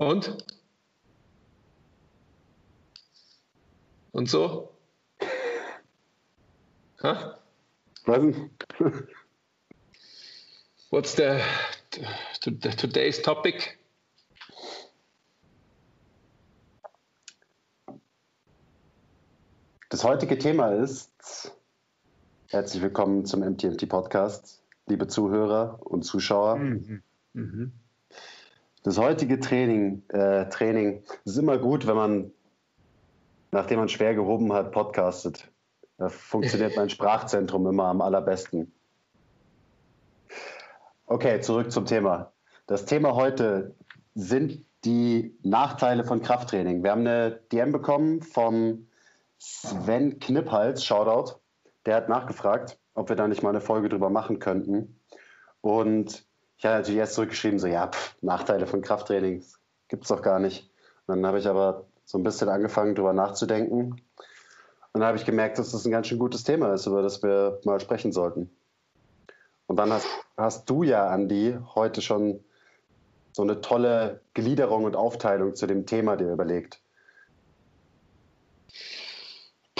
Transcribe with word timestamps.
Und? 0.00 0.34
Und 4.12 4.30
so? 4.30 4.72
Huh? 7.02 7.34
Was? 8.06 8.24
What's 10.88 11.14
the, 11.16 11.42
the, 12.42 12.50
the 12.62 12.70
today's 12.70 13.20
topic? 13.20 13.78
Das 19.90 20.02
heutige 20.02 20.38
Thema 20.38 20.70
ist, 20.76 21.54
herzlich 22.46 22.80
willkommen 22.80 23.26
zum 23.26 23.40
MTMT 23.40 23.86
Podcast, 23.86 24.62
liebe 24.86 25.08
Zuhörer 25.08 25.78
und 25.82 26.04
Zuschauer. 26.04 26.56
Mhm. 26.56 27.02
Mhm. 27.34 27.72
Das 28.82 28.96
heutige 28.98 29.38
Training, 29.40 30.02
äh, 30.08 30.48
Training 30.48 31.02
ist 31.24 31.36
immer 31.36 31.58
gut, 31.58 31.86
wenn 31.86 31.96
man, 31.96 32.32
nachdem 33.50 33.78
man 33.78 33.90
schwer 33.90 34.14
gehoben 34.14 34.52
hat, 34.54 34.72
podcastet. 34.72 35.50
Da 35.98 36.08
funktioniert 36.08 36.76
mein 36.76 36.88
Sprachzentrum 36.90 37.66
immer 37.66 37.84
am 37.84 38.00
allerbesten. 38.00 38.72
Okay, 41.04 41.40
zurück 41.40 41.70
zum 41.70 41.84
Thema. 41.84 42.32
Das 42.66 42.86
Thema 42.86 43.14
heute 43.14 43.74
sind 44.14 44.64
die 44.84 45.36
Nachteile 45.42 46.04
von 46.04 46.22
Krafttraining. 46.22 46.82
Wir 46.82 46.92
haben 46.92 47.06
eine 47.06 47.32
DM 47.52 47.72
bekommen 47.72 48.22
vom 48.22 48.86
Sven 49.38 50.20
Knipphals, 50.20 50.84
Shoutout, 50.84 51.38
der 51.84 51.96
hat 51.96 52.08
nachgefragt, 52.08 52.78
ob 52.94 53.10
wir 53.10 53.16
da 53.16 53.28
nicht 53.28 53.42
mal 53.42 53.50
eine 53.50 53.60
Folge 53.60 53.90
drüber 53.90 54.08
machen 54.08 54.38
könnten. 54.38 55.00
Und 55.60 56.24
ich 56.60 56.66
habe 56.66 56.76
natürlich 56.76 56.98
erst 56.98 57.14
zurückgeschrieben, 57.14 57.58
so, 57.58 57.66
ja, 57.66 57.86
pff, 57.88 58.16
Nachteile 58.20 58.66
von 58.66 58.82
Krafttraining 58.82 59.42
gibt 59.88 60.02
es 60.02 60.08
doch 60.08 60.20
gar 60.20 60.38
nicht. 60.38 60.70
Und 61.06 61.16
dann 61.16 61.26
habe 61.26 61.38
ich 61.38 61.48
aber 61.48 61.86
so 62.04 62.18
ein 62.18 62.22
bisschen 62.22 62.50
angefangen, 62.50 62.94
drüber 62.94 63.14
nachzudenken. 63.14 63.92
Und 63.92 64.02
dann 64.92 65.04
habe 65.04 65.16
ich 65.16 65.24
gemerkt, 65.24 65.58
dass 65.58 65.72
das 65.72 65.86
ein 65.86 65.90
ganz 65.90 66.08
schön 66.08 66.18
gutes 66.18 66.44
Thema 66.44 66.74
ist, 66.74 66.84
über 66.84 67.00
das 67.00 67.22
wir 67.22 67.60
mal 67.64 67.80
sprechen 67.80 68.12
sollten. 68.12 68.50
Und 69.68 69.76
dann 69.76 69.90
hast, 69.90 70.06
hast 70.36 70.68
du 70.68 70.82
ja, 70.82 71.08
Andi, 71.08 71.56
heute 71.74 72.02
schon 72.02 72.44
so 73.32 73.40
eine 73.40 73.62
tolle 73.62 74.20
Gliederung 74.34 74.84
und 74.84 74.96
Aufteilung 74.96 75.54
zu 75.54 75.66
dem 75.66 75.86
Thema 75.86 76.16
dir 76.16 76.30
überlegt. 76.30 76.82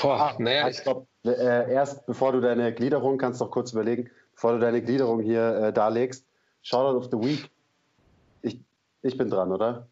Boah, 0.01 0.19
ah, 0.19 0.35
naja. 0.39 0.67
Ich 0.71 0.83
glaube, 0.83 1.07
äh, 1.27 1.71
erst 1.71 2.07
bevor 2.07 2.33
du 2.33 2.41
deine 2.41 2.73
Gliederung, 2.73 3.19
kannst 3.19 3.39
du 3.43 3.45
noch 3.45 3.51
kurz 3.51 3.73
überlegen, 3.73 4.09
bevor 4.33 4.53
du 4.53 4.61
deine 4.61 4.81
Gliederung 4.81 5.21
hier 5.21 5.57
äh, 5.57 5.73
darlegst, 5.75 6.25
Shoutout 6.63 6.97
of 6.97 7.09
the 7.11 7.19
Week. 7.19 7.51
Ich, 8.43 8.61
ich 9.03 9.17
bin 9.17 9.31
dran, 9.31 9.53
oder? 9.53 9.89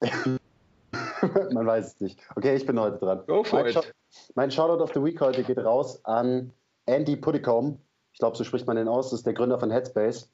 Man 1.52 1.66
weiß 1.66 1.86
es 1.86 2.00
nicht. 2.00 2.18
Okay, 2.34 2.56
ich 2.56 2.66
bin 2.66 2.78
heute 2.80 2.98
dran. 2.98 3.22
Go 3.26 3.44
for 3.44 3.62
mein, 3.62 3.72
it. 3.72 3.94
mein 4.34 4.50
Shoutout 4.50 4.82
of 4.82 4.92
the 4.92 5.02
Week 5.02 5.20
heute 5.20 5.44
geht 5.44 5.58
raus 5.58 6.04
an 6.04 6.52
Andy 6.86 7.16
Puddicombe. 7.16 7.78
Ich 8.12 8.18
glaube, 8.18 8.36
so 8.36 8.44
spricht 8.44 8.66
man 8.66 8.76
den 8.76 8.88
aus. 8.88 9.10
Das 9.10 9.20
ist 9.20 9.26
der 9.26 9.32
Gründer 9.32 9.58
von 9.58 9.70
Headspace. 9.70 10.30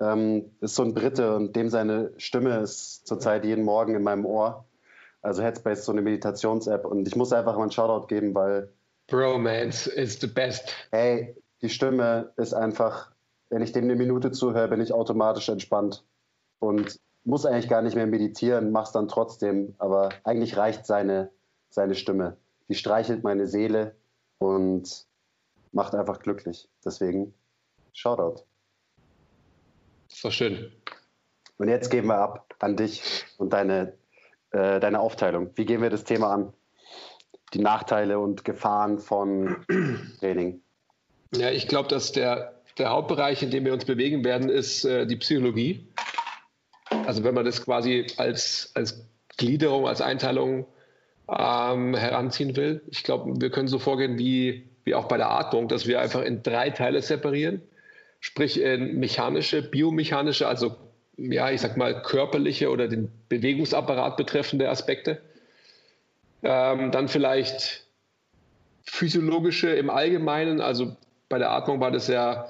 Ähm, 0.00 0.50
ist 0.60 0.76
so 0.76 0.84
ein 0.84 0.94
Brite 0.94 1.34
und 1.36 1.54
dem 1.56 1.68
seine 1.68 2.12
Stimme 2.16 2.58
ist 2.60 3.06
zurzeit 3.06 3.44
jeden 3.44 3.64
Morgen 3.64 3.94
in 3.94 4.02
meinem 4.02 4.24
Ohr. 4.24 4.64
Also 5.22 5.42
Headspace 5.42 5.80
ist 5.80 5.84
so 5.86 5.92
eine 5.92 6.02
Meditations-App 6.02 6.84
und 6.84 7.06
ich 7.06 7.16
muss 7.16 7.32
einfach 7.32 7.56
mal 7.56 7.62
einen 7.62 7.72
Shoutout 7.72 8.06
geben, 8.06 8.34
weil. 8.34 8.72
Bromance 9.08 9.90
is 9.90 10.20
the 10.20 10.26
best. 10.26 10.72
Hey, 10.90 11.36
die 11.62 11.68
Stimme 11.68 12.32
ist 12.36 12.54
einfach, 12.54 13.10
wenn 13.50 13.62
ich 13.62 13.72
dem 13.72 13.84
eine 13.84 13.96
Minute 13.96 14.30
zuhöre, 14.30 14.68
bin 14.68 14.80
ich 14.80 14.92
automatisch 14.92 15.48
entspannt 15.48 16.04
und 16.58 16.98
muss 17.24 17.46
eigentlich 17.46 17.68
gar 17.68 17.82
nicht 17.82 17.96
mehr 17.96 18.06
meditieren, 18.06 18.72
mach's 18.72 18.92
dann 18.92 19.08
trotzdem, 19.08 19.74
aber 19.78 20.10
eigentlich 20.24 20.56
reicht 20.56 20.86
seine, 20.86 21.30
seine 21.70 21.94
Stimme. 21.94 22.36
Die 22.68 22.74
streichelt 22.74 23.24
meine 23.24 23.46
Seele 23.46 23.96
und 24.38 25.06
macht 25.72 25.94
einfach 25.94 26.20
glücklich. 26.20 26.68
Deswegen 26.84 27.34
Shoutout. 27.92 28.44
Das 30.08 30.24
war 30.24 30.30
schön. 30.30 30.72
Und 31.58 31.68
jetzt 31.68 31.90
geben 31.90 32.08
wir 32.08 32.18
ab 32.18 32.54
an 32.60 32.76
dich 32.76 33.24
und 33.38 33.52
deine 33.52 33.94
äh, 34.50 34.80
deine 34.80 35.00
Aufteilung. 35.00 35.50
Wie 35.56 35.64
gehen 35.64 35.82
wir 35.82 35.90
das 35.90 36.04
Thema 36.04 36.32
an? 36.32 36.52
Die 37.52 37.58
Nachteile 37.58 38.18
und 38.18 38.44
Gefahren 38.44 38.98
von 38.98 39.64
Training. 40.20 40.62
Ja, 41.34 41.50
ich 41.50 41.68
glaube, 41.68 41.88
dass 41.88 42.12
der, 42.12 42.57
der 42.78 42.90
Hauptbereich, 42.90 43.42
in 43.42 43.50
dem 43.50 43.64
wir 43.64 43.72
uns 43.72 43.84
bewegen 43.84 44.24
werden, 44.24 44.48
ist 44.48 44.84
äh, 44.84 45.06
die 45.06 45.16
Psychologie. 45.16 45.86
Also 47.06 47.24
wenn 47.24 47.34
man 47.34 47.44
das 47.44 47.64
quasi 47.64 48.06
als, 48.16 48.70
als 48.74 49.06
Gliederung, 49.36 49.86
als 49.86 50.00
Einteilung 50.00 50.66
ähm, 51.28 51.94
heranziehen 51.94 52.56
will. 52.56 52.82
Ich 52.88 53.02
glaube, 53.02 53.40
wir 53.40 53.50
können 53.50 53.68
so 53.68 53.78
vorgehen 53.78 54.18
wie, 54.18 54.68
wie 54.84 54.94
auch 54.94 55.06
bei 55.06 55.16
der 55.16 55.30
Atmung, 55.30 55.68
dass 55.68 55.86
wir 55.86 56.00
einfach 56.00 56.22
in 56.22 56.42
drei 56.42 56.70
Teile 56.70 57.02
separieren. 57.02 57.62
Sprich 58.20 58.60
in 58.60 58.98
mechanische, 58.98 59.62
biomechanische, 59.62 60.48
also 60.48 60.76
ja, 61.16 61.50
ich 61.50 61.60
sag 61.60 61.76
mal, 61.76 62.02
körperliche 62.02 62.70
oder 62.70 62.88
den 62.88 63.10
Bewegungsapparat 63.28 64.16
betreffende 64.16 64.68
Aspekte. 64.68 65.20
Ähm, 66.42 66.90
dann 66.90 67.08
vielleicht 67.08 67.86
physiologische 68.84 69.70
im 69.70 69.90
Allgemeinen, 69.90 70.60
also 70.60 70.96
bei 71.28 71.38
der 71.38 71.50
Atmung 71.50 71.80
war 71.80 71.90
das 71.90 72.08
ja 72.08 72.48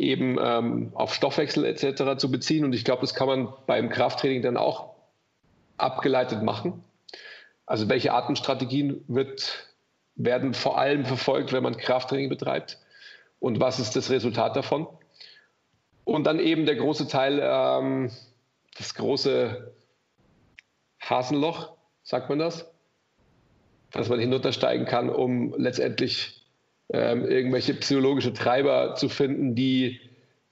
eben 0.00 0.38
ähm, 0.40 0.92
auf 0.94 1.14
Stoffwechsel 1.14 1.64
etc. 1.64 2.16
zu 2.16 2.30
beziehen 2.30 2.64
und 2.64 2.74
ich 2.74 2.84
glaube, 2.84 3.02
das 3.02 3.14
kann 3.14 3.28
man 3.28 3.52
beim 3.66 3.90
Krafttraining 3.90 4.42
dann 4.42 4.56
auch 4.56 4.94
abgeleitet 5.76 6.42
machen. 6.42 6.82
Also 7.66 7.88
welche 7.88 8.12
Atemstrategien 8.12 9.04
wird, 9.08 9.68
werden 10.16 10.54
vor 10.54 10.78
allem 10.78 11.04
verfolgt, 11.04 11.52
wenn 11.52 11.62
man 11.62 11.76
Krafttraining 11.76 12.28
betreibt 12.28 12.78
und 13.38 13.60
was 13.60 13.78
ist 13.78 13.94
das 13.96 14.10
Resultat 14.10 14.56
davon? 14.56 14.86
Und 16.04 16.24
dann 16.24 16.40
eben 16.40 16.66
der 16.66 16.76
große 16.76 17.06
Teil, 17.06 17.40
ähm, 17.42 18.10
das 18.76 18.94
große 18.94 19.72
Hasenloch, 21.00 21.76
sagt 22.02 22.28
man 22.28 22.38
das? 22.38 22.72
Dass 23.92 24.08
man 24.08 24.18
hinuntersteigen 24.18 24.86
kann, 24.86 25.10
um 25.10 25.54
letztendlich 25.56 26.39
ähm, 26.92 27.24
irgendwelche 27.24 27.74
psychologische 27.74 28.32
Treiber 28.32 28.94
zu 28.96 29.08
finden, 29.08 29.54
die 29.54 30.00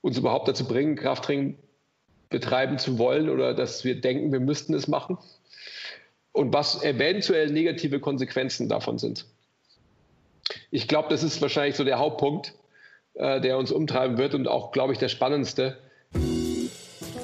uns 0.00 0.19
überhaupt 0.19 0.49
dazu 0.49 0.66
bringen, 0.66 0.97
Krafttraining 0.97 1.59
betreiben 2.31 2.78
zu 2.78 2.99
wollen 2.99 3.28
oder 3.28 3.54
dass 3.54 3.84
wir 3.84 4.00
denken, 4.00 4.32
wir 4.32 4.41
müssten 4.41 4.75
es 4.75 4.87
machen. 4.87 5.19
Und 6.32 6.53
was 6.53 6.82
eventuell 6.84 7.50
negative 7.50 8.00
Konsequenzen 8.00 8.69
davon 8.69 8.99
sind. 8.99 9.26
Ich 10.71 10.87
glaube, 10.87 11.09
das 11.09 11.22
ist 11.22 11.43
wahrscheinlich 11.43 11.76
so 11.76 11.84
der 11.84 11.99
Hauptpunkt, 11.99 12.55
äh, 13.15 13.41
der 13.41 13.59
uns 13.59 13.72
umtreiben 13.72 14.19
wird 14.19 14.34
und 14.34 14.47
auch, 14.47 14.70
glaube 14.70 14.93
ich, 14.93 14.99
der 14.99 15.09
spannendste. 15.09 15.78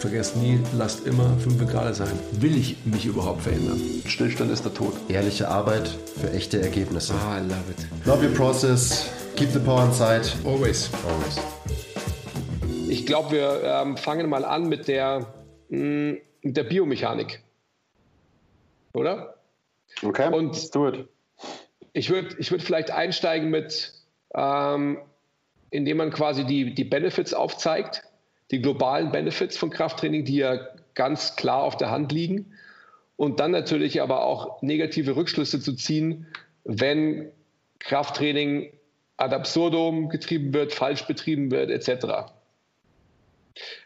Vergesst 0.04 0.36
nie, 0.36 0.60
lasst 0.76 1.06
immer 1.06 1.34
5 1.38 1.66
Grad 1.66 1.94
sein. 1.94 2.12
Will 2.32 2.58
ich 2.58 2.76
mich 2.84 3.06
überhaupt 3.06 3.40
verändern? 3.40 3.80
Stillstand 4.04 4.50
ist 4.50 4.62
der 4.62 4.74
Tod. 4.74 4.92
Ehrliche 5.08 5.48
Arbeit 5.48 5.88
für 5.88 6.30
echte 6.30 6.60
Ergebnisse. 6.60 7.14
Ah, 7.14 7.38
I 7.38 7.40
love 7.40 7.70
it. 7.70 8.06
Love 8.06 8.22
your 8.22 8.34
process. 8.34 9.10
Keep 9.34 9.52
the 9.52 9.58
power 9.60 9.86
inside. 9.86 10.30
Always. 10.44 10.90
Always. 11.08 11.40
Ich 12.86 13.06
glaube, 13.06 13.30
wir 13.30 13.62
ähm, 13.64 13.96
fangen 13.96 14.28
mal 14.28 14.44
an 14.44 14.68
mit 14.68 14.88
der, 14.88 15.26
mh, 15.70 15.78
mm, 15.78 16.18
mit 16.42 16.54
der 16.58 16.64
Biomechanik. 16.64 17.42
Oder? 18.92 19.36
Okay, 20.02 20.30
und 20.30 20.48
let's 20.48 20.70
do 20.70 20.86
it. 20.86 21.08
Ich 21.94 22.10
würde 22.10 22.36
ich 22.38 22.50
würd 22.50 22.62
vielleicht 22.62 22.90
einsteigen 22.90 23.48
mit, 23.48 23.94
ähm, 24.34 24.98
indem 25.70 25.96
man 25.96 26.10
quasi 26.10 26.44
die, 26.44 26.74
die 26.74 26.84
Benefits 26.84 27.32
aufzeigt, 27.32 28.02
die 28.54 28.62
globalen 28.62 29.10
Benefits 29.10 29.56
von 29.56 29.70
Krafttraining, 29.70 30.24
die 30.24 30.36
ja 30.36 30.68
ganz 30.94 31.34
klar 31.34 31.64
auf 31.64 31.76
der 31.76 31.90
Hand 31.90 32.12
liegen. 32.12 32.52
Und 33.16 33.40
dann 33.40 33.50
natürlich 33.50 34.00
aber 34.00 34.24
auch 34.24 34.62
negative 34.62 35.16
Rückschlüsse 35.16 35.58
zu 35.58 35.72
ziehen, 35.74 36.28
wenn 36.62 37.32
Krafttraining 37.80 38.72
ad 39.16 39.34
absurdum 39.34 40.08
getrieben 40.08 40.54
wird, 40.54 40.72
falsch 40.72 41.04
betrieben 41.06 41.50
wird, 41.50 41.70
etc. 41.70 42.30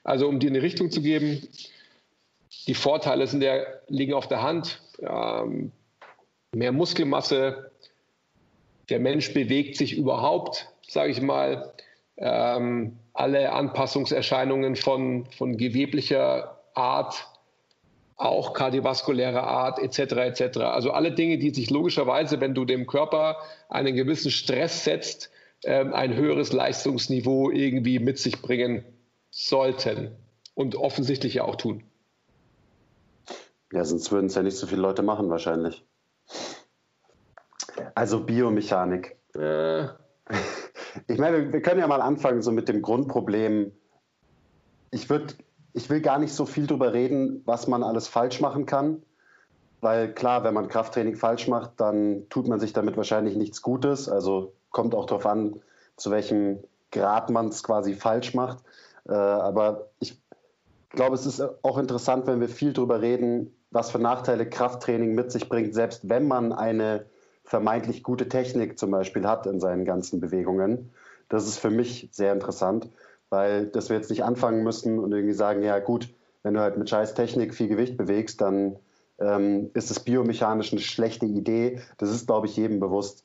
Also 0.05 0.29
um 0.29 0.39
dir 0.39 0.51
eine 0.51 0.61
Richtung 0.61 0.91
zu 0.91 1.01
geben, 1.01 1.49
die 2.67 2.75
Vorteile 2.75 3.27
sind 3.27 3.43
ja, 3.43 3.63
liegen 3.89 4.13
auf 4.13 4.29
der 4.29 4.43
Hand. 4.43 4.83
Ähm, 5.01 5.73
mehr 6.55 6.73
Muskelmasse, 6.73 7.71
der 8.91 9.01
Mensch 9.01 9.33
bewegt 9.33 9.77
sich 9.77 9.97
überhaupt, 9.97 10.71
sage 10.87 11.11
ich 11.11 11.23
mal, 11.23 11.73
ähm, 12.19 12.99
alle 13.19 13.53
Anpassungserscheinungen 13.53 14.77
von, 14.77 15.27
von 15.27 15.57
geweblicher 15.57 16.61
Art, 16.75 17.27
auch 18.17 18.53
kardiovaskulärer 18.53 19.43
Art 19.43 19.81
etc. 19.81 19.99
etc. 20.41 20.59
Also 20.59 20.93
alle 20.93 21.13
Dinge, 21.13 21.39
die 21.39 21.51
sich 21.51 21.71
logischerweise, 21.71 22.41
wenn 22.41 22.55
du 22.55 22.65
dem 22.65 22.87
Körper 22.87 23.39
einen 23.69 23.97
gewissen 23.97 24.31
Stress 24.31 24.85
setzt, 24.85 25.31
ähm, 25.65 25.93
ein 25.95 26.15
höheres 26.15 26.53
Leistungsniveau 26.53 27.51
irgendwie 27.51 27.99
mit 27.99 28.19
sich 28.19 28.41
bringen 28.41 28.85
sollten 29.31 30.13
und 30.55 30.77
offensichtlich 30.77 31.35
ja 31.35 31.45
auch 31.45 31.57
tun. 31.57 31.83
Ja, 33.73 33.85
sonst 33.85 34.13
würden 34.13 34.27
es 34.27 34.37
ja 34.37 34.43
nicht 34.43 34.57
so 34.57 34.69
viele 34.69 34.83
Leute 34.83 35.03
machen 35.03 35.29
wahrscheinlich. 35.29 35.85
Also 37.95 38.21
Biomechanik. 38.21 39.17
Äh. 39.35 39.89
Ich 41.07 41.19
meine, 41.19 41.53
wir 41.53 41.63
können 41.63 41.81
ja 41.81 41.87
mal 41.87 42.01
anfangen 42.01 42.43
so 42.43 42.53
mit 42.53 42.69
dem 42.69 42.83
Grundproblem. 42.83 43.73
Ich, 44.91 45.11
würd, 45.11 45.37
ich 45.73 45.91
will 45.91 46.01
gar 46.01 46.19
nicht 46.19 46.33
so 46.33 46.47
viel 46.47 46.67
darüber 46.67 46.93
reden, 46.93 47.43
was 47.45 47.67
man 47.67 47.83
alles 47.83 48.09
falsch 48.09 48.41
machen 48.41 48.67
kann. 48.67 49.03
Weil 49.81 50.13
klar, 50.13 50.43
wenn 50.45 50.55
man 50.55 50.69
Krafttraining 50.69 51.17
falsch 51.17 51.47
macht, 51.47 51.73
dann 51.77 52.29
tut 52.31 52.49
man 52.49 52.59
sich 52.59 52.73
damit 52.73 52.97
wahrscheinlich 52.97 53.37
nichts 53.37 53.63
Gutes. 53.63 54.09
Also 54.09 54.53
kommt 54.71 54.95
auch 54.95 55.07
darauf 55.07 55.27
an, 55.27 55.61
zu 55.97 56.11
welchem 56.11 56.59
Grad 56.91 57.31
man 57.31 57.49
es 57.49 57.63
quasi 57.63 57.95
falsch 57.95 58.35
macht. 58.35 58.59
Äh, 59.09 59.13
aber 59.13 59.91
ich 60.01 60.21
glaube, 60.91 61.15
es 61.15 61.27
ist 61.27 61.41
auch 61.63 61.79
interessant, 61.79 62.27
wenn 62.27 62.41
wir 62.41 62.49
viel 62.49 62.73
darüber 62.73 63.01
reden, 63.01 63.55
was 63.71 63.91
für 63.91 63.99
Nachteile 63.99 64.49
Krafttraining 64.49 65.15
mit 65.15 65.31
sich 65.31 65.49
bringt, 65.49 65.75
selbst 65.75 66.09
wenn 66.09 66.27
man 66.27 66.53
eine 66.53 67.07
vermeintlich 67.49 68.03
gute 68.03 68.29
Technik 68.29 68.79
zum 68.79 68.91
Beispiel 68.91 69.27
hat 69.27 69.47
in 69.47 69.59
seinen 69.59 69.85
ganzen 69.85 70.21
Bewegungen. 70.21 70.91
Das 71.29 71.47
ist 71.47 71.59
für 71.59 71.71
mich 71.71 72.09
sehr 72.13 72.33
interessant, 72.33 72.91
weil 73.31 73.67
dass 73.67 73.89
wir 73.89 73.97
jetzt 73.97 74.11
nicht 74.11 74.23
anfangen 74.23 74.63
müssen 74.63 74.99
und 74.99 75.13
irgendwie 75.13 75.35
sagen, 75.35 75.63
ja 75.63 75.79
gut, 75.79 76.15
wenn 76.43 76.55
du 76.55 76.61
halt 76.61 76.77
mit 76.77 76.91
scheiß 76.91 77.15
Technik 77.15 77.55
viel 77.55 77.69
Gewicht 77.69 77.97
bewegst, 77.97 78.43
dann 78.43 78.77
ähm, 79.19 79.71
ist 79.75 79.91
es 79.91 80.01
biomechanisch 80.01 80.73
eine 80.73 80.81
schlechte 80.81 81.27
Idee. 81.27 81.81
Das 81.97 82.11
ist, 82.11 82.27
glaube 82.27 82.47
ich, 82.47 82.57
jedem 82.57 82.81
bewusst. 82.81 83.25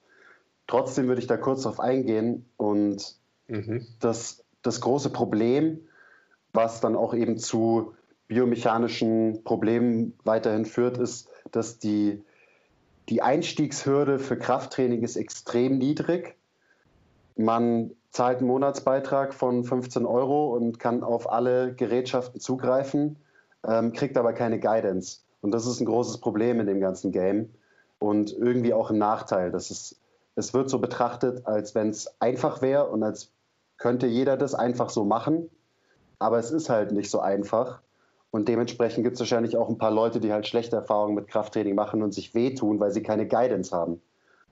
Trotzdem 0.68 1.08
würde 1.08 1.20
ich 1.20 1.28
da 1.28 1.36
kurz 1.36 1.64
drauf 1.64 1.82
eingehen 1.82 2.46
und 2.56 3.16
mhm. 3.48 3.86
das, 4.00 4.44
das 4.62 4.80
große 4.80 5.10
Problem, 5.10 5.82
was 6.54 6.80
dann 6.80 6.96
auch 6.96 7.14
eben 7.14 7.38
zu 7.38 7.94
biomechanischen 8.28 9.44
Problemen 9.44 10.18
weiterhin 10.24 10.66
führt, 10.66 10.98
ist, 10.98 11.30
dass 11.52 11.78
die, 11.78 12.24
die 13.10 13.22
Einstiegshürde 13.22 14.20
für 14.20 14.38
Krafttraining 14.38 15.04
ist 15.04 15.16
extrem 15.16 15.78
niedrig. 15.78 16.36
Man 17.36 17.92
zahlt 18.12 18.40
einen 18.40 18.48
Monatsbeitrag 18.48 19.34
von 19.34 19.64
15 19.64 20.06
Euro 20.06 20.56
und 20.56 20.80
kann 20.80 21.04
auf 21.04 21.32
alle 21.32 21.74
Gerätschaften 21.74 22.40
zugreifen, 22.40 23.18
ähm, 23.68 23.92
kriegt 23.92 24.18
aber 24.18 24.34
keine 24.34 24.60
Guidance. 24.60 25.22
Und 25.42 25.52
das 25.52 25.66
ist 25.66 25.82
ein 25.82 25.86
großes 25.86 26.20
Problem 26.20 26.60
in 26.60 26.68
dem 26.68 26.80
ganzen 26.80 27.12
Game 27.12 27.50
und 28.00 28.32
irgendwie 28.32 28.74
auch 28.74 28.92
ein 28.92 28.98
Nachteil. 28.98 29.52
Das 29.52 29.72
ist, 29.72 30.00
es 30.36 30.54
wird 30.54 30.70
so 30.70 30.80
betrachtet, 30.80 31.46
als 31.46 31.76
wenn 31.76 31.90
es 31.90 32.10
einfach 32.22 32.62
wäre 32.62 32.88
und 32.90 33.04
als 33.04 33.32
könnte 33.78 34.08
jeder 34.08 34.38
das 34.38 34.56
einfach 34.56 34.90
so 34.90 35.04
machen. 35.04 35.50
Aber 36.20 36.38
es 36.40 36.52
ist 36.52 36.70
halt 36.70 36.94
nicht 36.94 37.10
so 37.10 37.20
einfach. 37.20 37.82
Und 38.34 38.48
dementsprechend 38.48 39.04
gibt 39.04 39.14
es 39.14 39.20
wahrscheinlich 39.20 39.58
auch 39.58 39.70
ein 39.70 39.78
paar 39.78 39.92
Leute, 39.92 40.20
die 40.20 40.34
halt 40.34 40.48
schlechte 40.48 40.76
Erfahrungen 40.76 41.14
mit 41.14 41.28
Krafttraining 41.28 41.76
machen 41.76 42.02
und 42.02 42.16
sich 42.16 42.34
wehtun, 42.34 42.80
weil 42.80 42.90
sie 42.90 43.04
keine 43.04 43.28
Guidance 43.28 43.72
haben. 43.72 44.02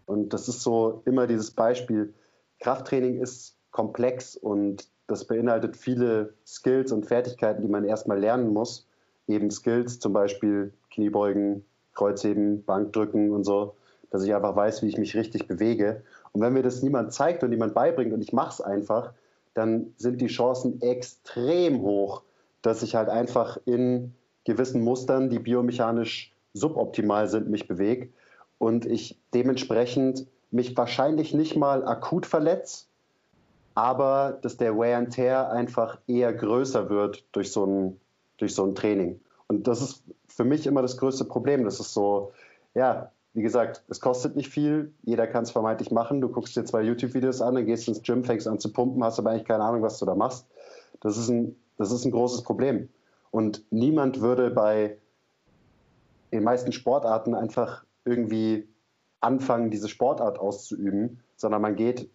Und 0.05 0.33
das 0.33 0.47
ist 0.47 0.61
so 0.61 1.01
immer 1.05 1.25
dieses 1.25 1.49
Beispiel. 1.49 2.13
Krafttraining 2.59 3.19
ist 3.19 3.55
komplex 3.71 4.35
und 4.35 4.87
das 5.07 5.25
beinhaltet 5.25 5.75
viele 5.75 6.35
Skills 6.45 6.91
und 6.91 7.07
Fertigkeiten, 7.07 7.63
die 7.63 7.67
man 7.67 7.83
erstmal 7.83 8.19
lernen 8.19 8.53
muss. 8.53 8.85
Eben 9.27 9.49
Skills, 9.49 9.97
zum 9.97 10.13
Beispiel 10.13 10.71
Kniebeugen, 10.91 11.65
Kreuzheben, 11.95 12.63
Bankdrücken 12.63 13.31
und 13.31 13.45
so, 13.45 13.73
dass 14.11 14.23
ich 14.23 14.35
einfach 14.35 14.55
weiß, 14.55 14.83
wie 14.83 14.89
ich 14.89 14.99
mich 14.99 15.15
richtig 15.15 15.47
bewege. 15.47 16.03
Und 16.33 16.41
wenn 16.41 16.53
mir 16.53 16.61
das 16.61 16.83
niemand 16.83 17.13
zeigt 17.13 17.43
und 17.43 17.49
niemand 17.49 17.73
beibringt 17.73 18.13
und 18.13 18.21
ich 18.21 18.31
mache 18.31 18.51
es 18.51 18.61
einfach, 18.61 19.11
dann 19.55 19.95
sind 19.97 20.21
die 20.21 20.27
Chancen 20.27 20.83
extrem 20.83 21.81
hoch, 21.81 22.21
dass 22.61 22.83
ich 22.83 22.95
halt 22.95 23.09
einfach 23.09 23.57
in 23.65 24.13
gewissen 24.43 24.81
Mustern, 24.81 25.29
die 25.29 25.39
biomechanisch 25.39 26.33
suboptimal 26.53 27.27
sind, 27.27 27.49
mich 27.49 27.67
bewege 27.67 28.09
und 28.57 28.85
ich 28.85 29.19
dementsprechend 29.33 30.27
mich 30.51 30.75
wahrscheinlich 30.75 31.33
nicht 31.33 31.55
mal 31.55 31.85
akut 31.87 32.25
verletze, 32.25 32.85
aber 33.73 34.37
dass 34.41 34.57
der 34.57 34.77
Wear 34.77 34.97
and 34.97 35.13
Tear 35.13 35.51
einfach 35.51 35.99
eher 36.07 36.33
größer 36.33 36.89
wird 36.89 37.23
durch 37.31 37.51
so 37.51 37.65
ein, 37.65 37.99
durch 38.37 38.53
so 38.53 38.65
ein 38.65 38.75
Training. 38.75 39.19
Und 39.47 39.67
das 39.67 39.81
ist 39.81 40.03
für 40.27 40.43
mich 40.43 40.67
immer 40.67 40.81
das 40.81 40.97
größte 40.97 41.25
Problem. 41.25 41.63
Das 41.63 41.79
ist 41.79 41.93
so, 41.93 42.31
ja, 42.73 43.11
wie 43.33 43.41
gesagt, 43.41 43.83
es 43.87 44.01
kostet 44.01 44.35
nicht 44.35 44.49
viel, 44.49 44.93
jeder 45.03 45.27
kann 45.27 45.43
es 45.43 45.51
vermeintlich 45.51 45.91
machen. 45.91 46.19
Du 46.19 46.29
guckst 46.29 46.55
dir 46.55 46.65
zwei 46.65 46.81
YouTube-Videos 46.81 47.41
an, 47.41 47.55
dann 47.55 47.65
gehst 47.65 47.87
ins 47.87 48.01
Gym, 48.01 48.23
fängst 48.23 48.47
an 48.47 48.59
zu 48.59 48.71
pumpen, 48.73 49.03
hast 49.03 49.19
aber 49.19 49.31
eigentlich 49.31 49.47
keine 49.47 49.63
Ahnung, 49.63 49.81
was 49.81 49.99
du 49.99 50.05
da 50.05 50.15
machst. 50.15 50.47
Das 51.01 51.17
ist 51.17 51.29
ein, 51.29 51.55
das 51.77 51.91
ist 51.91 52.05
ein 52.05 52.11
großes 52.11 52.43
Problem. 52.43 52.89
Und 53.31 53.63
niemand 53.71 54.21
würde 54.21 54.49
bei 54.49 54.97
den 56.31 56.43
meisten 56.43 56.71
Sportarten 56.71 57.35
einfach 57.35 57.83
irgendwie 58.05 58.67
anfangen, 59.19 59.69
diese 59.69 59.89
Sportart 59.89 60.39
auszuüben, 60.39 61.21
sondern 61.35 61.61
man 61.61 61.75
geht 61.75 62.09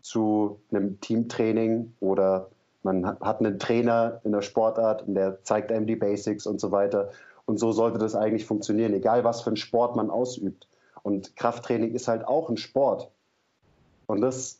zu 0.00 0.60
einem 0.70 1.00
Teamtraining 1.00 1.92
oder 2.00 2.50
man 2.82 3.06
hat 3.06 3.40
einen 3.40 3.58
Trainer 3.58 4.20
in 4.24 4.32
der 4.32 4.42
Sportart 4.42 5.06
und 5.06 5.14
der 5.14 5.42
zeigt 5.42 5.72
einem 5.72 5.86
die 5.86 5.96
Basics 5.96 6.46
und 6.46 6.60
so 6.60 6.70
weiter. 6.70 7.10
Und 7.44 7.58
so 7.58 7.72
sollte 7.72 7.98
das 7.98 8.14
eigentlich 8.14 8.46
funktionieren, 8.46 8.94
egal 8.94 9.24
was 9.24 9.42
für 9.42 9.50
einen 9.50 9.56
Sport 9.56 9.96
man 9.96 10.10
ausübt. 10.10 10.68
Und 11.02 11.36
Krafttraining 11.36 11.94
ist 11.94 12.08
halt 12.08 12.26
auch 12.26 12.48
ein 12.48 12.56
Sport. 12.56 13.10
Und 14.06 14.20
das 14.20 14.57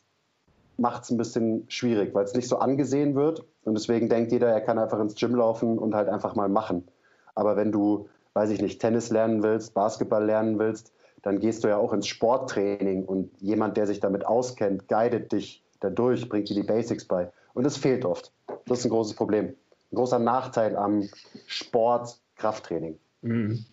macht 0.79 1.03
es 1.03 1.11
ein 1.11 1.17
bisschen 1.17 1.65
schwierig, 1.67 2.13
weil 2.13 2.25
es 2.25 2.33
nicht 2.33 2.47
so 2.47 2.59
angesehen 2.59 3.15
wird. 3.15 3.45
Und 3.63 3.75
deswegen 3.75 4.09
denkt 4.09 4.31
jeder, 4.31 4.49
er 4.49 4.61
kann 4.61 4.79
einfach 4.79 4.99
ins 4.99 5.15
Gym 5.15 5.35
laufen 5.35 5.77
und 5.77 5.95
halt 5.95 6.09
einfach 6.09 6.35
mal 6.35 6.49
machen. 6.49 6.87
Aber 7.35 7.55
wenn 7.55 7.71
du, 7.71 8.09
weiß 8.33 8.49
ich 8.49 8.61
nicht, 8.61 8.81
Tennis 8.81 9.09
lernen 9.09 9.43
willst, 9.43 9.73
Basketball 9.73 10.25
lernen 10.25 10.59
willst, 10.59 10.93
dann 11.21 11.39
gehst 11.39 11.63
du 11.63 11.67
ja 11.67 11.77
auch 11.77 11.93
ins 11.93 12.07
Sporttraining 12.07 13.05
und 13.05 13.31
jemand, 13.39 13.77
der 13.77 13.87
sich 13.87 13.99
damit 13.99 14.25
auskennt, 14.25 14.87
guidet 14.87 15.31
dich 15.31 15.63
dadurch, 15.79 16.27
bringt 16.29 16.49
dir 16.49 16.55
die 16.55 16.63
Basics 16.63 17.05
bei. 17.05 17.31
Und 17.53 17.63
das 17.63 17.77
fehlt 17.77 18.05
oft. 18.05 18.31
Das 18.65 18.79
ist 18.79 18.85
ein 18.85 18.91
großes 18.91 19.15
Problem. 19.15 19.55
Ein 19.91 19.95
großer 19.95 20.19
Nachteil 20.19 20.75
am 20.77 21.09
Sport 21.47 22.19
Krafttraining. 22.35 22.97
Mhm. 23.21 23.65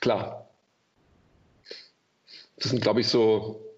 Klar. 0.00 0.48
Das 2.56 2.70
sind, 2.70 2.82
glaube 2.82 3.00
ich, 3.00 3.08
so 3.08 3.69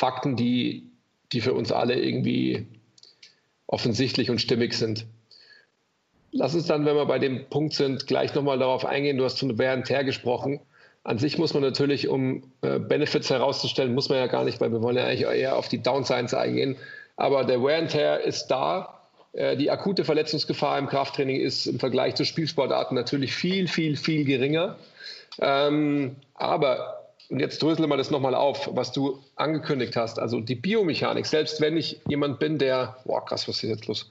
Fakten, 0.00 0.34
die, 0.34 0.90
die 1.32 1.42
für 1.42 1.52
uns 1.52 1.72
alle 1.72 1.94
irgendwie 1.94 2.66
offensichtlich 3.66 4.30
und 4.30 4.40
stimmig 4.40 4.72
sind. 4.72 5.04
Lass 6.32 6.54
uns 6.54 6.66
dann, 6.66 6.86
wenn 6.86 6.96
wir 6.96 7.04
bei 7.04 7.18
dem 7.18 7.50
Punkt 7.50 7.74
sind, 7.74 8.06
gleich 8.06 8.34
nochmal 8.34 8.58
darauf 8.58 8.86
eingehen. 8.86 9.18
Du 9.18 9.24
hast 9.24 9.38
von 9.38 9.58
Wear 9.58 9.74
and 9.74 9.86
Tear 9.86 10.04
gesprochen. 10.04 10.60
An 11.04 11.18
sich 11.18 11.36
muss 11.36 11.52
man 11.52 11.62
natürlich, 11.62 12.08
um 12.08 12.42
äh, 12.62 12.78
Benefits 12.78 13.28
herauszustellen, 13.28 13.94
muss 13.94 14.08
man 14.08 14.18
ja 14.18 14.26
gar 14.26 14.44
nicht, 14.44 14.58
weil 14.60 14.72
wir 14.72 14.80
wollen 14.80 14.96
ja 14.96 15.04
eigentlich 15.04 15.22
eher 15.22 15.56
auf 15.56 15.68
die 15.68 15.82
Downsides 15.82 16.32
eingehen. 16.32 16.76
Aber 17.16 17.44
der 17.44 17.62
Wear 17.62 17.78
and 17.78 17.90
Tear 17.90 18.20
ist 18.20 18.46
da 18.46 19.00
äh, 19.34 19.54
die 19.56 19.70
akute 19.70 20.04
Verletzungsgefahr 20.04 20.78
im 20.78 20.86
Krafttraining 20.86 21.40
ist 21.40 21.66
im 21.66 21.78
Vergleich 21.78 22.14
zu 22.14 22.24
Spielsportarten 22.24 22.94
natürlich 22.94 23.34
viel, 23.34 23.68
viel, 23.68 23.96
viel 23.96 24.24
geringer. 24.24 24.76
Ähm, 25.40 26.16
aber, 26.34 26.99
und 27.30 27.38
jetzt 27.38 27.62
drösel 27.62 27.86
mal 27.86 27.96
das 27.96 28.10
nochmal 28.10 28.34
auf, 28.34 28.68
was 28.72 28.90
du 28.92 29.22
angekündigt 29.36 29.94
hast, 29.96 30.18
also 30.18 30.40
die 30.40 30.56
Biomechanik, 30.56 31.26
selbst 31.26 31.60
wenn 31.60 31.76
ich 31.76 32.00
jemand 32.08 32.40
bin, 32.40 32.58
der, 32.58 32.96
boah, 33.04 33.24
krass, 33.24 33.46
was 33.46 33.62
ist 33.62 33.70
jetzt 33.70 33.86
los? 33.86 34.10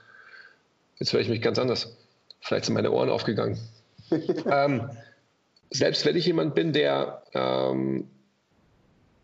Jetzt 0.99 1.11
höre 1.11 1.19
ich 1.19 1.27
mich 1.29 1.41
ganz 1.41 1.59
anders. 1.59 1.97
Vielleicht 2.39 2.65
sind 2.65 2.75
meine 2.75 2.91
Ohren 2.91 3.09
aufgegangen. 3.09 3.59
ähm, 4.49 4.89
selbst 5.69 6.05
wenn 6.05 6.15
ich 6.15 6.25
jemand 6.25 6.55
bin, 6.55 6.71
der 6.71 7.23
ähm, 7.33 8.07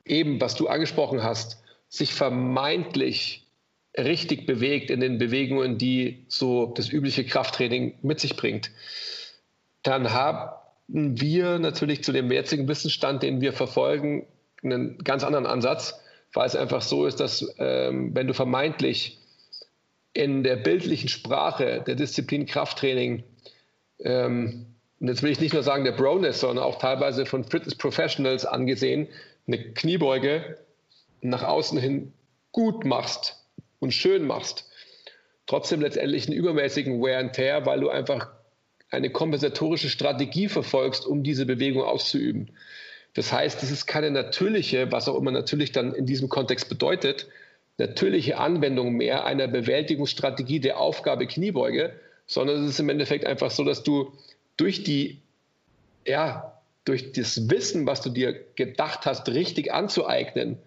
eben, 0.04 0.42
was 0.42 0.56
du 0.56 0.68
angesprochen 0.68 1.24
hast, 1.24 1.64
sich 1.88 2.14
vermeintlich 2.14 3.48
richtig 3.98 4.46
bewegt 4.46 4.90
in 4.90 5.00
den 5.00 5.18
Bewegungen, 5.18 5.78
die 5.78 6.26
so 6.28 6.66
das 6.66 6.90
übliche 6.90 7.26
Krafttraining 7.26 7.98
mit 8.02 8.20
sich 8.20 8.36
bringt, 8.36 8.72
dann 9.84 10.12
haben 10.12 10.52
wir 10.88 11.60
natürlich 11.60 12.04
zu 12.04 12.12
dem 12.12 12.32
jetzigen 12.32 12.68
Wissensstand, 12.68 13.24
den 13.24 13.42
wir 13.42 13.54
verfolgen, 13.54 14.28
einen 14.64 14.98
ganz 15.00 15.24
anderen 15.24 15.46
Ansatz, 15.46 16.00
weil 16.34 16.48
es 16.48 16.56
einfach 16.56 16.82
so 16.82 17.06
ist, 17.06 17.20
dass 17.20 17.56
ähm, 17.60 18.16
wenn 18.16 18.28
du 18.28 18.34
vermeintlich 18.34 19.20
in 20.14 20.44
der 20.44 20.56
bildlichen 20.56 21.10
Sprache 21.10 21.84
der 21.86 21.96
Disziplin 21.96 22.46
Krafttraining, 22.46 23.24
ähm, 24.00 24.68
und 25.00 25.08
jetzt 25.08 25.24
will 25.24 25.32
ich 25.32 25.42
nicht 25.42 25.54
nur 25.54 25.64
sagen 25.64 25.84
der 25.84 25.92
Broness, 25.92 26.40
sondern 26.40 26.64
auch 26.64 26.80
teilweise 26.80 27.26
von 27.26 27.44
Fitness 27.44 27.76
Professionals 27.76 28.46
angesehen, 28.46 29.08
eine 29.48 29.74
Kniebeuge 29.74 30.58
nach 31.22 31.44
außen 31.44 31.78
hin 31.78 32.14
gut 32.52 32.86
machst, 32.86 33.46
und 33.80 33.92
schön 33.92 34.26
machst, 34.26 34.70
trotzdem 35.46 35.82
letztendlich 35.82 36.28
einen 36.28 36.38
übermäßigen 36.38 37.02
Wear 37.02 37.20
and 37.20 37.34
Tear, 37.34 37.66
weil 37.66 37.80
du 37.80 37.90
einfach 37.90 38.32
eine 38.90 39.10
kompensatorische 39.10 39.90
Strategie 39.90 40.48
verfolgst, 40.48 41.06
um 41.06 41.24
diese 41.24 41.46
Bewegung 41.46 41.84
auszuüben. 41.84 42.52
Das 43.14 43.32
heißt, 43.32 43.64
es 43.64 43.72
ist 43.72 43.86
keine 43.86 44.12
natürliche, 44.12 44.92
was 44.92 45.08
auch 45.08 45.18
immer 45.18 45.32
natürlich 45.32 45.72
dann 45.72 45.94
in 45.94 46.06
diesem 46.06 46.30
Kontext 46.30 46.70
bedeutet, 46.70 47.28
natürliche 47.78 48.38
Anwendung 48.38 48.94
mehr 48.94 49.26
einer 49.26 49.48
Bewältigungsstrategie 49.48 50.60
der 50.60 50.80
Aufgabe 50.80 51.28
Kniebeuge, 51.28 51.94
sondern 52.28 52.64
es 52.64 52.72
ist 52.72 52.80
im 52.80 52.90
Endeffekt 52.90 53.26
einfach 53.26 53.52
so, 53.52 53.64
dass 53.64 53.84
du 53.84 54.14
durch 54.58 54.84
die, 54.84 55.22
ja, 56.06 56.60
durch 56.86 57.14
das 57.14 57.50
Wissen, 57.50 57.88
was 57.88 58.02
du 58.02 58.10
dir 58.10 58.34
gedacht 58.56 59.06
hast, 59.06 59.28
richtig 59.30 59.74
anzueignen, 59.74 60.58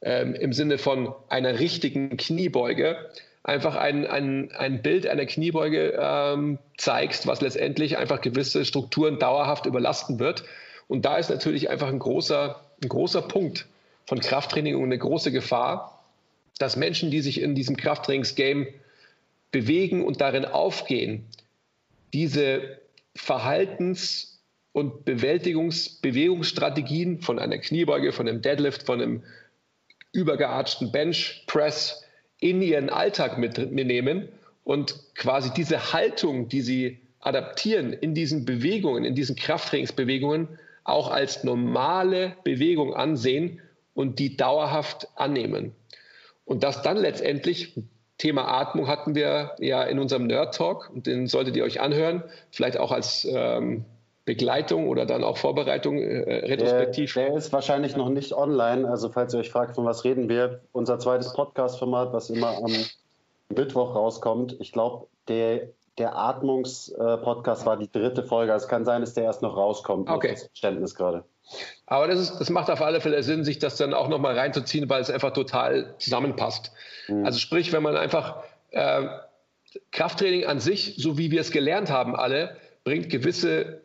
ähm, 0.00 0.34
im 0.34 0.52
Sinne 0.52 0.78
von 0.78 1.14
einer 1.28 1.58
richtigen 1.60 2.16
Kniebeuge, 2.16 3.10
einfach 3.48 3.76
ein, 3.76 4.06
ein, 4.06 4.52
ein 4.52 4.82
Bild 4.82 5.06
einer 5.06 5.24
Kniebeuge 5.24 5.98
ähm, 5.98 6.58
zeigst, 6.76 7.26
was 7.26 7.40
letztendlich 7.40 7.96
einfach 7.96 8.20
gewisse 8.20 8.64
Strukturen 8.66 9.18
dauerhaft 9.18 9.64
überlasten 9.64 10.18
wird. 10.18 10.44
Und 10.86 11.06
da 11.06 11.16
ist 11.16 11.30
natürlich 11.30 11.70
einfach 11.70 11.88
ein 11.88 11.98
großer, 11.98 12.60
ein 12.82 12.88
großer 12.88 13.22
Punkt 13.22 13.66
von 14.04 14.20
Krafttraining 14.20 14.76
und 14.76 14.84
eine 14.84 14.98
große 14.98 15.32
Gefahr, 15.32 16.04
dass 16.58 16.76
Menschen, 16.76 17.10
die 17.10 17.22
sich 17.22 17.40
in 17.40 17.54
diesem 17.54 17.76
Krafttrainingsgame 17.76 18.68
bewegen 19.50 20.04
und 20.04 20.20
darin 20.20 20.44
aufgehen, 20.44 21.24
diese 22.12 22.78
Verhaltens- 23.16 24.42
und 24.72 25.06
Bewältigungs-, 25.06 26.02
Bewegungsstrategien 26.02 27.22
von 27.22 27.38
einer 27.38 27.58
Kniebeuge, 27.58 28.12
von 28.12 28.28
einem 28.28 28.42
Deadlift, 28.42 28.84
von 28.84 29.00
einem 29.00 29.22
übergeartschten 30.12 30.92
Bench 30.92 31.44
Press 31.46 32.04
in 32.40 32.62
ihren 32.62 32.90
Alltag 32.90 33.38
mitnehmen 33.38 34.28
und 34.64 34.98
quasi 35.14 35.50
diese 35.52 35.92
Haltung, 35.92 36.48
die 36.48 36.60
sie 36.60 36.98
adaptieren 37.20 37.92
in 37.92 38.14
diesen 38.14 38.44
Bewegungen, 38.44 39.04
in 39.04 39.14
diesen 39.14 39.36
Krafttrainingsbewegungen, 39.36 40.48
auch 40.84 41.10
als 41.10 41.44
normale 41.44 42.36
Bewegung 42.44 42.94
ansehen 42.94 43.60
und 43.94 44.18
die 44.18 44.36
dauerhaft 44.36 45.08
annehmen. 45.16 45.72
Und 46.44 46.62
das 46.62 46.82
dann 46.82 46.96
letztendlich, 46.96 47.74
Thema 48.16 48.48
Atmung 48.48 48.88
hatten 48.88 49.14
wir 49.14 49.54
ja 49.60 49.82
in 49.82 49.98
unserem 49.98 50.26
Nerd 50.26 50.54
Talk 50.54 50.90
und 50.92 51.06
den 51.06 51.26
solltet 51.26 51.56
ihr 51.56 51.64
euch 51.64 51.80
anhören, 51.80 52.24
vielleicht 52.50 52.78
auch 52.78 52.90
als 52.90 53.28
ähm, 53.30 53.84
Begleitung 54.28 54.88
oder 54.88 55.06
dann 55.06 55.24
auch 55.24 55.38
Vorbereitung 55.38 55.96
äh, 55.96 56.46
retrospektiv. 56.46 57.14
Der, 57.14 57.28
der, 57.28 57.36
ist 57.38 57.50
wahrscheinlich 57.50 57.96
noch 57.96 58.10
nicht 58.10 58.34
online, 58.34 58.86
also 58.86 59.08
falls 59.08 59.32
ihr 59.32 59.40
euch 59.40 59.50
fragt, 59.50 59.74
von 59.74 59.86
was 59.86 60.04
reden 60.04 60.28
wir, 60.28 60.60
unser 60.72 60.98
zweites 60.98 61.32
Podcast-Format, 61.32 62.12
was 62.12 62.28
immer 62.28 62.58
am 62.58 62.70
Mittwoch 63.48 63.94
rauskommt, 63.94 64.54
ich 64.60 64.72
glaube, 64.72 65.06
der, 65.28 65.68
der 65.96 66.14
Atmungs-Podcast 66.14 67.64
war 67.64 67.78
die 67.78 67.90
dritte 67.90 68.22
Folge, 68.22 68.52
also 68.52 68.64
es 68.64 68.68
kann 68.68 68.84
sein, 68.84 69.00
dass 69.00 69.14
der 69.14 69.24
erst 69.24 69.40
noch 69.40 69.56
rauskommt. 69.56 70.10
Okay. 70.10 70.32
Das 70.32 70.42
Verständnis 70.42 70.94
gerade. 70.94 71.24
Aber 71.86 72.06
das, 72.06 72.20
ist, 72.20 72.38
das 72.38 72.50
macht 72.50 72.70
auf 72.70 72.82
alle 72.82 73.00
Fälle 73.00 73.22
Sinn, 73.22 73.44
sich 73.44 73.58
das 73.58 73.78
dann 73.78 73.94
auch 73.94 74.08
nochmal 74.08 74.38
reinzuziehen, 74.38 74.90
weil 74.90 75.00
es 75.00 75.10
einfach 75.10 75.32
total 75.32 75.94
zusammenpasst. 75.96 76.70
Mhm. 77.08 77.24
Also 77.24 77.38
sprich, 77.38 77.72
wenn 77.72 77.82
man 77.82 77.96
einfach 77.96 78.42
äh, 78.72 79.06
Krafttraining 79.90 80.44
an 80.44 80.60
sich, 80.60 80.96
so 80.98 81.16
wie 81.16 81.30
wir 81.30 81.40
es 81.40 81.50
gelernt 81.50 81.90
haben 81.90 82.14
alle, 82.14 82.58
bringt 82.84 83.08
gewisse 83.08 83.80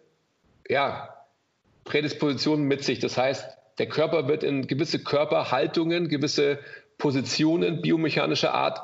ja, 0.69 1.09
Prädispositionen 1.83 2.65
mit 2.65 2.83
sich. 2.83 2.99
Das 2.99 3.17
heißt, 3.17 3.57
der 3.77 3.87
Körper 3.87 4.27
wird 4.27 4.43
in 4.43 4.67
gewisse 4.67 4.99
Körperhaltungen, 5.03 6.07
gewisse 6.07 6.59
Positionen 6.97 7.81
biomechanischer 7.81 8.53
Art 8.53 8.79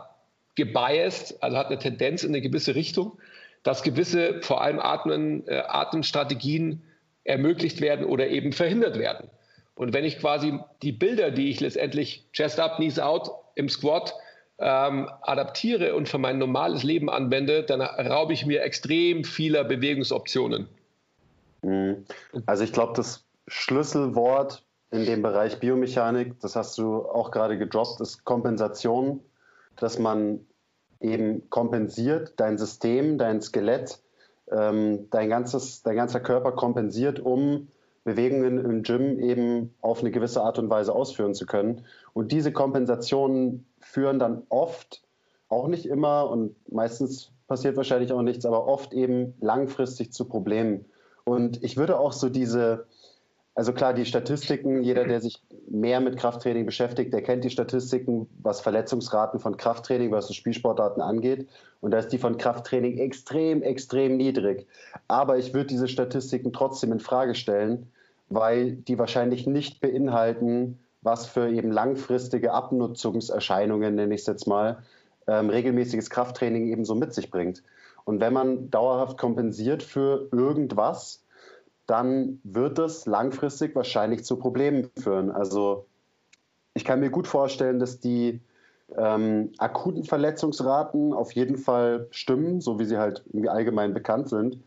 gebiased, 0.56 1.42
also 1.42 1.58
hat 1.58 1.68
eine 1.68 1.80
Tendenz 1.80 2.24
in 2.24 2.32
eine 2.32 2.42
gewisse 2.42 2.76
Richtung, 2.76 3.18
dass 3.64 3.84
gewisse, 3.84 4.42
vor 4.42 4.62
allem 4.62 4.80
Atmen, 4.80 5.48
äh, 5.48 5.64
Atemstrategien 5.68 6.84
ermöglicht 7.24 7.82
werden 7.82 8.06
oder 8.06 8.28
eben 8.28 8.52
verhindert 8.52 8.98
werden. 8.98 9.30
Und 9.76 9.94
wenn 9.94 10.04
ich 10.04 10.20
quasi 10.20 10.60
die 10.82 10.92
Bilder, 10.92 11.32
die 11.32 11.50
ich 11.50 11.60
letztendlich 11.62 12.26
Chest 12.34 12.60
up, 12.60 12.78
Knees 12.78 13.00
out 13.00 13.32
im 13.56 13.70
Squat 13.70 14.14
ähm, 14.58 15.10
adaptiere 15.22 15.96
und 15.96 16.10
für 16.10 16.18
mein 16.18 16.38
normales 16.38 16.84
Leben 16.84 17.10
anwende, 17.10 17.64
dann 17.64 17.82
raube 17.82 18.34
ich 18.34 18.46
mir 18.46 18.62
extrem 18.62 19.24
vieler 19.24 19.64
Bewegungsoptionen. 19.64 20.68
Mhm. 21.62 22.06
Also 22.46 22.64
ich 22.64 22.74
glaube, 22.74 22.94
das 22.96 23.26
Schlüsselwort 23.48 24.66
in 24.92 25.06
dem 25.06 25.22
Bereich 25.22 25.60
Biomechanik, 25.60 26.40
das 26.40 26.56
hast 26.56 26.78
du 26.78 27.06
auch 27.06 27.32
gerade 27.32 27.58
gedroppt, 27.58 28.02
ist 28.02 28.24
Kompensation, 28.26 29.22
dass 29.76 30.00
man 30.00 30.46
eben 31.00 31.50
kompensiert, 31.50 32.34
dein 32.38 32.58
System, 32.58 33.18
dein 33.18 33.42
Skelett 33.42 34.02
ähm, 34.52 35.10
dein, 35.10 35.30
ganzes, 35.30 35.84
dein 35.84 35.96
ganzer 35.96 36.20
Körper 36.20 36.52
kompensiert, 36.52 37.20
um 37.20 37.68
Bewegungen 38.04 38.64
im 38.64 38.84
Gym 38.84 39.20
eben 39.20 39.74
auf 39.82 40.02
eine 40.02 40.12
gewisse 40.12 40.42
Art 40.42 40.58
und 40.58 40.70
Weise 40.70 40.94
ausführen 40.94 41.34
zu 41.34 41.46
können. 41.46 41.86
Und 42.14 42.32
diese 42.32 42.52
Kompensationen 42.52 43.66
führen 43.80 44.20
dann 44.20 44.44
oft, 44.50 45.04
auch 45.50 45.68
nicht 45.68 45.86
immer 45.86 46.30
und 46.30 46.56
meistens 46.72 47.32
passiert 47.48 47.76
wahrscheinlich 47.76 48.12
auch 48.12 48.22
nichts, 48.22 48.46
aber 48.46 48.68
oft 48.68 48.94
eben 48.94 49.34
langfristig 49.42 50.14
zu 50.14 50.26
Problemen. 50.26 50.86
Und 51.24 51.64
ich 51.64 51.78
würde 51.78 52.00
auch 52.00 52.14
so 52.14 52.30
diese, 52.30 52.86
also 53.56 53.74
klar, 53.74 53.94
die 53.94 54.06
Statistiken, 54.06 54.84
jeder, 54.84 55.06
der 55.06 55.22
sich 55.22 55.42
mehr 55.70 56.00
mit 56.00 56.18
Krafttraining 56.18 56.66
beschäftigt, 56.66 57.14
der 57.14 57.22
kennt 57.22 57.44
die 57.44 57.50
Statistiken, 57.50 58.28
was 58.42 58.62
Verletzungsraten 58.62 59.40
von 59.40 59.58
Krafttraining 59.58 60.10
versus 60.10 60.36
Spielsportarten 60.36 61.02
angeht. 61.02 61.48
Und 61.82 61.92
da 61.92 62.00
ist 62.00 62.10
die 62.10 62.18
von 62.18 62.38
Krafttraining 62.38 62.98
extrem, 62.98 63.62
extrem 63.62 64.18
niedrig. 64.18 64.66
Aber 65.08 65.38
ich 65.38 65.54
würde 65.54 65.68
diese 65.68 65.88
Statistiken 65.88 66.54
trotzdem 66.54 66.92
in 66.92 67.00
Frage 67.00 67.36
stellen, 67.36 67.92
weil 68.30 68.74
die 68.74 69.00
wahrscheinlich 69.00 69.48
nicht 69.48 69.82
beinhalten, 69.82 70.80
was 71.02 71.28
für 71.28 71.50
eben 71.50 71.72
langfristige 71.72 72.54
Abnutzungserscheinungen, 72.54 73.96
nenne 73.96 74.14
ich 74.14 74.22
es 74.22 74.28
jetzt 74.28 74.48
mal, 74.48 74.84
ähm, 75.28 75.50
regelmäßiges 75.50 76.10
Krafttraining 76.10 76.68
eben 76.68 76.86
so 76.86 76.96
mit 76.96 77.14
sich 77.14 77.30
bringt. 77.32 77.64
Und 78.10 78.22
wenn 78.22 78.34
man 78.34 78.72
dauerhaft 78.72 79.20
kompensiert 79.20 79.84
für 79.84 80.30
irgendwas, 80.32 81.24
dann 81.86 82.40
wird 82.44 82.80
es 82.80 83.06
langfristig 83.06 83.76
wahrscheinlich 83.76 84.26
zu 84.26 84.38
Problemen 84.38 84.90
führen. 84.98 85.30
Also 85.30 85.86
ich 86.74 86.86
kann 86.86 87.02
mir 87.02 87.12
gut 87.12 87.28
vorstellen, 87.28 87.78
dass 87.78 88.00
die 88.00 88.42
ähm, 88.98 89.52
akuten 89.60 90.06
Verletzungsraten 90.06 91.14
auf 91.14 91.34
jeden 91.34 91.58
Fall 91.58 92.08
stimmen, 92.10 92.62
so 92.62 92.80
wie 92.80 92.86
sie 92.86 92.98
halt 92.98 93.24
irgendwie 93.28 93.50
allgemein 93.50 93.94
bekannt 93.94 94.28
sind. 94.28 94.58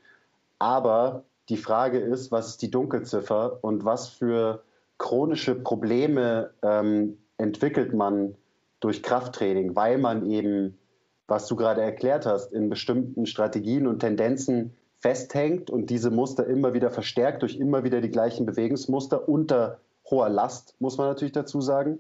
Aber 0.61 1.25
die 1.49 1.57
Frage 1.57 1.99
ist, 1.99 2.31
was 2.31 2.47
ist 2.47 2.63
die 2.63 2.71
Dunkelziffer 2.71 3.59
und 3.61 3.85
was 3.85 4.09
für 4.09 4.63
chronische 4.99 5.57
Probleme 5.57 6.51
ähm, 6.63 7.19
entwickelt 7.39 7.93
man 7.93 8.37
durch 8.79 9.03
Krafttraining, 9.03 9.75
weil 9.75 9.99
man 9.99 10.31
eben, 10.31 10.79
was 11.27 11.47
du 11.47 11.57
gerade 11.57 11.81
erklärt 11.81 12.27
hast, 12.27 12.53
in 12.53 12.69
bestimmten 12.69 13.27
Strategien 13.27 13.87
und 13.87 14.01
Tendenzen 14.01 14.75
festhängt 14.99 15.71
und 15.71 15.91
diese 15.91 16.11
Muster 16.11 16.47
immer 16.47 16.75
wieder 16.75 16.91
verstärkt 16.91 17.43
durch 17.43 17.57
immer 17.57 17.85
wieder 17.85 18.01
die 18.01 18.11
gleichen 18.11 18.47
Bewegungsmuster 18.47 19.29
unter 19.29 19.81
hoher 20.09 20.29
Last, 20.29 20.75
muss 20.79 20.97
man 20.97 21.09
natürlich 21.09 21.33
dazu 21.33 21.61
sagen. 21.61 21.99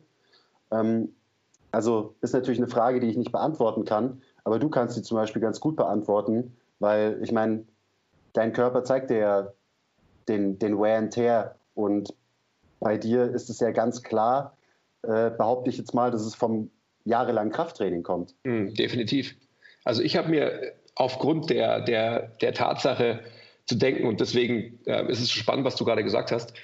Ähm, 0.71 1.14
also 1.73 2.14
ist 2.21 2.35
natürlich 2.35 2.61
eine 2.61 2.69
Frage, 2.69 3.00
die 3.00 3.09
ich 3.09 3.17
nicht 3.17 3.33
beantworten 3.33 3.85
kann, 3.85 4.23
aber 4.45 4.59
du 4.59 4.69
kannst 4.69 4.95
sie 4.95 5.02
zum 5.02 5.17
Beispiel 5.17 5.43
ganz 5.43 5.59
gut 5.59 5.76
beantworten, 5.76 6.57
weil 6.79 7.19
ich 7.23 7.33
meine, 7.33 7.64
dein 8.35 8.52
Körper 8.52 8.85
zeigt 8.85 9.11
dir 9.11 9.19
ja 9.19 9.52
den, 10.29 10.59
den 10.59 10.79
Wear 10.79 10.99
and 10.99 11.12
Tear 11.12 11.57
und 11.75 12.14
bei 12.79 12.99
dir 12.99 13.31
ist 13.31 13.49
es 13.49 13.61
ja 13.61 13.71
ganz 13.71 14.02
klar, 14.02 14.57
äh, 15.02 15.31
behaupte 15.31 15.71
ich 15.71 15.79
jetzt 15.79 15.95
mal, 15.95 16.11
dass 16.11 16.23
es 16.23 16.35
vom 16.35 16.71
jahrelangen 17.05 17.53
Krafttraining 17.53 18.03
kommt. 18.03 18.35
Mm, 18.45 18.75
definitiv. 18.75 19.35
Also 19.85 20.03
ich 20.03 20.17
habe 20.17 20.29
mir 20.29 20.73
aufgrund 20.95 21.51
der, 21.51 21.81
der, 21.81 22.29
der 22.41 22.55
Tatsache 22.55 23.21
zu 23.67 23.77
denken. 23.77 24.07
Und 24.07 24.21
deswegen 24.21 24.79
äh, 24.87 25.11
ist 25.11 25.21
es 25.21 25.31
spannend, 25.31 25.65
was 25.65 25.77
du 25.77 25.85
gerade 25.85 26.05
gesagt 26.05 26.33
hast. 26.33 26.55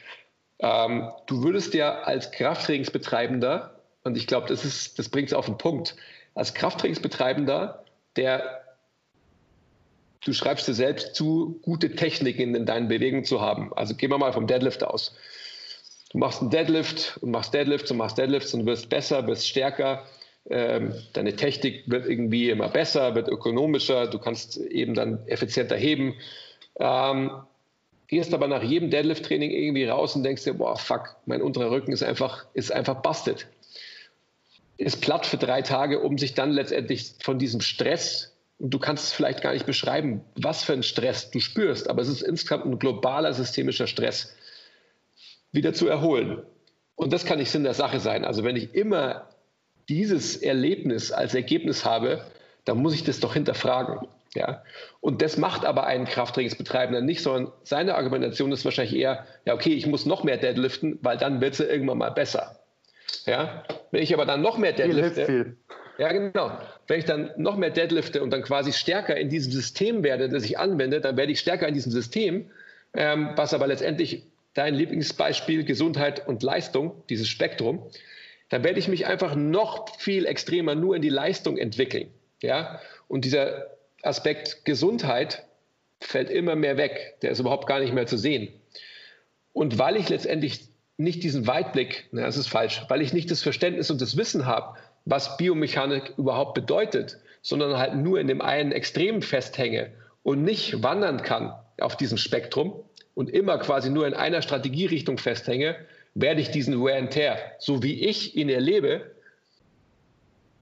Ähm, 0.60 1.10
du 1.26 1.42
würdest 1.42 1.74
ja 1.74 2.00
als 2.00 2.30
Krafttrainingsbetreibender, 2.32 3.80
und 4.04 4.16
ich 4.16 4.26
glaube, 4.26 4.48
das, 4.48 4.94
das 4.94 5.08
bringt 5.08 5.28
es 5.28 5.34
auf 5.34 5.46
den 5.46 5.58
Punkt, 5.58 5.96
als 6.34 6.54
Krafttrainingsbetreibender, 6.54 7.84
der 8.16 8.64
du 10.24 10.32
schreibst 10.32 10.66
dir 10.66 10.74
selbst 10.74 11.14
zu, 11.14 11.60
gute 11.62 11.94
Techniken 11.94 12.54
in 12.54 12.66
deinen 12.66 12.88
Bewegungen 12.88 13.24
zu 13.24 13.40
haben. 13.40 13.72
Also 13.74 13.94
gehen 13.94 14.10
wir 14.10 14.18
mal 14.18 14.32
vom 14.32 14.46
Deadlift 14.48 14.82
aus. 14.82 15.14
Du 16.10 16.18
machst 16.18 16.40
einen 16.40 16.50
Deadlift 16.50 17.18
und 17.22 17.30
machst 17.30 17.54
Deadlifts 17.54 17.90
und 17.90 17.98
machst 17.98 18.18
Deadlifts 18.18 18.52
und 18.52 18.66
wirst 18.66 18.88
besser, 18.88 19.26
wirst 19.26 19.46
stärker 19.46 20.04
deine 20.48 21.36
Technik 21.36 21.84
wird 21.86 22.08
irgendwie 22.08 22.48
immer 22.48 22.68
besser, 22.68 23.14
wird 23.14 23.28
ökonomischer, 23.28 24.06
du 24.06 24.18
kannst 24.18 24.56
eben 24.56 24.94
dann 24.94 25.26
effizienter 25.26 25.76
heben. 25.76 26.14
Ähm, 26.80 27.30
gehst 28.06 28.32
aber 28.32 28.48
nach 28.48 28.62
jedem 28.62 28.90
Deadlift-Training 28.90 29.50
irgendwie 29.50 29.84
raus 29.84 30.16
und 30.16 30.22
denkst 30.22 30.44
dir, 30.44 30.54
boah, 30.54 30.76
fuck, 30.76 31.16
mein 31.26 31.42
unterer 31.42 31.70
Rücken 31.70 31.92
ist 31.92 32.02
einfach, 32.02 32.46
ist 32.54 32.72
einfach 32.72 33.02
busted. 33.02 33.46
Ist 34.78 35.02
platt 35.02 35.26
für 35.26 35.36
drei 35.36 35.60
Tage, 35.60 36.00
um 36.00 36.16
sich 36.16 36.34
dann 36.34 36.50
letztendlich 36.50 37.12
von 37.20 37.38
diesem 37.38 37.60
Stress, 37.60 38.34
und 38.58 38.70
du 38.70 38.78
kannst 38.78 39.04
es 39.04 39.12
vielleicht 39.12 39.42
gar 39.42 39.52
nicht 39.52 39.66
beschreiben, 39.66 40.22
was 40.34 40.64
für 40.64 40.72
ein 40.72 40.82
Stress 40.82 41.30
du 41.30 41.40
spürst, 41.40 41.90
aber 41.90 42.00
es 42.00 42.08
ist 42.08 42.22
insgesamt 42.22 42.64
ein 42.64 42.78
globaler 42.78 43.34
systemischer 43.34 43.86
Stress, 43.86 44.34
wieder 45.52 45.74
zu 45.74 45.86
erholen. 45.88 46.42
Und 46.96 47.12
das 47.12 47.24
kann 47.26 47.38
nicht 47.38 47.50
Sinn 47.50 47.64
der 47.64 47.74
Sache 47.74 48.00
sein. 48.00 48.24
Also 48.24 48.42
wenn 48.42 48.56
ich 48.56 48.74
immer 48.74 49.28
dieses 49.88 50.36
Erlebnis 50.36 51.12
als 51.12 51.34
Ergebnis 51.34 51.84
habe, 51.84 52.24
dann 52.64 52.78
muss 52.78 52.94
ich 52.94 53.04
das 53.04 53.20
doch 53.20 53.34
hinterfragen. 53.34 54.06
Ja? 54.34 54.62
Und 55.00 55.22
das 55.22 55.36
macht 55.36 55.64
aber 55.64 55.86
einen 55.86 56.04
Krafttrainingsbetreibender 56.04 57.00
nicht, 57.00 57.22
sondern 57.22 57.52
seine 57.62 57.94
Argumentation 57.94 58.52
ist 58.52 58.64
wahrscheinlich 58.64 58.96
eher, 58.96 59.26
ja, 59.44 59.54
okay, 59.54 59.72
ich 59.72 59.86
muss 59.86 60.06
noch 60.06 60.24
mehr 60.24 60.36
deadliften, 60.36 60.98
weil 61.02 61.16
dann 61.16 61.40
wird 61.40 61.54
es 61.54 61.60
irgendwann 61.60 61.98
mal 61.98 62.10
besser. 62.10 62.58
Ja? 63.24 63.64
Wenn 63.90 64.02
ich 64.02 64.12
aber 64.12 64.26
dann 64.26 64.42
noch 64.42 64.58
mehr 64.58 64.72
deadlifte, 64.72 65.26
viel, 65.26 65.44
viel. 65.44 65.56
Ja, 65.98 66.12
genau. 66.12 66.52
Wenn 66.86 67.00
ich 67.00 67.06
dann 67.06 67.30
noch 67.36 67.56
mehr 67.56 67.70
deadlifte 67.70 68.22
und 68.22 68.30
dann 68.30 68.42
quasi 68.42 68.72
stärker 68.72 69.16
in 69.16 69.30
diesem 69.30 69.50
System 69.50 70.04
werde, 70.04 70.28
das 70.28 70.44
ich 70.44 70.58
anwende, 70.58 71.00
dann 71.00 71.16
werde 71.16 71.32
ich 71.32 71.40
stärker 71.40 71.66
in 71.66 71.74
diesem 71.74 71.90
System, 71.90 72.50
ähm, 72.94 73.30
was 73.34 73.52
aber 73.52 73.66
letztendlich 73.66 74.22
dein 74.54 74.74
Lieblingsbeispiel 74.74 75.64
Gesundheit 75.64 76.26
und 76.28 76.42
Leistung, 76.42 77.02
dieses 77.08 77.28
Spektrum, 77.28 77.82
dann 78.48 78.64
werde 78.64 78.78
ich 78.78 78.88
mich 78.88 79.06
einfach 79.06 79.34
noch 79.34 79.96
viel 79.98 80.26
extremer 80.26 80.74
nur 80.74 80.96
in 80.96 81.02
die 81.02 81.08
Leistung 81.08 81.58
entwickeln. 81.58 82.08
Ja? 82.42 82.80
Und 83.06 83.24
dieser 83.24 83.66
Aspekt 84.02 84.64
Gesundheit 84.64 85.44
fällt 86.00 86.30
immer 86.30 86.54
mehr 86.54 86.76
weg. 86.76 87.16
Der 87.22 87.30
ist 87.30 87.40
überhaupt 87.40 87.66
gar 87.66 87.80
nicht 87.80 87.92
mehr 87.92 88.06
zu 88.06 88.16
sehen. 88.16 88.48
Und 89.52 89.78
weil 89.78 89.96
ich 89.96 90.08
letztendlich 90.08 90.68
nicht 90.96 91.22
diesen 91.22 91.46
Weitblick, 91.46 92.08
na, 92.12 92.22
das 92.22 92.36
ist 92.36 92.48
falsch, 92.48 92.84
weil 92.88 93.02
ich 93.02 93.12
nicht 93.12 93.30
das 93.30 93.42
Verständnis 93.42 93.90
und 93.90 94.00
das 94.00 94.16
Wissen 94.16 94.46
habe, 94.46 94.78
was 95.04 95.36
Biomechanik 95.36 96.14
überhaupt 96.16 96.54
bedeutet, 96.54 97.18
sondern 97.42 97.78
halt 97.78 97.94
nur 97.94 98.20
in 98.20 98.26
dem 98.26 98.40
einen 98.40 98.72
Extrem 98.72 99.22
festhänge 99.22 99.92
und 100.22 100.42
nicht 100.42 100.82
wandern 100.82 101.22
kann 101.22 101.54
auf 101.80 101.96
diesem 101.96 102.18
Spektrum 102.18 102.84
und 103.14 103.30
immer 103.30 103.58
quasi 103.58 103.90
nur 103.90 104.06
in 104.06 104.14
einer 104.14 104.42
Strategierichtung 104.42 105.18
festhänge, 105.18 105.76
werde 106.20 106.40
ich 106.40 106.50
diesen 106.50 106.84
Wear 106.84 106.98
and 106.98 107.10
Tear, 107.10 107.38
so 107.58 107.82
wie 107.82 108.04
ich 108.04 108.36
ihn 108.36 108.48
erlebe, 108.48 109.14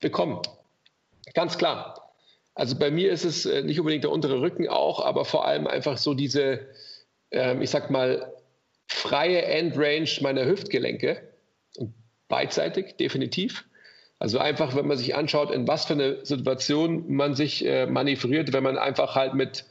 bekommen. 0.00 0.42
Ganz 1.34 1.56
klar. 1.56 2.12
Also 2.54 2.76
bei 2.78 2.90
mir 2.90 3.10
ist 3.10 3.25
es 3.25 3.46
äh, 3.46 3.62
nicht 3.62 3.80
unbedingt 3.80 4.04
der 4.04 4.10
untere 4.10 4.40
Rücken 4.40 4.68
auch, 4.68 5.04
aber 5.04 5.25
vor 5.25 5.46
allem 5.46 5.66
einfach 5.66 5.96
so 5.96 6.14
diese, 6.14 6.60
ähm, 7.30 7.62
ich 7.62 7.70
sag 7.70 7.90
mal, 7.90 8.32
freie 8.86 9.42
Endrange 9.42 10.10
meiner 10.20 10.44
Hüftgelenke. 10.44 11.22
beidseitig, 12.28 12.96
definitiv. 12.96 13.64
Also 14.18 14.38
einfach, 14.38 14.75
wenn 14.75 14.86
man 14.86 14.98
sich 14.98 15.14
anschaut, 15.14 15.50
in 15.50 15.68
was 15.68 15.86
für 15.86 15.92
eine 15.94 16.25
Situation 16.25 17.10
man 17.12 17.34
sich 17.34 17.64
äh, 17.64 17.86
manövriert, 17.86 18.52
wenn 18.52 18.62
man 18.62 18.78
einfach 18.78 19.14
halt 19.14 19.34
mit 19.34 19.64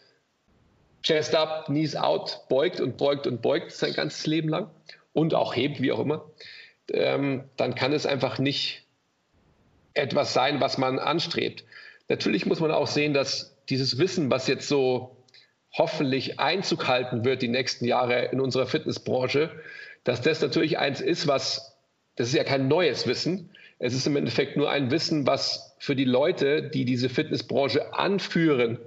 Chest 1.03 1.35
up, 1.35 1.65
Knees 1.65 1.95
out 1.95 2.41
beugt 2.49 2.79
und 2.79 2.97
beugt 2.97 3.27
und 3.27 3.41
beugt 3.41 3.71
sein 3.71 3.93
ganzes 3.93 4.25
Leben 4.25 4.49
lang 4.49 4.69
und 5.15 5.33
auch 5.33 5.55
hebt, 5.55 5.81
wie 5.81 5.93
auch 5.93 5.99
immer, 5.99 6.29
ähm, 6.91 7.45
dann 7.55 7.73
kann 7.73 7.93
es 7.93 8.05
einfach 8.05 8.37
nicht 8.37 8.83
etwas 9.93 10.33
sein, 10.33 10.59
was 10.59 10.77
man 10.77 10.99
anstrebt. 10.99 11.63
Natürlich 12.09 12.45
muss 12.45 12.59
man 12.59 12.69
auch 12.69 12.85
sehen, 12.85 13.13
dass 13.13 13.57
dieses 13.69 13.97
Wissen, 13.97 14.29
was 14.29 14.47
jetzt 14.47 14.67
so 14.67 15.15
hoffentlich 15.71 16.39
Einzug 16.39 16.87
halten 16.87 17.23
wird 17.23 17.41
die 17.41 17.47
nächsten 17.47 17.85
Jahre 17.85 18.25
in 18.25 18.41
unserer 18.41 18.67
Fitnessbranche, 18.67 19.49
dass 20.03 20.21
das 20.21 20.41
natürlich 20.41 20.77
eins 20.77 20.99
ist, 20.99 21.27
was, 21.27 21.77
das 22.17 22.27
ist 22.27 22.35
ja 22.35 22.43
kein 22.43 22.67
neues 22.67 23.07
Wissen, 23.07 23.49
es 23.79 23.93
ist 23.93 24.07
im 24.07 24.17
Endeffekt 24.17 24.57
nur 24.57 24.69
ein 24.69 24.91
Wissen, 24.91 25.25
was 25.25 25.75
für 25.79 25.95
die 25.95 26.05
Leute, 26.05 26.61
die 26.61 26.83
diese 26.83 27.07
Fitnessbranche 27.07 27.93
anführen, 27.93 28.79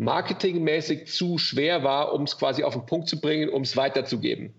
marketingmäßig 0.00 1.08
zu 1.08 1.36
schwer 1.36 1.84
war, 1.84 2.14
um 2.14 2.22
es 2.22 2.38
quasi 2.38 2.64
auf 2.64 2.72
den 2.72 2.86
Punkt 2.86 3.06
zu 3.06 3.20
bringen, 3.20 3.50
um 3.50 3.62
es 3.62 3.76
weiterzugeben. 3.76 4.54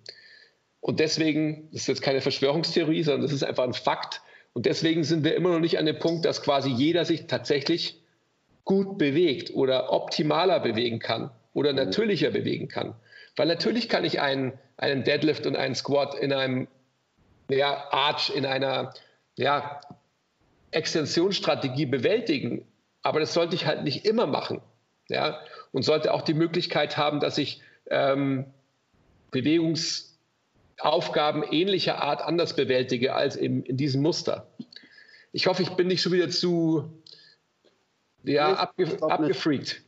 Und 0.79 0.99
deswegen, 0.99 1.67
das 1.71 1.81
ist 1.81 1.87
jetzt 1.87 2.01
keine 2.03 2.21
Verschwörungstheorie, 2.21 3.01
sondern 3.01 3.23
das 3.23 3.33
ist 3.33 3.43
einfach 3.43 3.63
ein 3.63 3.73
Fakt. 3.73 4.21
Und 4.53 4.67
deswegen 4.67 5.03
sind 5.03 5.23
wir 5.23 5.35
immer 5.35 5.49
noch 5.49 5.59
nicht 5.59 5.79
an 5.79 5.87
dem 5.87 5.97
Punkt, 5.97 6.25
dass 6.25 6.43
quasi 6.43 6.69
jeder 6.69 7.05
sich 7.05 7.25
tatsächlich 7.25 7.99
gut 8.65 8.99
bewegt 8.99 9.51
oder 9.55 9.91
optimaler 9.91 10.59
bewegen 10.59 10.99
kann 10.99 11.31
oder 11.53 11.73
natürlicher 11.73 12.29
bewegen 12.29 12.67
kann. 12.67 12.93
Weil 13.35 13.47
natürlich 13.47 13.89
kann 13.89 14.05
ich 14.05 14.21
einen, 14.21 14.53
einen 14.77 15.03
Deadlift 15.03 15.47
und 15.47 15.55
einen 15.55 15.73
Squat 15.73 16.13
in 16.13 16.33
einem 16.33 16.67
ja, 17.49 17.87
Arch, 17.89 18.31
in 18.35 18.45
einer 18.45 18.93
ja, 19.37 19.81
Extensionsstrategie 20.69 21.87
bewältigen. 21.87 22.67
Aber 23.01 23.19
das 23.19 23.33
sollte 23.33 23.55
ich 23.55 23.65
halt 23.65 23.83
nicht 23.83 24.05
immer 24.05 24.27
machen 24.27 24.61
ja, 25.11 25.39
und 25.71 25.83
sollte 25.83 26.13
auch 26.13 26.21
die 26.21 26.33
Möglichkeit 26.33 26.97
haben, 26.97 27.19
dass 27.19 27.37
ich 27.37 27.61
ähm, 27.89 28.45
Bewegungsaufgaben 29.31 31.43
ähnlicher 31.43 32.01
Art 32.01 32.21
anders 32.21 32.55
bewältige 32.55 33.13
als 33.13 33.35
in, 33.35 33.63
in 33.63 33.77
diesem 33.77 34.01
Muster. 34.01 34.47
Ich 35.31 35.47
hoffe, 35.47 35.63
ich 35.63 35.71
bin 35.71 35.87
nicht 35.87 36.01
schon 36.01 36.13
wieder 36.13 36.29
zu 36.29 36.89
ja, 38.23 38.49
nee, 38.49 38.55
abge 38.55 38.97
abgefreakt. 39.01 39.83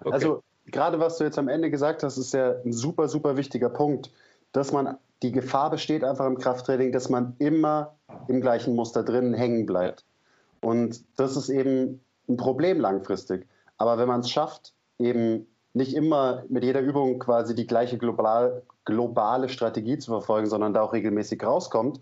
Okay. 0.00 0.12
Also 0.12 0.42
gerade 0.66 1.00
was 1.00 1.18
du 1.18 1.24
jetzt 1.24 1.38
am 1.38 1.48
Ende 1.48 1.70
gesagt 1.70 2.02
hast, 2.02 2.16
ist 2.16 2.34
ja 2.34 2.54
ein 2.64 2.72
super, 2.72 3.08
super 3.08 3.36
wichtiger 3.36 3.68
Punkt, 3.68 4.10
dass 4.52 4.72
man 4.72 4.96
die 5.22 5.32
Gefahr 5.32 5.70
besteht 5.70 6.04
einfach 6.04 6.26
im 6.26 6.38
Krafttraining, 6.38 6.92
dass 6.92 7.08
man 7.08 7.34
immer 7.38 7.94
im 8.28 8.40
gleichen 8.40 8.74
Muster 8.74 9.02
drin 9.02 9.34
hängen 9.34 9.66
bleibt. 9.66 10.04
Und 10.60 11.02
das 11.16 11.36
ist 11.36 11.48
eben 11.48 12.00
ein 12.28 12.36
Problem 12.36 12.80
langfristig. 12.80 13.46
Aber 13.76 13.98
wenn 13.98 14.08
man 14.08 14.20
es 14.20 14.30
schafft, 14.30 14.74
eben 14.98 15.46
nicht 15.72 15.94
immer 15.94 16.44
mit 16.48 16.64
jeder 16.64 16.80
Übung 16.80 17.18
quasi 17.18 17.54
die 17.54 17.66
gleiche 17.66 17.98
global, 17.98 18.62
globale 18.84 19.48
Strategie 19.48 19.98
zu 19.98 20.10
verfolgen, 20.10 20.48
sondern 20.48 20.72
da 20.72 20.82
auch 20.82 20.92
regelmäßig 20.92 21.42
rauskommt, 21.42 22.00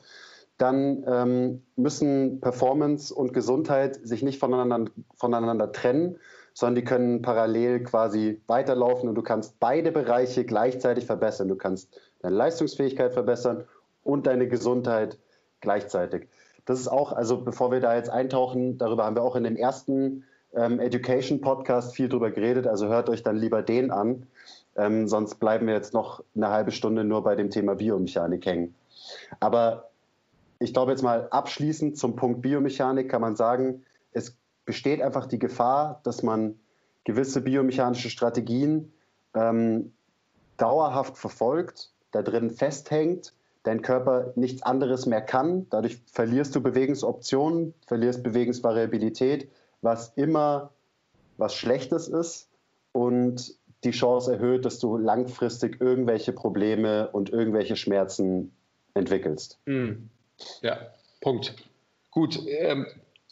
dann 0.59 1.05
ähm, 1.07 1.63
müssen 1.77 2.41
Performance 2.41 3.13
und 3.15 3.33
Gesundheit 3.33 3.99
sich 4.07 4.23
nicht 4.23 4.39
voneinander, 4.39 4.91
voneinander 5.15 5.73
trennen, 5.73 6.19
sondern 6.55 6.75
die 6.75 6.85
können 6.85 7.23
parallel 7.23 7.83
quasi 7.83 8.43
weiterlaufen 8.47 9.09
und 9.09 9.15
du 9.15 9.23
kannst 9.23 9.59
beide 9.59 9.91
Bereiche 9.91 10.45
gleichzeitig 10.45 11.07
verbessern. 11.07 11.49
Du 11.49 11.57
kannst 11.57 11.99
deine 12.21 12.37
Leistungsfähigkeit 12.37 13.15
verbessern 13.15 13.65
und 14.05 14.27
deine 14.27 14.49
Gesundheit 14.49 15.19
gleichzeitig. 15.61 16.29
Das 16.67 16.79
ist 16.79 16.89
auch, 16.89 17.13
also 17.13 17.43
bevor 17.43 17.73
wir 17.73 17.81
da 17.81 17.97
jetzt 17.97 18.11
eintauchen, 18.11 18.79
darüber 18.79 19.05
haben 19.05 19.17
wir 19.17 19.23
auch 19.23 19.37
in 19.37 19.45
den 19.45 19.57
ersten 19.57 20.25
ähm, 20.55 20.81
Education 20.81 21.41
Podcast 21.41 21.95
viel 21.95 22.09
drüber 22.09 22.31
geredet, 22.31 22.67
also 22.67 22.89
hört 22.89 23.09
euch 23.09 23.23
dann 23.23 23.37
lieber 23.37 23.63
den 23.63 23.91
an. 23.91 24.27
Ähm, 24.77 25.07
sonst 25.09 25.37
bleiben 25.37 25.67
wir 25.67 25.75
jetzt 25.75 25.93
noch 25.93 26.25
eine 26.35 26.49
halbe 26.49 26.73
Stunde 26.73 27.05
nur 27.05 27.23
bei 27.23 27.35
dem 27.35 27.51
Thema 27.51 27.75
Biomechanik 27.75 28.47
hängen. 28.47 28.75
Aber 29.41 29.91
ich 30.59 30.73
glaube 30.73 30.93
jetzt 30.93 31.03
mal 31.03 31.29
abschließend 31.31 31.99
zum 31.99 32.17
Punkt 32.17 32.43
Biomechanik 32.43 33.11
kann 33.11 33.21
man 33.21 33.37
sagen, 33.37 33.85
es 34.13 34.37
besteht 34.65 35.03
einfach 35.03 35.27
die 35.27 35.39
Gefahr, 35.39 36.01
dass 36.05 36.23
man 36.23 36.59
gewisse 37.05 37.41
biomechanische 37.41 38.11
Strategien 38.11 38.93
ähm, 39.35 39.93
dauerhaft 40.57 41.19
verfolgt, 41.19 41.91
da 42.13 42.23
drin 42.23 42.51
festhängt, 42.51 43.35
dein 43.65 43.83
Körper 43.83 44.33
nichts 44.37 44.63
anderes 44.63 45.07
mehr 45.07 45.23
kann. 45.23 45.67
Dadurch 45.71 46.01
verlierst 46.07 46.55
du 46.55 46.63
Bewegungsoptionen, 46.63 47.75
verlierst 47.87 48.23
Bewegungsvariabilität 48.23 49.51
was 49.83 50.13
immer 50.17 50.71
was 51.37 51.55
Schlechtes 51.55 52.09
ist 52.09 52.49
und 52.93 53.55
die 53.85 53.91
Chance 53.91 54.33
erhöht, 54.33 54.65
dass 54.65 54.79
du 54.79 54.97
langfristig 54.97 55.81
irgendwelche 55.81 56.33
Probleme 56.33 57.09
und 57.11 57.31
irgendwelche 57.31 57.77
Schmerzen 57.77 58.55
entwickelst. 58.95 59.59
Mhm. 59.67 60.09
Ja, 60.61 60.79
Punkt. 61.21 61.55
Gut. 62.11 62.39
Ähm, 62.47 62.87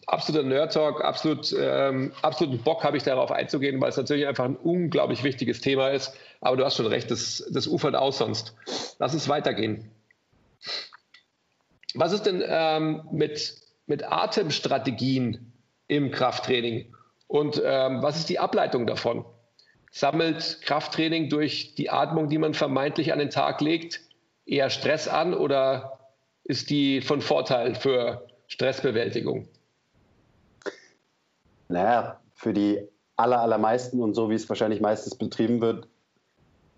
absoluter 0.06 0.46
Nerd-Talk, 0.46 1.04
absolut, 1.04 1.54
ähm, 1.56 2.12
absoluten 2.22 2.58
Bock 2.62 2.82
habe 2.82 2.96
ich 2.96 3.02
darauf 3.02 3.30
einzugehen, 3.30 3.80
weil 3.80 3.90
es 3.90 3.96
natürlich 3.96 4.26
einfach 4.26 4.44
ein 4.44 4.56
unglaublich 4.56 5.22
wichtiges 5.22 5.60
Thema 5.60 5.90
ist. 5.90 6.12
Aber 6.40 6.56
du 6.56 6.64
hast 6.64 6.76
schon 6.76 6.86
recht, 6.86 7.10
das, 7.10 7.46
das 7.52 7.66
ufert 7.66 7.94
aus 7.94 8.18
sonst. 8.18 8.54
Lass 8.98 9.14
uns 9.14 9.28
weitergehen. 9.28 9.90
Was 11.94 12.12
ist 12.12 12.26
denn 12.26 12.42
ähm, 12.46 13.06
mit, 13.12 13.56
mit 13.86 14.10
Atemstrategien 14.10 15.49
im 15.90 16.12
Krafttraining. 16.12 16.94
Und 17.26 17.61
ähm, 17.64 18.00
was 18.00 18.16
ist 18.16 18.29
die 18.29 18.38
Ableitung 18.38 18.87
davon? 18.87 19.24
Sammelt 19.90 20.61
Krafttraining 20.62 21.29
durch 21.29 21.74
die 21.74 21.90
Atmung, 21.90 22.29
die 22.29 22.38
man 22.38 22.55
vermeintlich 22.55 23.12
an 23.12 23.18
den 23.18 23.31
Tag 23.31 23.61
legt, 23.61 24.00
eher 24.46 24.70
Stress 24.70 25.09
an 25.09 25.35
oder 25.35 25.98
ist 26.44 26.70
die 26.70 27.00
von 27.00 27.20
Vorteil 27.20 27.74
für 27.74 28.24
Stressbewältigung? 28.46 29.48
Naja, 31.68 32.20
für 32.35 32.53
die 32.53 32.87
aller, 33.16 33.40
allermeisten 33.40 34.00
und 34.00 34.14
so 34.14 34.31
wie 34.31 34.35
es 34.35 34.48
wahrscheinlich 34.48 34.81
meistens 34.81 35.16
betrieben 35.16 35.61
wird, 35.61 35.88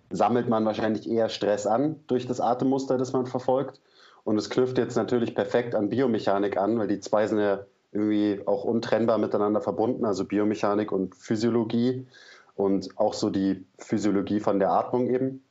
sammelt 0.09 0.48
man 0.48 0.64
wahrscheinlich 0.64 1.09
eher 1.09 1.29
Stress 1.29 1.66
an 1.66 2.01
durch 2.07 2.27
das 2.27 2.40
Atemmuster, 2.40 2.96
das 2.96 3.12
man 3.12 3.27
verfolgt. 3.27 3.81
Und 4.25 4.38
es 4.38 4.48
knüpft 4.48 4.79
jetzt 4.79 4.96
natürlich 4.96 5.35
perfekt 5.35 5.75
an 5.75 5.90
Biomechanik 5.90 6.57
an, 6.57 6.79
weil 6.79 6.88
die 6.88 7.01
zwei 7.01 7.27
sind 7.27 7.40
ja 7.40 7.66
irgendwie 7.92 8.40
auch 8.46 8.64
untrennbar 8.64 9.18
miteinander 9.18 9.61
verbunden, 9.61 10.05
also 10.05 10.24
Biomechanik 10.24 10.90
und 10.92 11.14
Physiologie 11.14 12.07
und 12.57 12.98
auch 12.98 13.14
so 13.14 13.31
die 13.31 13.64
Physiologie 13.78 14.40
von 14.40 14.59
der 14.59 14.70
Atmung 14.70 15.09
eben. 15.09 15.44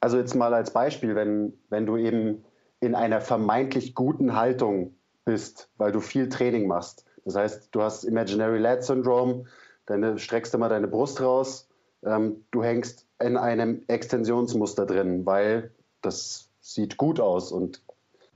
Also 0.00 0.16
jetzt 0.18 0.34
mal 0.34 0.54
als 0.54 0.72
Beispiel, 0.72 1.14
wenn, 1.14 1.52
wenn 1.68 1.86
du 1.86 1.96
eben 1.96 2.44
in 2.80 2.94
einer 2.94 3.20
vermeintlich 3.20 3.94
guten 3.94 4.36
Haltung 4.36 4.94
bist, 5.24 5.68
weil 5.76 5.92
du 5.92 6.00
viel 6.00 6.28
Training 6.28 6.68
machst. 6.68 7.04
Das 7.24 7.34
heißt, 7.34 7.68
du 7.72 7.82
hast 7.82 8.04
Imaginary 8.04 8.58
Lat 8.58 8.84
Syndrome, 8.84 9.44
Deine, 9.86 10.18
streckst 10.18 10.52
immer 10.52 10.68
deine 10.68 10.88
Brust 10.88 11.20
raus, 11.20 11.68
ähm, 12.04 12.44
du 12.50 12.62
hängst 12.62 13.06
in 13.20 13.36
einem 13.36 13.84
Extensionsmuster 13.86 14.84
drin, 14.84 15.24
weil 15.24 15.70
das 16.02 16.50
sieht 16.60 16.96
gut 16.96 17.20
aus 17.20 17.52
und 17.52 17.82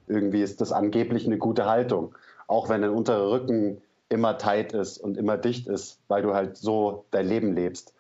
irgendwie 0.07 0.43
ist 0.43 0.61
das 0.61 0.73
angeblich 0.73 1.27
eine 1.27 1.39
gute 1.39 1.67
Haltung. 1.67 2.15
Auch 2.51 2.69
wenn 2.69 2.83
dein 2.83 2.91
unterer 2.91 3.31
Rücken 3.31 3.81
immer 4.09 4.37
tight 4.37 4.73
ist 4.73 4.99
und 4.99 5.17
immer 5.17 5.39
dicht 5.39 5.69
ist, 5.69 6.01
weil 6.09 6.23
du 6.23 6.35
halt 6.35 6.57
so 6.57 7.05
dein 7.13 7.29
Leben 7.29 7.55
lebst. 7.55 7.95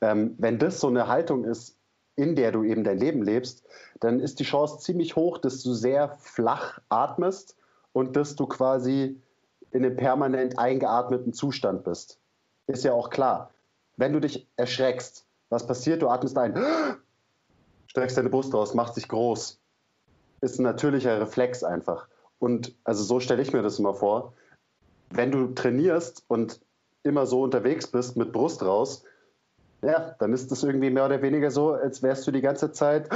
Ähm, 0.00 0.36
wenn 0.38 0.60
das 0.60 0.78
so 0.78 0.86
eine 0.86 1.08
Haltung 1.08 1.44
ist, 1.44 1.76
in 2.14 2.36
der 2.36 2.52
du 2.52 2.62
eben 2.62 2.84
dein 2.84 2.98
Leben 2.98 3.22
lebst, 3.22 3.64
dann 3.98 4.20
ist 4.20 4.38
die 4.38 4.44
Chance 4.44 4.78
ziemlich 4.78 5.16
hoch, 5.16 5.38
dass 5.38 5.64
du 5.64 5.72
sehr 5.72 6.10
flach 6.20 6.78
atmest 6.88 7.56
und 7.92 8.14
dass 8.14 8.36
du 8.36 8.46
quasi 8.46 9.20
in 9.72 9.84
einem 9.84 9.96
permanent 9.96 10.56
eingeatmeten 10.56 11.32
Zustand 11.32 11.82
bist. 11.82 12.20
Ist 12.68 12.84
ja 12.84 12.92
auch 12.92 13.10
klar. 13.10 13.50
Wenn 13.96 14.12
du 14.12 14.20
dich 14.20 14.46
erschreckst, 14.56 15.26
was 15.48 15.66
passiert? 15.66 16.00
Du 16.00 16.08
atmest 16.08 16.38
ein, 16.38 16.54
streckst 17.88 18.16
deine 18.16 18.30
Brust 18.30 18.54
raus, 18.54 18.72
machst 18.72 18.96
dich 18.96 19.08
groß. 19.08 19.58
Ist 20.42 20.60
ein 20.60 20.62
natürlicher 20.62 21.20
Reflex 21.20 21.64
einfach. 21.64 22.06
Und 22.40 22.74
also 22.84 23.04
so 23.04 23.20
stelle 23.20 23.42
ich 23.42 23.52
mir 23.52 23.62
das 23.62 23.78
immer 23.78 23.94
vor. 23.94 24.32
Wenn 25.10 25.30
du 25.30 25.48
trainierst 25.48 26.24
und 26.26 26.60
immer 27.02 27.26
so 27.26 27.42
unterwegs 27.42 27.86
bist 27.86 28.16
mit 28.16 28.32
Brust 28.32 28.62
raus, 28.62 29.04
ja, 29.82 30.14
dann 30.18 30.32
ist 30.32 30.50
das 30.50 30.62
irgendwie 30.62 30.90
mehr 30.90 31.06
oder 31.06 31.22
weniger 31.22 31.50
so, 31.50 31.72
als 31.72 32.02
wärst 32.02 32.26
du 32.26 32.32
die 32.32 32.40
ganze 32.40 32.72
Zeit 32.72 33.08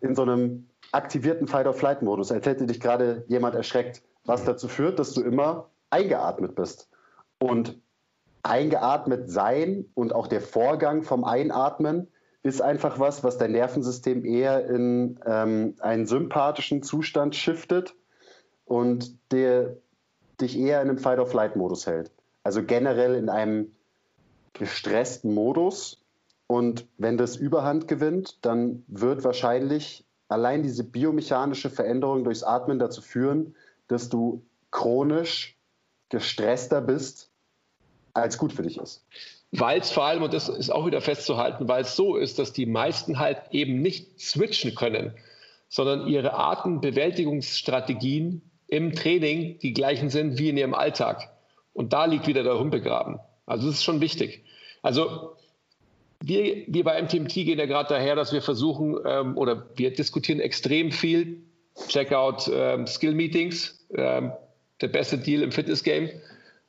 in 0.00 0.14
so 0.14 0.22
einem 0.22 0.68
aktivierten 0.92 1.46
Fight-or-Flight-Modus, 1.46 2.32
als 2.32 2.46
hätte 2.46 2.66
dich 2.66 2.80
gerade 2.80 3.24
jemand 3.28 3.54
erschreckt, 3.54 4.02
was 4.24 4.44
dazu 4.44 4.68
führt, 4.68 4.98
dass 4.98 5.12
du 5.12 5.22
immer 5.22 5.68
eingeatmet 5.90 6.54
bist. 6.54 6.88
Und 7.38 7.80
eingeatmet 8.42 9.30
sein 9.30 9.86
und 9.94 10.14
auch 10.14 10.26
der 10.26 10.40
Vorgang 10.40 11.02
vom 11.02 11.24
Einatmen 11.24 12.08
ist 12.42 12.62
einfach 12.62 12.98
was, 12.98 13.22
was 13.22 13.38
dein 13.38 13.52
Nervensystem 13.52 14.24
eher 14.24 14.66
in 14.66 15.20
ähm, 15.26 15.74
einen 15.80 16.06
sympathischen 16.06 16.82
Zustand 16.82 17.36
shiftet 17.36 17.94
und 18.64 19.16
der 19.30 19.76
dich 20.40 20.58
eher 20.58 20.80
in 20.80 20.88
einem 20.88 20.98
Fight-or-Flight-Modus 20.98 21.86
hält. 21.86 22.10
Also 22.42 22.62
generell 22.62 23.14
in 23.14 23.28
einem 23.28 23.72
gestressten 24.54 25.34
Modus. 25.34 26.02
Und 26.46 26.86
wenn 26.96 27.18
das 27.18 27.36
Überhand 27.36 27.88
gewinnt, 27.88 28.38
dann 28.44 28.84
wird 28.88 29.22
wahrscheinlich 29.22 30.06
allein 30.28 30.62
diese 30.62 30.84
biomechanische 30.84 31.70
Veränderung 31.70 32.24
durchs 32.24 32.42
Atmen 32.42 32.78
dazu 32.78 33.02
führen, 33.02 33.54
dass 33.88 34.08
du 34.08 34.42
chronisch 34.70 35.58
gestresster 36.08 36.80
bist, 36.80 37.30
als 38.14 38.38
gut 38.38 38.52
für 38.52 38.62
dich 38.62 38.78
ist. 38.78 39.04
Weil 39.52 39.80
es 39.80 39.90
vor 39.90 40.04
allem, 40.04 40.22
und 40.22 40.32
das 40.32 40.48
ist 40.48 40.70
auch 40.70 40.86
wieder 40.86 41.00
festzuhalten, 41.00 41.66
weil 41.68 41.82
es 41.82 41.96
so 41.96 42.16
ist, 42.16 42.38
dass 42.38 42.52
die 42.52 42.66
meisten 42.66 43.18
halt 43.18 43.38
eben 43.50 43.82
nicht 43.82 44.20
switchen 44.20 44.76
können, 44.76 45.12
sondern 45.68 46.06
ihre 46.06 46.34
Artenbewältigungsstrategien 46.34 48.42
im 48.68 48.94
Training 48.94 49.58
die 49.58 49.72
gleichen 49.72 50.08
sind 50.08 50.38
wie 50.38 50.50
in 50.50 50.56
ihrem 50.56 50.74
Alltag. 50.74 51.30
Und 51.72 51.92
da 51.92 52.04
liegt 52.04 52.28
wieder 52.28 52.44
der 52.44 52.58
Hund 52.58 52.70
begraben. 52.70 53.18
Also 53.46 53.66
das 53.66 53.76
ist 53.76 53.84
schon 53.84 54.00
wichtig. 54.00 54.44
Also 54.82 55.36
wir, 56.22 56.64
wir 56.66 56.84
bei 56.84 57.02
MTMT 57.02 57.32
gehen 57.32 57.58
ja 57.58 57.66
gerade 57.66 57.94
daher, 57.94 58.14
dass 58.14 58.32
wir 58.32 58.42
versuchen 58.42 58.96
ähm, 59.04 59.36
oder 59.36 59.66
wir 59.74 59.92
diskutieren 59.92 60.38
extrem 60.38 60.92
viel. 60.92 61.42
Check 61.88 62.12
out 62.12 62.48
ähm, 62.52 62.86
Skill 62.86 63.14
Meetings, 63.14 63.84
ähm, 63.94 64.32
der 64.80 64.88
beste 64.88 65.18
Deal 65.18 65.42
im 65.42 65.50
Fitness 65.50 65.82
Game. 65.82 66.10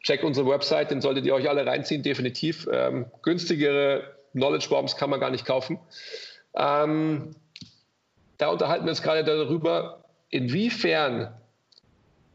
Check 0.04 0.24
unsere 0.24 0.48
Website, 0.48 0.92
den 0.92 1.02
solltet 1.02 1.26
ihr 1.26 1.36
euch 1.36 1.48
alle 1.50 1.66
reinziehen, 1.66 2.02
definitiv. 2.02 2.68
Ähm, 2.72 3.06
günstigere 3.22 4.16
Knowledge 4.32 4.68
Bombs 4.70 4.98
kann 4.98 5.10
man 5.10 5.20
gar 5.20 5.30
nicht 5.30 5.46
kaufen. 5.46 5.80
Ähm, 6.56 7.36
da 8.38 8.48
unterhalten 8.48 8.86
wir 8.86 8.90
uns 8.90 9.04
gerade 9.04 9.24
darüber, 9.24 10.04
inwiefern 10.30 11.34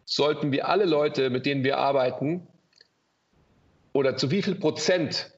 sollten 0.04 0.52
wir 0.52 0.68
alle 0.68 0.84
Leute, 0.84 1.30
mit 1.30 1.46
denen 1.46 1.64
wir 1.64 1.78
arbeiten, 1.78 2.46
oder 3.92 4.16
zu 4.16 4.30
wie 4.30 4.42
viel 4.42 4.54
Prozent 4.54 5.32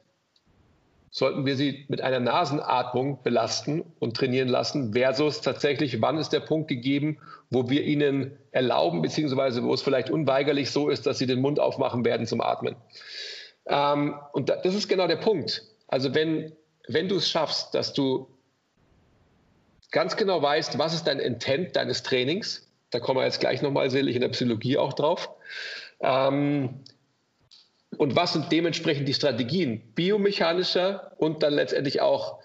sollten 1.11 1.47
wir 1.47 1.57
sie 1.57 1.87
mit 1.89 2.01
einer 2.01 2.21
Nasenatmung 2.21 3.23
belasten 3.23 3.83
und 3.99 4.17
trainieren 4.17 4.49
lassen, 4.49 4.93
versus 4.93 5.41
tatsächlich, 5.41 6.01
wann 6.01 6.19
ist 6.19 6.31
der 6.31 6.41
Punkt 6.41 6.69
gegeben, 6.69 7.19
wo 7.51 7.71
wir 7.71 7.85
ihnen 7.85 8.37
erlauben, 8.51 9.03
beziehungsweise 9.03 9.63
wo 9.63 9.73
es 9.73 9.83
vielleicht 9.83 10.11
unweigerlich 10.11 10.71
so 10.71 10.89
ist, 10.89 11.07
dass 11.07 11.19
sie 11.19 11.27
den 11.27 11.41
Mund 11.41 11.61
aufmachen 11.61 12.05
werden 12.05 12.27
zum 12.27 12.41
Atmen. 12.41 12.77
Ähm, 13.67 14.15
und 14.33 14.49
das 14.49 14.75
ist 14.75 14.89
genau 14.89 15.07
der 15.07 15.17
Punkt. 15.17 15.63
Also 15.87 16.15
wenn, 16.15 16.53
wenn 16.89 17.09
du 17.09 17.17
es 17.17 17.31
schaffst, 17.31 17.75
dass 17.75 17.93
du 17.93 18.29
ganz 19.91 20.17
genau 20.17 20.43
weißt, 20.43 20.79
was 20.79 20.95
ist 20.95 21.07
dein 21.07 21.19
Intent 21.19 21.77
deines 21.77 22.03
Trainings, 22.03 22.71
da 22.91 23.01
kommen 23.01 23.21
wir 23.21 23.25
jetzt 23.25 23.41
gleich 23.41 23.63
nochmal 23.63 23.91
selig 23.91 24.15
in 24.15 24.23
der 24.23 24.29
Psychologie 24.29 24.79
auch 24.79 24.93
drauf, 24.93 25.31
ähm, 26.01 26.81
und 27.97 28.17
was 28.17 28.35
sind 28.35 28.53
dementsprechend 28.53 29.09
die 29.09 29.15
Strategien 29.15 29.81
biomechanischer 29.95 31.13
und 31.17 31.43
dann 31.43 31.55
letztendlich 31.55 32.01
auch 32.01 32.39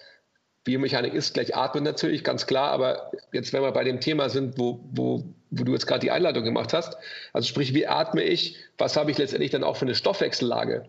Biomechanik 0.64 1.14
ist 1.14 1.34
gleich 1.34 1.56
Atmen 1.56 1.84
natürlich, 1.84 2.24
ganz 2.24 2.48
klar, 2.48 2.72
aber 2.72 3.12
jetzt, 3.34 3.52
wenn 3.52 3.62
wir 3.62 3.72
bei 3.74 3.84
dem 3.84 4.00
Thema 4.00 4.30
sind, 4.30 4.58
wo, 4.58 4.80
wo, 4.92 5.24
wo 5.52 5.64
du 5.64 5.74
jetzt 5.74 5.88
gerade 5.88 6.00
die 6.00 6.12
Einleitung 6.12 6.46
gemacht 6.46 6.72
hast, 6.72 6.98
also 7.34 7.48
sprich, 7.48 7.74
wie 7.74 7.86
atme 7.86 8.24
ich, 8.24 8.58
was 8.78 8.96
habe 8.96 9.12
ich 9.12 9.18
letztendlich 9.18 9.52
dann 9.52 9.64
auch 9.64 9.76
für 9.76 9.86
eine 9.86 9.96
Stoffwechsellage? 9.96 10.86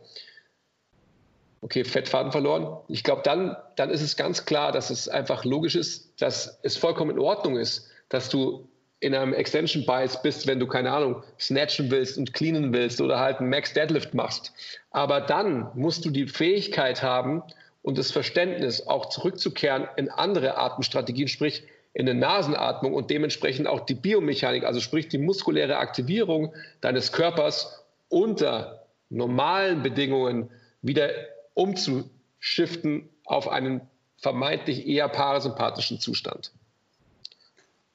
Okay, 1.61 1.83
Fettfaden 1.83 2.31
verloren. 2.31 2.77
Ich 2.89 3.03
glaube, 3.03 3.23
dann, 3.25 3.57
dann 3.75 3.91
ist 3.91 4.03
es 4.03 4.17
ganz 4.17 4.45
klar, 4.45 4.71
dass 4.71 4.91
es 4.91 5.09
einfach 5.09 5.45
logisch 5.45 5.75
ist, 5.75 6.13
dass 6.23 6.61
es 6.63 6.77
vollkommen 6.77 7.13
in 7.13 7.19
Ordnung 7.19 7.57
ist, 7.57 7.89
dass 8.11 8.29
du 8.29 8.69
in 9.05 9.15
einem 9.15 9.35
Extension 9.35 9.85
Bias 9.85 10.23
bist, 10.23 10.47
wenn 10.47 10.59
du, 10.59 10.67
keine 10.67 10.91
Ahnung, 10.91 11.23
snatchen 11.39 11.91
willst 11.91 12.17
und 12.17 12.33
cleanen 12.33 12.73
willst 12.73 13.03
oder 13.03 13.21
halt 13.21 13.39
einen 13.39 13.51
Max 13.51 13.75
Deadlift 13.75 14.15
machst. 14.15 14.55
Aber 14.91 15.21
dann 15.21 15.71
musst 15.75 16.07
du 16.07 16.11
die 16.11 16.27
Fähigkeit 16.27 17.03
haben 17.03 17.43
und 17.83 17.99
das 17.99 18.11
Verständnis, 18.11 18.87
auch 18.87 19.11
zurückzukehren 19.11 19.87
in 19.97 20.09
andere 20.09 20.57
Atemstrategien, 20.57 21.29
sprich 21.29 21.65
in 21.93 22.09
eine 22.09 22.19
Nasenatmung 22.19 22.95
und 22.95 23.11
dementsprechend 23.11 23.67
auch 23.67 23.81
die 23.81 23.95
Biomechanik, 23.95 24.65
also 24.65 24.81
sprich 24.81 25.09
die 25.09 25.19
muskuläre 25.19 25.77
Aktivierung 25.77 26.55
deines 26.81 27.13
Körpers 27.13 27.85
unter 28.09 28.87
normalen 29.11 29.83
Bedingungen 29.83 30.49
wieder 30.81 31.11
umzuschiften 31.53 33.11
auf 33.27 33.49
einen 33.49 33.83
vermeintlich 34.17 34.87
eher 34.87 35.11
parasympathischen 35.11 36.01
Zustand. 36.01 36.53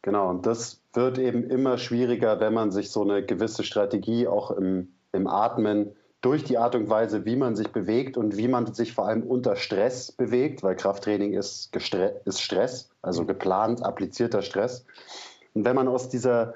Genau, 0.03 0.29
und 0.29 0.45
das 0.45 0.78
wird 0.93 1.19
eben 1.19 1.43
immer 1.43 1.77
schwieriger, 1.77 2.39
wenn 2.39 2.53
man 2.53 2.71
sich 2.71 2.91
so 2.91 3.03
eine 3.03 3.23
gewisse 3.23 3.63
Strategie 3.63 4.27
auch 4.27 4.51
im, 4.51 4.93
im 5.11 5.27
Atmen 5.27 5.95
durch 6.21 6.43
die 6.43 6.57
Art 6.57 6.75
und 6.75 6.89
Weise, 6.89 7.25
wie 7.25 7.35
man 7.35 7.55
sich 7.55 7.69
bewegt 7.71 8.17
und 8.17 8.35
wie 8.35 8.47
man 8.47 8.73
sich 8.73 8.93
vor 8.93 9.07
allem 9.07 9.23
unter 9.23 9.55
Stress 9.55 10.11
bewegt, 10.11 10.63
weil 10.63 10.75
Krafttraining 10.75 11.33
ist, 11.33 11.73
ist 12.25 12.41
Stress, 12.41 12.89
also 13.01 13.25
geplant, 13.25 13.83
applizierter 13.83 14.41
Stress. 14.41 14.85
Und 15.53 15.63
wenn 15.63 15.75
man 15.75 15.87
aus 15.87 16.09
dieser 16.09 16.55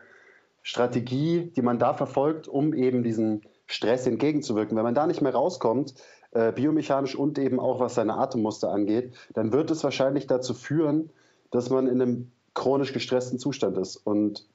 Strategie, 0.61 1.51
die 1.55 1.61
man 1.61 1.79
da 1.79 1.93
verfolgt, 1.93 2.47
um 2.47 2.73
eben 2.73 3.03
diesen 3.03 3.41
Stress 3.67 4.05
entgegenzuwirken, 4.05 4.75
wenn 4.75 4.83
man 4.83 4.95
da 4.95 5.07
nicht 5.07 5.21
mehr 5.21 5.33
rauskommt, 5.33 5.93
äh, 6.31 6.51
biomechanisch 6.51 7.15
und 7.15 7.37
eben 7.39 7.59
auch 7.59 7.79
was 7.79 7.95
seine 7.95 8.15
Atemmuster 8.15 8.69
angeht, 8.69 9.13
dann 9.33 9.53
wird 9.53 9.71
es 9.71 9.83
wahrscheinlich 9.83 10.27
dazu 10.27 10.53
führen, 10.53 11.09
dass 11.51 11.69
man 11.69 11.87
in 11.87 12.01
einem 12.01 12.31
chronisch 12.53 12.93
gestressten 12.93 13.39
Zustand 13.39 13.77
ist. 13.77 13.97
Und 13.97 14.45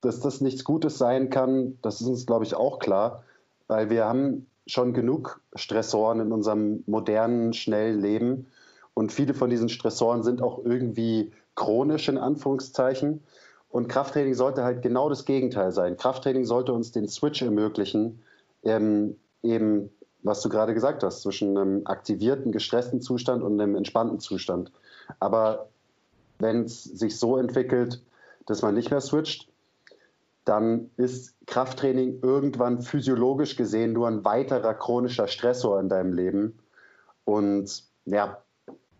dass 0.00 0.20
das 0.20 0.40
nichts 0.40 0.64
Gutes 0.64 0.98
sein 0.98 1.30
kann, 1.30 1.78
das 1.82 2.00
ist 2.00 2.06
uns, 2.06 2.26
glaube 2.26 2.44
ich, 2.44 2.54
auch 2.54 2.78
klar, 2.78 3.24
weil 3.66 3.90
wir 3.90 4.04
haben 4.04 4.46
schon 4.66 4.92
genug 4.92 5.40
Stressoren 5.54 6.20
in 6.20 6.32
unserem 6.32 6.82
modernen, 6.86 7.52
schnellen 7.52 8.00
Leben. 8.00 8.46
Und 8.94 9.12
viele 9.12 9.34
von 9.34 9.50
diesen 9.50 9.68
Stressoren 9.68 10.22
sind 10.22 10.42
auch 10.42 10.64
irgendwie 10.64 11.32
chronisch 11.54 12.08
in 12.08 12.18
Anführungszeichen. 12.18 13.22
Und 13.68 13.88
Krafttraining 13.88 14.34
sollte 14.34 14.64
halt 14.64 14.82
genau 14.82 15.08
das 15.08 15.24
Gegenteil 15.24 15.72
sein. 15.72 15.96
Krafttraining 15.96 16.44
sollte 16.44 16.72
uns 16.72 16.92
den 16.92 17.08
Switch 17.08 17.42
ermöglichen, 17.42 18.22
ähm, 18.62 19.16
eben, 19.42 19.90
was 20.22 20.40
du 20.40 20.48
gerade 20.48 20.74
gesagt 20.74 21.02
hast, 21.02 21.22
zwischen 21.22 21.56
einem 21.56 21.82
aktivierten, 21.86 22.52
gestressten 22.52 23.00
Zustand 23.00 23.42
und 23.42 23.60
einem 23.60 23.76
entspannten 23.76 24.18
Zustand. 24.18 24.72
Aber 25.20 25.68
wenn 26.38 26.64
es 26.64 26.84
sich 26.84 27.18
so 27.18 27.36
entwickelt, 27.36 28.02
dass 28.46 28.62
man 28.62 28.74
nicht 28.74 28.90
mehr 28.90 29.00
switcht, 29.00 29.48
dann 30.44 30.90
ist 30.96 31.34
Krafttraining 31.46 32.20
irgendwann 32.22 32.80
physiologisch 32.80 33.56
gesehen 33.56 33.92
nur 33.92 34.06
ein 34.06 34.24
weiterer 34.24 34.74
chronischer 34.74 35.26
Stressor 35.26 35.80
in 35.80 35.88
deinem 35.88 36.12
Leben. 36.12 36.58
Und 37.24 37.84
ja, 38.04 38.38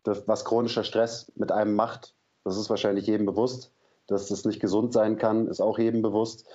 das, 0.02 0.26
was 0.26 0.44
chronischer 0.44 0.82
Stress 0.82 1.30
mit 1.36 1.52
einem 1.52 1.74
macht, 1.74 2.14
das 2.44 2.56
ist 2.56 2.68
wahrscheinlich 2.68 3.06
jedem 3.06 3.26
bewusst. 3.26 3.70
Dass 4.08 4.28
das 4.28 4.44
nicht 4.44 4.60
gesund 4.60 4.92
sein 4.92 5.18
kann, 5.18 5.48
ist 5.48 5.60
auch 5.60 5.78
jedem 5.78 6.02
bewusst. 6.02 6.46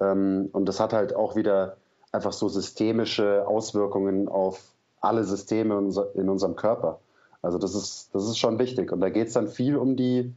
Ähm, 0.00 0.48
und 0.52 0.66
das 0.66 0.80
hat 0.80 0.92
halt 0.92 1.14
auch 1.14 1.36
wieder 1.36 1.76
einfach 2.12 2.32
so 2.32 2.48
systemische 2.48 3.46
Auswirkungen 3.46 4.28
auf 4.28 4.60
alle 5.00 5.24
Systeme 5.24 5.76
in 6.14 6.28
unserem 6.28 6.56
Körper. 6.56 6.98
Also 7.42 7.58
das 7.58 7.74
ist, 7.74 8.10
das 8.12 8.24
ist 8.24 8.38
schon 8.38 8.58
wichtig. 8.58 8.92
Und 8.92 9.00
da 9.00 9.08
geht 9.08 9.28
es 9.28 9.34
dann 9.34 9.48
viel 9.48 9.76
um 9.76 9.96
die, 9.96 10.32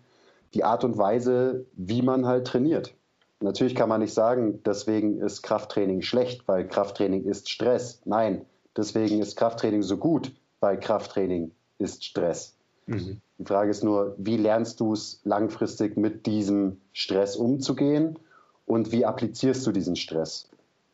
die 0.53 0.63
Art 0.63 0.83
und 0.83 0.97
Weise, 0.97 1.65
wie 1.73 2.01
man 2.01 2.25
halt 2.25 2.47
trainiert. 2.47 2.93
Natürlich 3.39 3.75
kann 3.75 3.89
man 3.89 3.99
nicht 3.99 4.13
sagen, 4.13 4.61
deswegen 4.63 5.19
ist 5.19 5.41
Krafttraining 5.41 6.01
schlecht, 6.01 6.47
weil 6.47 6.65
Krafttraining 6.65 7.25
ist 7.25 7.49
Stress. 7.49 8.01
Nein, 8.05 8.45
deswegen 8.77 9.21
ist 9.21 9.35
Krafttraining 9.35 9.83
so 9.83 9.97
gut, 9.97 10.31
weil 10.61 10.79
Krafttraining 10.79 11.51
ist 11.77 12.05
Stress. 12.05 12.55
Mhm. 12.85 13.19
Die 13.37 13.45
Frage 13.45 13.71
ist 13.71 13.83
nur, 13.83 14.15
wie 14.17 14.37
lernst 14.37 14.79
du 14.79 14.93
es 14.93 15.19
langfristig 15.25 15.97
mit 15.97 16.25
diesem 16.25 16.79
Stress 16.93 17.35
umzugehen 17.35 18.17
und 18.65 18.93
wie 18.93 19.05
applizierst 19.05 19.67
du 19.67 19.71
diesen 19.73 19.97
Stress? 19.97 20.49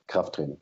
Krafttraining. 0.08 0.58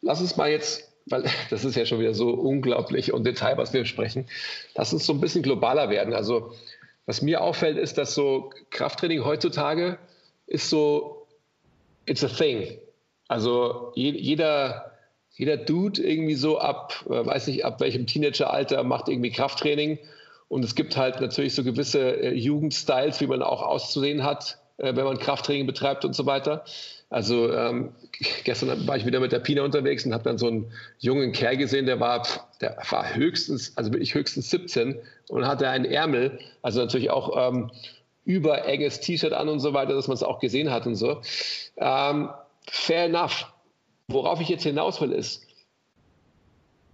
Lass 0.00 0.20
uns 0.20 0.36
mal 0.36 0.50
jetzt, 0.50 0.91
weil 1.06 1.24
das 1.50 1.64
ist 1.64 1.76
ja 1.76 1.86
schon 1.86 2.00
wieder 2.00 2.14
so 2.14 2.30
unglaublich 2.30 3.12
und 3.12 3.24
Detail, 3.24 3.56
was 3.56 3.72
wir 3.72 3.84
sprechen, 3.84 4.26
lass 4.74 4.92
uns 4.92 5.06
so 5.06 5.12
ein 5.12 5.20
bisschen 5.20 5.42
globaler 5.42 5.90
werden. 5.90 6.14
Also 6.14 6.52
was 7.06 7.22
mir 7.22 7.40
auffällt, 7.40 7.78
ist, 7.78 7.98
dass 7.98 8.14
so 8.14 8.50
Krafttraining 8.70 9.24
heutzutage 9.24 9.98
ist 10.46 10.70
so, 10.70 11.26
it's 12.06 12.22
a 12.22 12.28
thing. 12.28 12.78
Also 13.28 13.92
jeder, 13.94 14.92
jeder 15.32 15.56
Dude 15.56 16.02
irgendwie 16.02 16.34
so 16.34 16.58
ab, 16.58 17.04
äh, 17.06 17.26
weiß 17.26 17.46
nicht, 17.48 17.64
ab 17.64 17.80
welchem 17.80 18.06
Teenageralter 18.06 18.84
macht 18.84 19.08
irgendwie 19.08 19.30
Krafttraining. 19.30 19.98
Und 20.48 20.64
es 20.64 20.74
gibt 20.74 20.96
halt 20.96 21.20
natürlich 21.20 21.54
so 21.54 21.64
gewisse 21.64 22.20
äh, 22.20 22.34
Jugendstyles, 22.34 23.20
wie 23.20 23.26
man 23.26 23.42
auch 23.42 23.62
auszusehen 23.62 24.22
hat, 24.22 24.58
äh, 24.82 24.94
wenn 24.96 25.04
man 25.04 25.18
Krafttraining 25.18 25.66
betreibt 25.66 26.04
und 26.04 26.14
so 26.14 26.26
weiter. 26.26 26.64
Also 27.08 27.52
ähm, 27.52 27.92
gestern 28.44 28.86
war 28.86 28.96
ich 28.96 29.06
wieder 29.06 29.20
mit 29.20 29.32
der 29.32 29.38
Pina 29.38 29.62
unterwegs 29.62 30.04
und 30.04 30.12
habe 30.12 30.24
dann 30.24 30.38
so 30.38 30.48
einen 30.48 30.72
jungen 30.98 31.32
Kerl 31.32 31.56
gesehen, 31.56 31.86
der 31.86 32.00
war, 32.00 32.26
der 32.60 32.76
war 32.90 33.14
höchstens, 33.14 33.76
also 33.76 33.92
wirklich 33.92 34.14
höchstens 34.14 34.50
17 34.50 34.98
und 35.28 35.46
hatte 35.46 35.68
einen 35.68 35.84
Ärmel, 35.84 36.38
also 36.62 36.80
natürlich 36.80 37.10
auch 37.10 37.50
ähm, 37.50 37.70
überenges 38.24 39.00
T-Shirt 39.00 39.32
an 39.32 39.48
und 39.48 39.60
so 39.60 39.72
weiter, 39.72 39.94
dass 39.94 40.08
man 40.08 40.14
es 40.14 40.22
auch 40.22 40.40
gesehen 40.40 40.70
hat 40.70 40.86
und 40.86 40.94
so. 40.94 41.20
Ähm, 41.76 42.30
fair 42.66 43.04
enough. 43.04 43.52
Worauf 44.08 44.40
ich 44.40 44.48
jetzt 44.48 44.64
hinaus 44.64 45.00
will, 45.00 45.12
ist, 45.12 45.46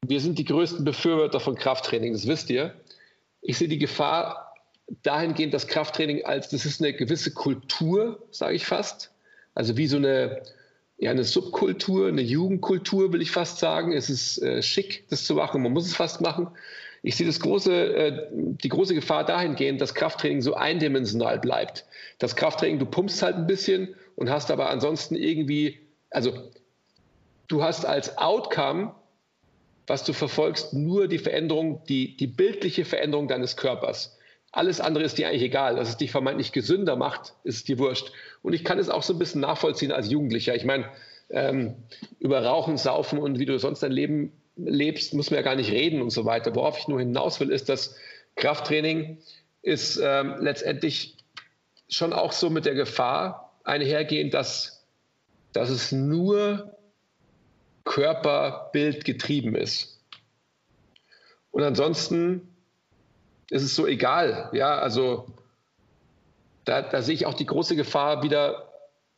wir 0.06 0.20
sind 0.20 0.38
die 0.38 0.44
größten 0.44 0.84
Befürworter 0.84 1.40
von 1.40 1.54
Krafttraining, 1.54 2.12
das 2.12 2.26
wisst 2.26 2.50
ihr. 2.50 2.74
Ich 3.40 3.56
sehe 3.56 3.68
die 3.68 3.78
Gefahr 3.78 4.47
dahingehend, 5.02 5.54
dass 5.54 5.66
Krafttraining 5.66 6.24
als, 6.24 6.48
das 6.48 6.64
ist 6.64 6.80
eine 6.80 6.92
gewisse 6.92 7.32
Kultur, 7.32 8.26
sage 8.30 8.54
ich 8.54 8.66
fast. 8.66 9.12
Also 9.54 9.76
wie 9.76 9.86
so 9.86 9.96
eine, 9.96 10.42
ja, 10.98 11.10
eine 11.10 11.24
Subkultur, 11.24 12.08
eine 12.08 12.22
Jugendkultur, 12.22 13.12
will 13.12 13.22
ich 13.22 13.30
fast 13.30 13.58
sagen. 13.58 13.92
Es 13.92 14.10
ist 14.10 14.38
äh, 14.42 14.62
schick, 14.62 15.04
das 15.10 15.24
zu 15.24 15.34
machen. 15.34 15.62
Man 15.62 15.72
muss 15.72 15.86
es 15.86 15.96
fast 15.96 16.20
machen. 16.20 16.48
Ich 17.02 17.16
sehe 17.16 17.26
das 17.26 17.40
große, 17.40 17.72
äh, 17.72 18.28
die 18.32 18.68
große 18.68 18.94
Gefahr 18.94 19.24
dahingehend, 19.24 19.80
dass 19.80 19.94
Krafttraining 19.94 20.42
so 20.42 20.54
eindimensional 20.54 21.38
bleibt. 21.38 21.86
Das 22.18 22.34
Krafttraining, 22.34 22.78
du 22.78 22.86
pumpst 22.86 23.22
halt 23.22 23.36
ein 23.36 23.46
bisschen 23.46 23.94
und 24.16 24.30
hast 24.30 24.50
aber 24.50 24.70
ansonsten 24.70 25.14
irgendwie, 25.14 25.78
also 26.10 26.50
du 27.46 27.62
hast 27.62 27.86
als 27.86 28.18
Outcome, 28.18 28.94
was 29.86 30.04
du 30.04 30.12
verfolgst, 30.12 30.74
nur 30.74 31.08
die 31.08 31.18
Veränderung, 31.18 31.82
die, 31.88 32.16
die 32.16 32.26
bildliche 32.26 32.84
Veränderung 32.84 33.28
deines 33.28 33.56
Körpers. 33.56 34.17
Alles 34.50 34.80
andere 34.80 35.04
ist 35.04 35.18
dir 35.18 35.28
eigentlich 35.28 35.42
egal. 35.42 35.76
Dass 35.76 35.88
es 35.88 35.96
dich 35.96 36.10
vermeintlich 36.10 36.52
gesünder 36.52 36.96
macht, 36.96 37.34
ist 37.44 37.68
dir 37.68 37.78
wurscht. 37.78 38.12
Und 38.42 38.52
ich 38.54 38.64
kann 38.64 38.78
es 38.78 38.88
auch 38.88 39.02
so 39.02 39.12
ein 39.12 39.18
bisschen 39.18 39.40
nachvollziehen 39.40 39.92
als 39.92 40.10
Jugendlicher. 40.10 40.54
Ich 40.54 40.64
meine, 40.64 40.88
ähm, 41.30 41.76
über 42.18 42.42
Rauchen, 42.42 42.78
Saufen 42.78 43.18
und 43.18 43.38
wie 43.38 43.46
du 43.46 43.58
sonst 43.58 43.82
dein 43.82 43.92
Leben 43.92 44.32
lebst, 44.56 45.14
muss 45.14 45.30
man 45.30 45.38
ja 45.38 45.42
gar 45.42 45.56
nicht 45.56 45.70
reden 45.70 46.02
und 46.02 46.10
so 46.10 46.24
weiter. 46.24 46.54
Worauf 46.54 46.78
ich 46.78 46.88
nur 46.88 46.98
hinaus 46.98 47.40
will, 47.40 47.50
ist, 47.50 47.68
dass 47.68 47.96
Krafttraining 48.36 49.18
ist 49.62 50.00
ähm, 50.02 50.36
letztendlich 50.40 51.16
schon 51.88 52.12
auch 52.12 52.32
so 52.32 52.50
mit 52.50 52.64
der 52.64 52.74
Gefahr 52.74 53.58
einhergehend, 53.64 54.34
dass, 54.34 54.86
dass 55.52 55.70
es 55.70 55.92
nur 55.92 56.76
Körperbild 57.84 59.04
getrieben 59.04 59.54
ist. 59.54 60.00
Und 61.50 61.62
ansonsten 61.62 62.54
ist 63.50 63.62
es 63.62 63.74
so 63.74 63.86
egal. 63.86 64.50
Ja, 64.52 64.78
also 64.78 65.26
da, 66.64 66.82
da 66.82 67.02
sehe 67.02 67.14
ich 67.14 67.26
auch 67.26 67.34
die 67.34 67.46
große 67.46 67.76
Gefahr 67.76 68.22
wieder 68.22 68.72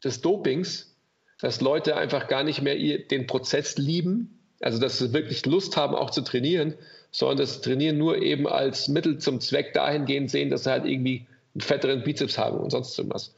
des 0.05 0.21
Dopings, 0.21 0.95
dass 1.41 1.61
Leute 1.61 1.97
einfach 1.97 2.29
gar 2.29 2.45
nicht 2.45 2.63
mehr 2.63 2.77
den 2.99 3.27
Prozess 3.27 3.77
lieben, 3.77 4.39
also 4.61 4.79
dass 4.79 4.99
sie 4.99 5.13
wirklich 5.13 5.45
Lust 5.47 5.77
haben, 5.77 5.95
auch 5.95 6.11
zu 6.11 6.21
trainieren, 6.23 6.75
sondern 7.11 7.39
das 7.39 7.61
Trainieren 7.61 7.99
nur 7.99 8.19
eben 8.19 8.47
als 8.47 8.89
Mittel 8.89 9.19
zum 9.19 9.41
Zweck 9.41 9.75
dahingehend 9.75 10.31
sehen, 10.31 10.51
dass 10.51 10.65
sie 10.65 10.71
halt 10.71 10.85
irgendwie 10.85 11.27
einen 11.55 11.61
fetteren 11.61 12.05
Bizeps 12.05 12.39
haben 12.39 12.59
und 12.59 12.71
sonst 12.71 12.97
irgendwas. 12.97 13.35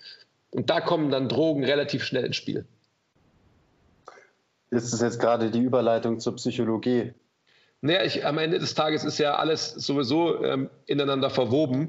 Und 0.50 0.68
da 0.68 0.80
kommen 0.80 1.10
dann 1.10 1.28
Drogen 1.28 1.64
relativ 1.64 2.04
schnell 2.04 2.26
ins 2.26 2.36
Spiel. 2.36 2.66
Ist 4.70 4.92
es 4.92 5.00
jetzt 5.00 5.20
gerade 5.20 5.50
die 5.50 5.60
Überleitung 5.60 6.20
zur 6.20 6.36
Psychologie? 6.36 7.12
Naja, 7.84 8.04
ich, 8.04 8.24
am 8.24 8.38
Ende 8.38 8.60
des 8.60 8.74
Tages 8.74 9.02
ist 9.02 9.18
ja 9.18 9.34
alles 9.34 9.70
sowieso 9.70 10.42
ähm, 10.44 10.70
ineinander 10.86 11.30
verwoben. 11.30 11.88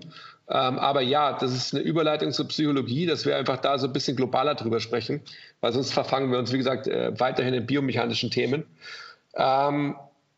Ähm, 0.49 0.79
aber 0.79 1.01
ja, 1.01 1.37
das 1.37 1.53
ist 1.53 1.73
eine 1.73 1.83
Überleitung 1.83 2.31
zur 2.31 2.47
Psychologie, 2.47 3.05
dass 3.05 3.27
wir 3.27 3.37
einfach 3.37 3.57
da 3.57 3.77
so 3.77 3.85
ein 3.85 3.93
bisschen 3.93 4.17
globaler 4.17 4.55
drüber 4.55 4.79
sprechen, 4.79 5.21
weil 5.61 5.71
sonst 5.71 5.93
verfangen 5.93 6.31
wir 6.31 6.39
uns, 6.39 6.51
wie 6.51 6.57
gesagt, 6.57 6.87
äh, 6.87 7.17
weiterhin 7.19 7.53
in 7.53 7.67
biomechanischen 7.67 8.31
Themen. 8.31 8.65
Ähm, 9.35 9.95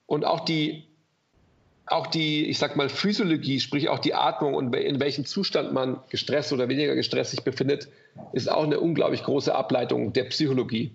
und 0.08 0.26
auch 0.26 0.41
die, 0.41 0.84
auch 1.88 2.08
die, 2.08 2.48
ich 2.48 2.60
sag 2.60 2.76
mal, 2.76 2.89
Physiologie, 2.89 3.62
sprich 3.62 3.88
auch 3.88 4.00
die 4.00 4.13
Atmung 4.13 4.56
und 4.56 4.76
in 4.76 5.00
welchem 5.00 5.26
Zustand 5.26 5.72
man 5.72 6.02
gestresst 6.10 6.52
oder 6.52 6.68
weniger 6.68 6.96
gestresst 6.96 7.32
sich 7.32 7.44
befindet, 7.44 7.88
ist 8.34 8.52
auch 8.52 8.65
eine 8.65 8.82
unglaublich 8.82 9.24
große 9.24 9.56
Ableitung 9.56 10.12
der 10.12 10.26
Psychologie. 10.26 10.91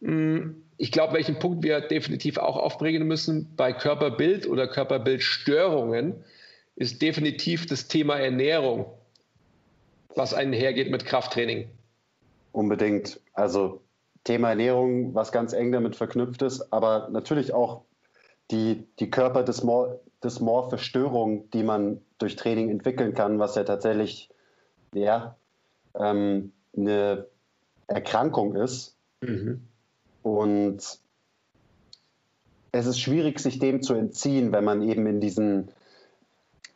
Hm, 0.00 0.62
ich 0.78 0.92
glaube, 0.92 1.14
welchen 1.14 1.38
Punkt 1.38 1.62
wir 1.62 1.80
definitiv 1.80 2.38
auch 2.38 2.56
aufbringen 2.56 3.06
müssen 3.06 3.54
bei 3.56 3.72
Körperbild 3.72 4.46
oder 4.46 4.66
Körperbildstörungen, 4.66 6.24
ist 6.74 7.00
definitiv 7.00 7.66
das 7.66 7.88
Thema 7.88 8.16
Ernährung, 8.18 8.86
was 10.14 10.34
einhergeht 10.34 10.90
mit 10.90 11.06
Krafttraining. 11.06 11.68
Unbedingt. 12.52 13.20
Also 13.32 13.80
Thema 14.24 14.50
Ernährung, 14.50 15.14
was 15.14 15.32
ganz 15.32 15.52
eng 15.52 15.72
damit 15.72 15.96
verknüpft 15.96 16.42
ist, 16.42 16.72
aber 16.72 17.08
natürlich 17.10 17.54
auch 17.54 17.82
die, 18.50 18.86
die 18.98 19.10
körperdysmorphe 19.10 20.78
Störung, 20.78 21.50
die 21.50 21.62
man 21.62 22.00
durch 22.18 22.36
Training 22.36 22.70
entwickeln 22.70 23.14
kann, 23.14 23.38
was 23.38 23.54
ja 23.54 23.64
tatsächlich 23.64 24.30
ja, 24.92 25.36
ähm, 25.98 26.52
eine 26.76 27.26
Erkrankung 27.86 28.54
ist. 28.56 28.96
Mhm. 29.20 29.66
Und 30.26 30.82
es 32.72 32.86
ist 32.86 32.98
schwierig, 32.98 33.38
sich 33.38 33.60
dem 33.60 33.80
zu 33.80 33.94
entziehen, 33.94 34.50
wenn 34.50 34.64
man 34.64 34.82
eben 34.82 35.06
in 35.06 35.20
diesen, 35.20 35.68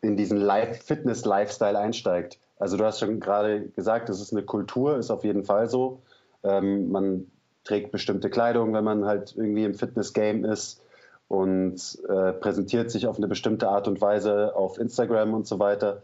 in 0.02 0.16
diesen 0.16 0.48
Fitness-Lifestyle 0.84 1.76
einsteigt. 1.76 2.38
Also 2.60 2.76
du 2.76 2.84
hast 2.84 3.00
schon 3.00 3.18
gerade 3.18 3.62
gesagt, 3.70 4.08
es 4.08 4.20
ist 4.20 4.30
eine 4.30 4.44
Kultur, 4.44 4.98
ist 4.98 5.10
auf 5.10 5.24
jeden 5.24 5.42
Fall 5.42 5.68
so. 5.68 6.00
Ähm, 6.44 6.92
man 6.92 7.26
trägt 7.64 7.90
bestimmte 7.90 8.30
Kleidung, 8.30 8.72
wenn 8.72 8.84
man 8.84 9.04
halt 9.04 9.34
irgendwie 9.36 9.64
im 9.64 9.74
Fitness-Game 9.74 10.44
ist 10.44 10.80
und 11.26 11.98
äh, 12.08 12.32
präsentiert 12.34 12.92
sich 12.92 13.08
auf 13.08 13.16
eine 13.16 13.26
bestimmte 13.26 13.68
Art 13.68 13.88
und 13.88 14.00
Weise 14.00 14.54
auf 14.54 14.78
Instagram 14.78 15.34
und 15.34 15.48
so 15.48 15.58
weiter. 15.58 16.02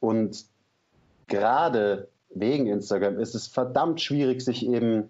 Und 0.00 0.44
gerade 1.28 2.08
wegen 2.28 2.66
Instagram 2.66 3.18
ist 3.18 3.34
es 3.34 3.46
verdammt 3.46 4.02
schwierig, 4.02 4.42
sich 4.42 4.66
eben 4.66 5.08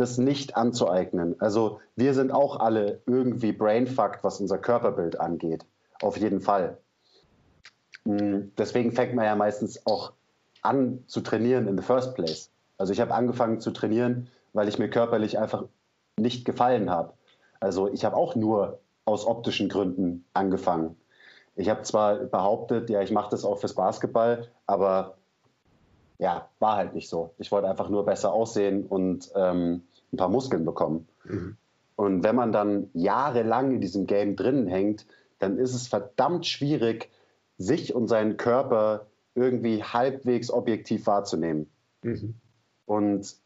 das 0.00 0.18
nicht 0.18 0.56
anzueignen. 0.56 1.36
Also 1.40 1.80
wir 1.96 2.14
sind 2.14 2.32
auch 2.32 2.58
alle 2.58 3.00
irgendwie 3.06 3.52
brainfucked, 3.52 4.24
was 4.24 4.40
unser 4.40 4.58
Körperbild 4.58 5.20
angeht. 5.20 5.64
Auf 6.00 6.16
jeden 6.16 6.40
Fall. 6.40 6.78
Hm, 8.04 8.52
deswegen 8.56 8.92
fängt 8.92 9.14
man 9.14 9.26
ja 9.26 9.36
meistens 9.36 9.86
auch 9.86 10.12
an 10.62 11.04
zu 11.06 11.20
trainieren 11.20 11.68
in 11.68 11.76
the 11.76 11.84
first 11.84 12.14
place. 12.14 12.50
Also 12.78 12.92
ich 12.92 13.00
habe 13.00 13.14
angefangen 13.14 13.60
zu 13.60 13.70
trainieren, 13.70 14.28
weil 14.52 14.68
ich 14.68 14.78
mir 14.78 14.88
körperlich 14.88 15.38
einfach 15.38 15.64
nicht 16.18 16.44
gefallen 16.44 16.90
habe. 16.90 17.12
Also 17.60 17.92
ich 17.92 18.04
habe 18.04 18.16
auch 18.16 18.34
nur 18.34 18.80
aus 19.04 19.26
optischen 19.26 19.68
Gründen 19.68 20.24
angefangen. 20.32 20.96
Ich 21.56 21.68
habe 21.68 21.82
zwar 21.82 22.16
behauptet, 22.16 22.88
ja, 22.88 23.02
ich 23.02 23.10
mache 23.10 23.30
das 23.30 23.44
auch 23.44 23.58
fürs 23.58 23.74
Basketball, 23.74 24.48
aber 24.66 25.16
ja, 26.18 26.48
war 26.58 26.76
halt 26.76 26.94
nicht 26.94 27.08
so. 27.08 27.34
Ich 27.38 27.50
wollte 27.50 27.68
einfach 27.68 27.88
nur 27.88 28.04
besser 28.04 28.32
aussehen 28.32 28.86
und 28.86 29.30
ähm, 29.34 29.82
ein 30.12 30.16
paar 30.16 30.28
Muskeln 30.28 30.64
bekommen. 30.64 31.08
Mhm. 31.24 31.56
Und 31.96 32.24
wenn 32.24 32.34
man 32.34 32.52
dann 32.52 32.90
jahrelang 32.94 33.72
in 33.72 33.80
diesem 33.80 34.06
Game 34.06 34.36
drinnen 34.36 34.66
hängt, 34.66 35.06
dann 35.38 35.58
ist 35.58 35.74
es 35.74 35.88
verdammt 35.88 36.46
schwierig, 36.46 37.10
sich 37.58 37.94
und 37.94 38.08
seinen 38.08 38.36
Körper 38.36 39.06
irgendwie 39.34 39.82
halbwegs 39.82 40.50
objektiv 40.50 41.06
wahrzunehmen. 41.06 41.70
Mhm. 42.02 42.34
Und 42.86 43.36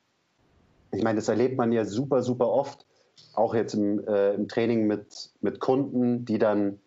ich 0.93 1.03
meine, 1.03 1.17
das 1.17 1.29
erlebt 1.29 1.57
man 1.57 1.73
ja 1.73 1.85
super, 1.85 2.23
super 2.23 2.49
oft, 2.49 2.87
auch 3.35 3.55
jetzt 3.55 3.75
im, 3.75 4.07
äh, 4.07 4.35
im 4.35 4.49
Training 4.49 4.87
mit, 4.87 5.31
mit 5.41 5.61
Kunden, 5.61 6.25
die 6.25 6.39
dann 6.39 6.79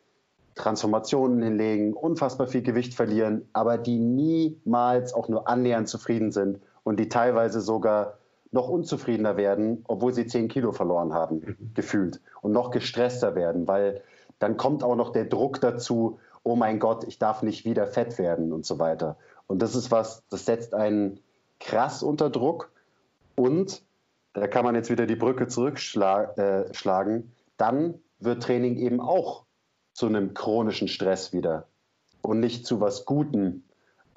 Transformationen 0.55 1.41
hinlegen, 1.43 1.93
unfassbar 1.93 2.47
viel 2.47 2.63
Gewicht 2.63 2.93
verlieren, 2.93 3.47
aber 3.53 3.77
die 3.77 3.99
niemals 3.99 5.13
auch 5.13 5.29
nur 5.29 5.47
annähernd 5.47 5.87
zufrieden 5.87 6.31
sind 6.31 6.59
und 6.83 6.99
die 6.99 7.09
teilweise 7.09 7.61
sogar 7.61 8.17
noch 8.51 8.69
unzufriedener 8.69 9.37
werden, 9.37 9.83
obwohl 9.87 10.13
sie 10.13 10.27
10 10.27 10.47
Kilo 10.47 10.71
verloren 10.71 11.13
haben, 11.13 11.39
mhm. 11.39 11.71
gefühlt. 11.73 12.21
Und 12.41 12.51
noch 12.51 12.71
gestresster 12.71 13.35
werden, 13.35 13.67
weil 13.67 14.01
dann 14.39 14.57
kommt 14.57 14.83
auch 14.83 14.95
noch 14.95 15.11
der 15.11 15.25
Druck 15.25 15.59
dazu, 15.61 16.19
oh 16.43 16.55
mein 16.55 16.79
Gott, 16.79 17.03
ich 17.03 17.19
darf 17.19 17.43
nicht 17.43 17.65
wieder 17.65 17.87
fett 17.87 18.17
werden 18.17 18.53
und 18.53 18.65
so 18.65 18.79
weiter. 18.79 19.17
Und 19.47 19.61
das 19.61 19.75
ist 19.75 19.91
was, 19.91 20.23
das 20.29 20.45
setzt 20.45 20.73
einen 20.73 21.19
krass 21.59 22.03
unter 22.03 22.29
Druck 22.29 22.71
und 23.35 23.83
da 24.33 24.47
kann 24.47 24.63
man 24.63 24.75
jetzt 24.75 24.89
wieder 24.89 25.07
die 25.07 25.15
Brücke 25.15 25.47
zurückschlagen, 25.47 26.37
äh, 26.37 27.23
dann 27.57 27.95
wird 28.19 28.43
Training 28.43 28.77
eben 28.77 29.01
auch 29.01 29.45
zu 29.93 30.05
einem 30.05 30.33
chronischen 30.35 30.87
Stress 30.87 31.33
wieder 31.33 31.67
und 32.21 32.39
nicht 32.39 32.65
zu 32.65 32.79
was 32.79 33.05
Guten, 33.05 33.63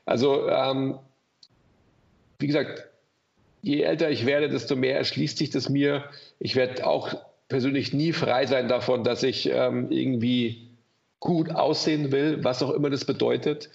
Also 0.05 0.49
ähm, 0.49 0.99
wie 2.39 2.47
gesagt, 2.47 2.85
je 3.61 3.81
älter 3.81 4.09
ich 4.09 4.25
werde, 4.25 4.49
desto 4.49 4.75
mehr 4.75 4.97
erschließt 4.97 5.37
sich 5.37 5.49
das 5.49 5.69
mir. 5.69 6.05
Ich 6.39 6.55
werde 6.55 6.85
auch 6.87 7.13
persönlich 7.49 7.93
nie 7.93 8.13
frei 8.13 8.45
sein 8.45 8.67
davon, 8.67 9.03
dass 9.03 9.23
ich 9.23 9.49
ähm, 9.49 9.91
irgendwie 9.91 10.69
gut 11.19 11.51
aussehen 11.51 12.11
will, 12.11 12.43
was 12.43 12.63
auch 12.63 12.71
immer 12.71 12.89
das 12.89 13.05
bedeutet. 13.05 13.69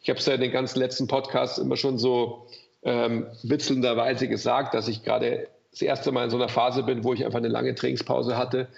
Ich 0.00 0.08
habe 0.08 0.18
es 0.18 0.26
ja 0.26 0.34
in 0.34 0.40
den 0.40 0.52
ganzen 0.52 0.78
letzten 0.78 1.06
Podcasts 1.06 1.58
immer 1.58 1.76
schon 1.76 1.98
so 1.98 2.46
ähm, 2.82 3.26
witzelnderweise 3.42 4.28
gesagt, 4.28 4.74
dass 4.74 4.88
ich 4.88 5.02
gerade 5.02 5.48
das 5.70 5.82
erste 5.82 6.10
Mal 6.10 6.24
in 6.24 6.30
so 6.30 6.36
einer 6.36 6.48
Phase 6.48 6.82
bin, 6.82 7.04
wo 7.04 7.12
ich 7.12 7.24
einfach 7.24 7.38
eine 7.38 7.48
lange 7.48 7.74
Trainingspause 7.74 8.36
hatte. 8.36 8.68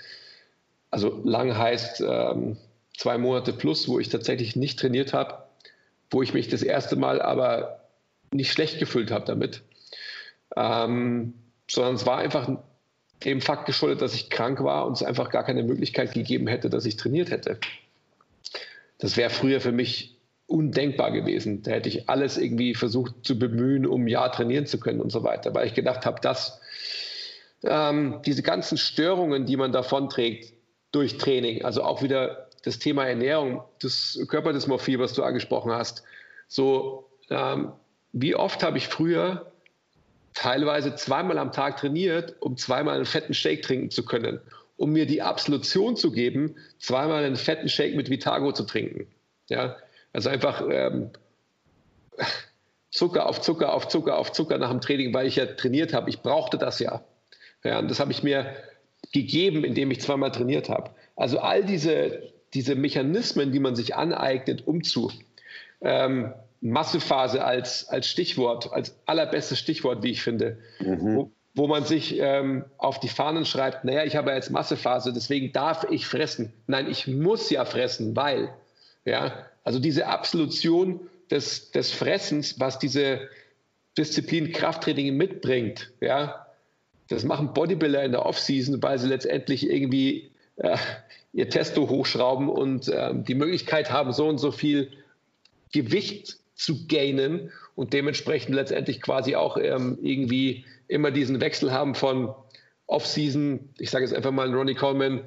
Also 0.91 1.21
lang 1.25 1.57
heißt 1.57 2.03
ähm, 2.07 2.57
zwei 2.97 3.19
Monate 3.19 3.53
plus, 3.53 3.89
wo 3.89 3.99
ich 3.99 4.09
tatsächlich 4.09 4.57
nicht 4.57 4.79
trainiert 4.79 5.13
habe, 5.13 5.45
wo 6.11 6.23
ich 6.23 6.35
mich 6.35 6.49
das 6.49 6.63
erste 6.63 6.97
Mal 6.97 7.23
aber 7.23 7.81
nicht 8.33 8.53
schlecht 8.53 8.79
gefühlt 8.79 9.11
habe 9.11 9.25
damit, 9.25 9.63
ähm, 10.57 11.35
sondern 11.71 11.95
es 11.95 12.05
war 12.05 12.19
einfach 12.19 12.51
dem 13.25 13.41
Fakt 13.41 13.67
geschuldet, 13.67 14.03
dass 14.03 14.15
ich 14.15 14.31
krank 14.31 14.63
war 14.63 14.87
und 14.87 14.95
es 14.95 15.03
einfach 15.03 15.31
gar 15.31 15.45
keine 15.45 15.63
Möglichkeit 15.63 16.13
gegeben 16.13 16.49
hätte, 16.49 16.69
dass 16.69 16.85
ich 16.85 16.97
trainiert 16.97 17.31
hätte. 17.31 17.59
Das 18.99 19.17
wäre 19.17 19.31
früher 19.31 19.61
für 19.61 19.73
mich 19.73 20.17
undenkbar 20.53 21.11
gewesen. 21.11 21.62
Da 21.62 21.73
hätte 21.73 21.88
ich 21.88 22.09
alles 22.09 22.38
irgendwie 22.38 22.75
versucht 22.75 23.15
zu 23.23 23.38
bemühen, 23.38 23.87
um 23.87 24.07
ja 24.07 24.29
trainieren 24.29 24.67
zu 24.67 24.79
können 24.79 25.01
und 25.01 25.11
so 25.11 25.23
weiter, 25.23 25.55
weil 25.55 25.67
ich 25.67 25.75
gedacht 25.75 26.07
habe, 26.07 26.21
dass 26.21 26.61
ähm, 27.65 28.21
diese 28.27 28.43
ganzen 28.43 28.79
Störungen, 28.79 29.47
die 29.47 29.57
man 29.57 29.73
davon 29.73 30.09
trägt 30.09 30.53
durch 30.93 31.19
Training, 31.19 31.65
also 31.65 31.83
auch 31.83 32.03
wieder 32.03 32.49
das 32.65 32.79
Thema 32.79 33.07
Ernährung, 33.07 33.62
das 33.81 34.19
Körperdysmorphie, 34.29 34.99
was 34.99 35.15
du 35.15 35.23
angesprochen 35.23 35.73
hast, 35.73 36.05
so 36.49 37.09
ähm, 37.31 37.73
wie 38.12 38.35
oft 38.35 38.62
habe 38.62 38.79
ich 38.79 38.88
früher 38.88 39.51
teilweise 40.35 40.95
zweimal 40.95 41.38
am 41.38 41.53
Tag 41.53 41.79
trainiert, 41.79 42.37
um 42.41 42.57
zweimal 42.57 42.97
einen 42.97 43.05
fetten 43.05 43.35
Shake 43.35 43.62
trinken 43.62 43.91
zu 43.91 44.05
können 44.05 44.41
um 44.83 44.91
mir 44.91 45.07
die 45.07 45.23
Absolution 45.23 45.97
zu 45.97 46.11
geben, 46.11 46.57
zweimal 46.81 47.25
einen 47.25 47.37
fetten 47.37 47.69
Shake 47.69 47.95
mit 47.95 48.11
Vitago 48.11 48.51
zu 48.51 48.65
trinken. 48.65 49.07
Ja, 49.49 49.77
also 50.12 50.29
einfach 50.29 50.62
ähm, 50.70 51.11
Zucker 52.90 53.27
auf 53.27 53.40
Zucker 53.40 53.72
auf 53.72 53.88
Zucker 53.88 54.18
auf 54.18 54.33
Zucker 54.33 54.59
nach 54.59 54.70
dem 54.70 54.81
Training, 54.81 55.14
weil 55.14 55.27
ich 55.27 55.37
ja 55.37 55.46
trainiert 55.46 55.94
habe. 55.94 56.11
Ich 56.11 56.20
brauchte 56.20 56.59
das 56.59 56.79
ja. 56.79 57.03
ja 57.64 57.79
und 57.79 57.90
das 57.90 58.01
habe 58.01 58.12
ich 58.12 58.22
mir 58.22 58.55
gegeben, 59.12 59.64
indem 59.64 59.90
ich 59.90 60.01
zweimal 60.01 60.31
trainiert 60.31 60.68
habe. 60.68 60.90
Also 61.16 61.38
all 61.38 61.64
diese, 61.64 62.33
diese 62.55 62.75
Mechanismen, 62.75 63.53
die 63.53 63.61
man 63.61 63.75
sich 63.75 63.94
aneignet, 63.94 64.66
um 64.66 64.85
zu 64.85 65.11
ähm, 65.81 66.33
Massephase 66.61 67.44
als, 67.44 67.88
als 67.88 68.07
Stichwort, 68.07 68.72
als 68.72 68.96
allerbestes 69.07 69.59
Stichwort, 69.59 70.03
wie 70.03 70.11
ich 70.11 70.22
finde, 70.22 70.59
mhm. 70.79 71.16
wo, 71.16 71.31
wo 71.55 71.66
man 71.66 71.85
sich 71.85 72.18
ähm, 72.18 72.64
auf 72.79 73.01
die 73.01 73.09
Fahnen 73.09 73.44
schreibt, 73.44 73.85
naja, 73.85 74.05
ich 74.05 74.16
habe 74.16 74.33
jetzt 74.33 74.51
Massephase, 74.51 75.12
deswegen 75.12 75.53
darf 75.53 75.85
ich 75.90 76.07
fressen. 76.07 76.53
Nein, 76.66 76.88
ich 76.88 77.09
muss 77.09 77.51
ja 77.51 77.64
fressen, 77.64 78.14
weil, 78.14 78.55
ja, 79.05 79.46
also 79.64 79.79
diese 79.79 80.07
Absolution 80.07 81.01
des, 81.31 81.70
des 81.70 81.90
Fressens, 81.90 82.59
was 82.61 82.79
diese 82.79 83.29
Disziplin 83.96 84.53
Krafttraining 84.53 85.16
mitbringt, 85.16 85.92
ja, 86.01 86.46
das 87.09 87.25
machen 87.25 87.53
Bodybuilder 87.53 88.05
in 88.05 88.12
der 88.12 88.25
Offseason, 88.25 88.83
weil 88.83 88.98
sie 88.98 89.09
letztendlich 89.09 89.68
irgendwie 89.68 90.31
äh, 90.57 90.77
ihr 91.33 91.48
Testo 91.48 91.88
hochschrauben 91.88 92.48
und 92.48 92.88
äh, 92.88 93.11
die 93.14 93.35
Möglichkeit 93.35 93.90
haben, 93.90 94.12
so 94.12 94.29
und 94.29 94.38
so 94.38 94.51
viel 94.51 94.90
Gewicht 95.72 96.38
zu 96.55 96.87
gainen 96.87 97.51
und 97.75 97.92
dementsprechend 97.92 98.55
letztendlich 98.55 99.01
quasi 99.01 99.35
auch 99.35 99.57
ähm, 99.57 99.98
irgendwie 100.03 100.64
immer 100.88 101.11
diesen 101.11 101.40
Wechsel 101.40 101.72
haben 101.72 101.94
von 101.94 102.35
Off-Season, 102.87 103.70
ich 103.79 103.90
sage 103.90 104.05
jetzt 104.05 104.14
einfach 104.14 104.31
mal 104.31 104.53
Ronnie 104.55 104.75
Coleman, 104.75 105.22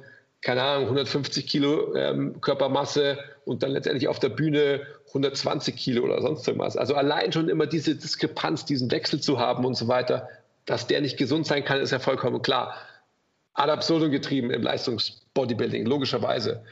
keine 0.46 0.62
Ahnung, 0.62 0.84
150 0.84 1.44
Kilo 1.44 1.96
ähm, 1.96 2.40
Körpermasse 2.40 3.18
und 3.46 3.64
dann 3.64 3.72
letztendlich 3.72 4.06
auf 4.06 4.20
der 4.20 4.28
Bühne 4.28 4.86
120 5.08 5.74
Kilo 5.74 6.04
oder 6.04 6.22
sonst 6.22 6.46
irgendwas. 6.46 6.76
Also 6.76 6.94
allein 6.94 7.32
schon 7.32 7.48
immer 7.48 7.66
diese 7.66 7.96
Diskrepanz, 7.96 8.64
diesen 8.64 8.88
Wechsel 8.92 9.20
zu 9.20 9.40
haben 9.40 9.64
und 9.64 9.74
so 9.74 9.88
weiter, 9.88 10.28
dass 10.64 10.86
der 10.86 11.00
nicht 11.00 11.16
gesund 11.16 11.48
sein 11.48 11.64
kann, 11.64 11.80
ist 11.80 11.90
ja 11.90 11.98
vollkommen 11.98 12.42
klar. 12.42 12.76
Ad 13.54 13.72
absurdum 13.72 14.12
getrieben 14.12 14.52
im 14.52 14.62
Leistungsbodybuilding, 14.62 15.84
logischerweise. 15.84 16.62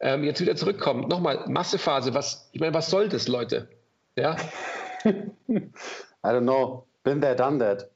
Ähm, 0.00 0.24
jetzt 0.24 0.40
wieder 0.40 0.56
zurückkommen. 0.56 1.06
Nochmal, 1.06 1.44
Massephase, 1.46 2.14
was, 2.14 2.48
ich 2.50 2.60
meine, 2.60 2.74
was 2.74 2.90
soll 2.90 3.08
das, 3.08 3.28
Leute? 3.28 3.68
Ja? 4.16 4.34
I 5.04 5.60
don't 6.24 6.40
know. 6.40 6.86
Been 7.04 7.20
there, 7.20 7.36
done 7.36 7.60
that. 7.60 7.88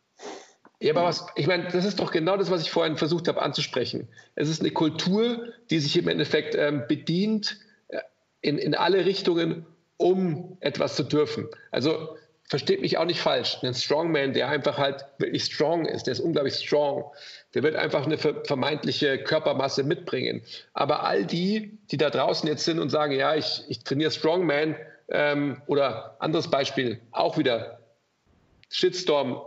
Ja, 0.80 0.92
aber 0.92 1.04
was, 1.04 1.26
ich 1.36 1.46
meine, 1.46 1.64
das 1.64 1.84
ist 1.84 2.00
doch 2.00 2.10
genau 2.10 2.36
das, 2.36 2.50
was 2.50 2.62
ich 2.62 2.70
vorhin 2.70 2.96
versucht 2.96 3.28
habe 3.28 3.40
anzusprechen. 3.40 4.08
Es 4.34 4.48
ist 4.48 4.60
eine 4.60 4.70
Kultur, 4.70 5.52
die 5.70 5.78
sich 5.78 5.96
im 5.96 6.08
Endeffekt 6.08 6.54
ähm, 6.54 6.84
bedient 6.86 7.58
äh, 7.88 8.00
in, 8.42 8.58
in 8.58 8.74
alle 8.74 9.06
Richtungen, 9.06 9.64
um 9.96 10.58
etwas 10.60 10.94
zu 10.94 11.02
dürfen. 11.02 11.48
Also 11.70 12.16
versteht 12.48 12.82
mich 12.82 12.98
auch 12.98 13.06
nicht 13.06 13.20
falsch. 13.20 13.58
Ein 13.62 13.74
Strongman, 13.74 14.34
der 14.34 14.48
einfach 14.48 14.78
halt 14.78 15.04
wirklich 15.18 15.44
strong 15.44 15.86
ist, 15.86 16.04
der 16.04 16.12
ist 16.12 16.20
unglaublich 16.20 16.54
strong, 16.54 17.04
der 17.54 17.62
wird 17.62 17.74
einfach 17.74 18.04
eine 18.04 18.18
vermeintliche 18.18 19.18
Körpermasse 19.18 19.82
mitbringen. 19.82 20.42
Aber 20.74 21.04
all 21.04 21.24
die, 21.24 21.78
die 21.90 21.96
da 21.96 22.10
draußen 22.10 22.48
jetzt 22.48 22.64
sind 22.64 22.78
und 22.78 22.90
sagen, 22.90 23.12
ja, 23.12 23.34
ich, 23.34 23.64
ich 23.68 23.82
trainiere 23.82 24.10
Strongman 24.10 24.76
ähm, 25.08 25.62
oder 25.66 26.16
anderes 26.18 26.50
Beispiel, 26.50 27.00
auch 27.10 27.38
wieder 27.38 27.80
Shitstorm, 28.68 29.40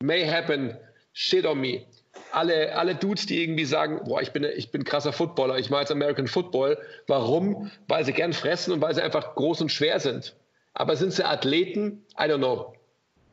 may 0.00 0.28
happen, 0.28 0.76
shit 1.12 1.46
on 1.46 1.60
me. 1.60 1.86
alle, 2.32 2.74
alle 2.76 2.94
Dudes, 2.94 3.26
die 3.26 3.42
irgendwie 3.42 3.64
sagen, 3.64 4.00
boah, 4.04 4.20
ich 4.20 4.32
bin, 4.32 4.44
ich 4.44 4.70
bin 4.70 4.84
krasser 4.84 5.12
Footballer, 5.12 5.58
ich 5.58 5.70
mache 5.70 5.82
jetzt 5.82 5.92
American 5.92 6.26
Football. 6.26 6.78
Warum? 7.06 7.70
Weil 7.88 8.04
sie 8.04 8.12
gern 8.12 8.32
fressen 8.32 8.72
und 8.72 8.80
weil 8.80 8.94
sie 8.94 9.02
einfach 9.02 9.34
groß 9.34 9.60
und 9.62 9.70
schwer 9.70 10.00
sind. 10.00 10.36
Aber 10.74 10.96
sind 10.96 11.12
sie 11.12 11.24
Athleten? 11.24 12.04
I 12.18 12.24
don't 12.24 12.38
know. 12.38 12.74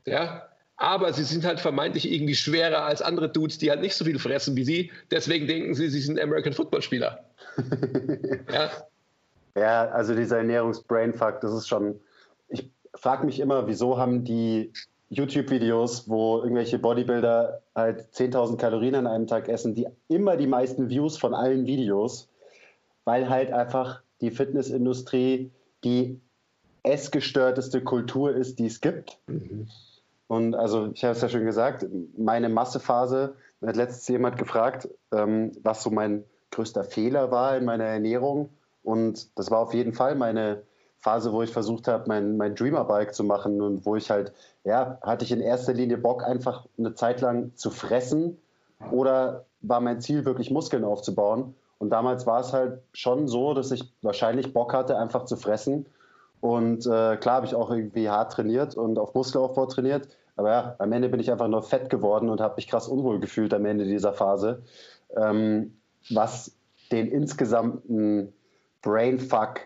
Ja, 0.06 0.48
aber 0.78 1.14
sie 1.14 1.24
sind 1.24 1.46
halt 1.46 1.60
vermeintlich 1.60 2.12
irgendwie 2.12 2.36
schwerer 2.36 2.86
als 2.86 3.02
andere 3.02 3.30
Dudes, 3.30 3.58
die 3.58 3.70
halt 3.70 3.82
nicht 3.82 3.96
so 3.96 4.06
viel 4.06 4.20
fressen 4.20 4.56
wie 4.56 4.64
sie. 4.64 4.92
Deswegen 5.12 5.48
denken 5.48 5.74
sie, 5.74 5.90
sie 5.90 6.02
sind 6.02 6.20
American 6.20 6.54
Football 6.54 6.82
Spieler. 6.82 7.26
ja. 8.52 8.72
ja, 9.56 9.86
also 9.90 10.16
dieser 10.16 10.38
Ernährungs-Brainfuck, 10.38 11.42
das 11.42 11.54
ist 11.54 11.68
schon. 11.68 12.00
Ich 12.48 12.72
frage 12.96 13.26
mich 13.26 13.40
immer, 13.40 13.68
wieso 13.68 13.98
haben 13.98 14.24
die 14.24 14.72
YouTube-Videos, 15.12 16.10
wo 16.10 16.38
irgendwelche 16.40 16.80
Bodybuilder 16.80 17.62
halt 17.76 18.08
10.000 18.14 18.58
Kalorien 18.58 18.96
an 18.96 19.08
einem 19.08 19.28
Tag 19.28 19.50
essen, 19.50 19.76
die 19.76 19.88
immer 20.08 20.38
die 20.38 20.48
meisten 20.48 20.90
Views 20.90 21.18
von 21.18 21.34
allen 21.34 21.68
Videos, 21.68 22.30
weil 23.04 23.30
halt 23.30 23.52
einfach 23.52 24.02
die 24.22 24.32
Fitnessindustrie 24.32 25.52
die 25.84 26.20
essgestörteste 26.84 27.82
Kultur 27.82 28.34
ist, 28.34 28.58
die 28.60 28.68
es 28.68 28.80
gibt. 28.80 29.20
Mhm. 29.28 29.68
Und 30.28 30.56
also, 30.56 30.92
ich 30.94 31.04
habe 31.04 31.14
es 31.14 31.22
ja 31.22 31.28
schon 31.28 31.44
gesagt, 31.44 31.86
meine 32.18 32.48
Massephase, 32.48 33.36
hat 33.62 33.76
letztens 33.76 34.08
jemand 34.08 34.38
gefragt, 34.38 34.88
ähm, 35.12 35.52
was 35.62 35.84
so 35.84 35.92
mein 35.92 36.24
größter 36.52 36.86
Fehler 36.86 37.32
war 37.32 37.58
in 37.58 37.66
meiner 37.66 37.84
Ernährung. 37.84 38.50
Und 38.82 39.38
das 39.38 39.52
war 39.52 39.60
auf 39.60 39.74
jeden 39.74 39.94
Fall 39.94 40.16
meine 40.16 40.64
Phase, 41.02 41.34
wo 41.34 41.42
ich 41.42 41.52
versucht 41.52 41.88
habe, 41.88 42.06
mein, 42.08 42.38
mein 42.38 42.56
Dreamer-Bike 42.56 43.14
zu 43.14 43.24
machen 43.24 43.62
und 43.62 43.86
wo 43.86 43.96
ich 43.96 44.10
halt, 44.12 44.32
ja, 44.64 45.00
hatte 45.02 45.26
ich 45.26 45.32
in 45.32 45.42
erster 45.42 45.74
Linie 45.74 45.98
Bock, 45.98 46.24
einfach 46.24 46.68
eine 46.78 46.94
Zeit 46.94 47.22
lang 47.22 47.52
zu 47.56 47.72
fressen 47.72 48.38
oder 48.92 49.46
war 49.62 49.82
mein 49.82 50.00
Ziel, 50.00 50.26
wirklich 50.26 50.52
Muskeln 50.52 50.84
aufzubauen. 50.84 51.56
Und 51.80 51.90
damals 51.90 52.28
war 52.28 52.40
es 52.40 52.54
halt 52.54 52.82
schon 52.94 53.28
so, 53.28 53.56
dass 53.56 53.72
ich 53.72 53.92
wahrscheinlich 54.04 54.54
Bock 54.54 54.74
hatte, 54.74 54.98
einfach 54.98 55.26
zu 55.26 55.36
fressen. 55.36 55.88
Und 56.40 56.86
äh, 56.86 57.18
klar 57.18 57.36
habe 57.36 57.46
ich 57.48 57.56
auch 57.56 57.72
irgendwie 57.72 58.10
hart 58.10 58.34
trainiert 58.34 58.76
und 58.76 59.00
auf 59.00 59.16
Muskelaufbau 59.16 59.66
trainiert. 59.66 60.08
Aber 60.36 60.50
ja, 60.52 60.76
am 60.78 60.92
Ende 60.92 61.10
bin 61.10 61.20
ich 61.20 61.32
einfach 61.32 61.48
nur 61.48 61.64
fett 61.64 61.90
geworden 61.90 62.30
und 62.30 62.42
habe 62.42 62.56
mich 62.58 62.68
krass 62.68 62.88
unwohl 62.88 63.20
gefühlt 63.20 63.54
am 63.54 63.66
Ende 63.66 63.86
dieser 63.86 64.14
Phase. 64.14 64.62
Ähm, 65.16 65.78
was 66.10 66.56
den 66.92 67.08
insgesamten 67.08 68.34
Brainfuck 68.82 69.62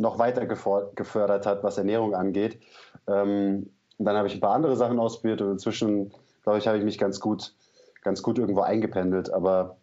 noch 0.00 0.18
weiter 0.18 0.46
gefördert 0.46 1.46
hat, 1.46 1.62
was 1.62 1.78
Ernährung 1.78 2.14
angeht. 2.14 2.60
Ähm, 3.06 3.70
dann 3.98 4.16
habe 4.16 4.28
ich 4.28 4.34
ein 4.34 4.40
paar 4.40 4.54
andere 4.54 4.76
Sachen 4.76 4.98
ausprobiert 4.98 5.42
und 5.42 5.50
inzwischen, 5.52 6.12
glaube 6.42 6.58
ich, 6.58 6.66
habe 6.66 6.78
ich 6.78 6.84
mich 6.84 6.98
ganz 6.98 7.20
gut, 7.20 7.54
ganz 8.02 8.22
gut 8.22 8.38
irgendwo 8.38 8.62
eingependelt. 8.62 9.32
Aber 9.32 9.76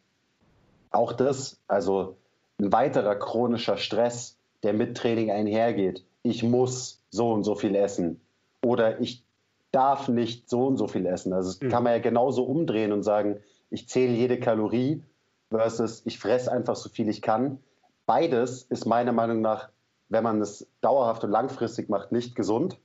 auch 0.92 1.14
das, 1.14 1.60
also 1.68 2.18
ein 2.60 2.72
weiterer 2.72 3.16
chronischer 3.16 3.78
Stress, 3.78 4.38
der 4.64 4.74
mit 4.74 4.98
Training 4.98 5.30
einhergeht. 5.30 6.04
Ich 6.24 6.44
muss 6.44 7.04
so 7.12 7.32
und 7.32 7.44
so 7.44 7.56
viel 7.56 7.76
essen 7.76 8.20
oder 8.64 9.00
ich 9.00 9.24
darf 9.72 10.08
nicht 10.08 10.50
so 10.50 10.66
und 10.66 10.78
so 10.78 10.88
viel 10.88 11.06
essen. 11.06 11.34
Also 11.34 11.52
das 11.52 11.62
mhm. 11.62 11.70
kann 11.70 11.84
man 11.84 11.94
ja 11.94 12.00
genauso 12.00 12.44
umdrehen 12.44 12.92
und 12.92 13.04
sagen, 13.04 13.40
ich 13.70 13.88
zähle 13.88 14.14
jede 14.14 14.40
Kalorie 14.40 15.04
versus 15.50 16.02
ich 16.06 16.18
fresse 16.18 16.52
einfach 16.52 16.76
so 16.76 16.90
viel 16.90 17.08
ich 17.10 17.22
kann. 17.22 17.60
Beides 18.08 18.64
ist 18.64 18.86
meiner 18.86 19.12
Meinung 19.12 19.42
nach, 19.42 19.70
wenn 20.10 20.24
man 20.24 20.42
es 20.42 20.68
dauerhaft 20.82 21.24
und 21.24 21.32
langfristig 21.32 21.90
macht, 21.90 22.12
nicht 22.12 22.36
gesund. 22.36 22.80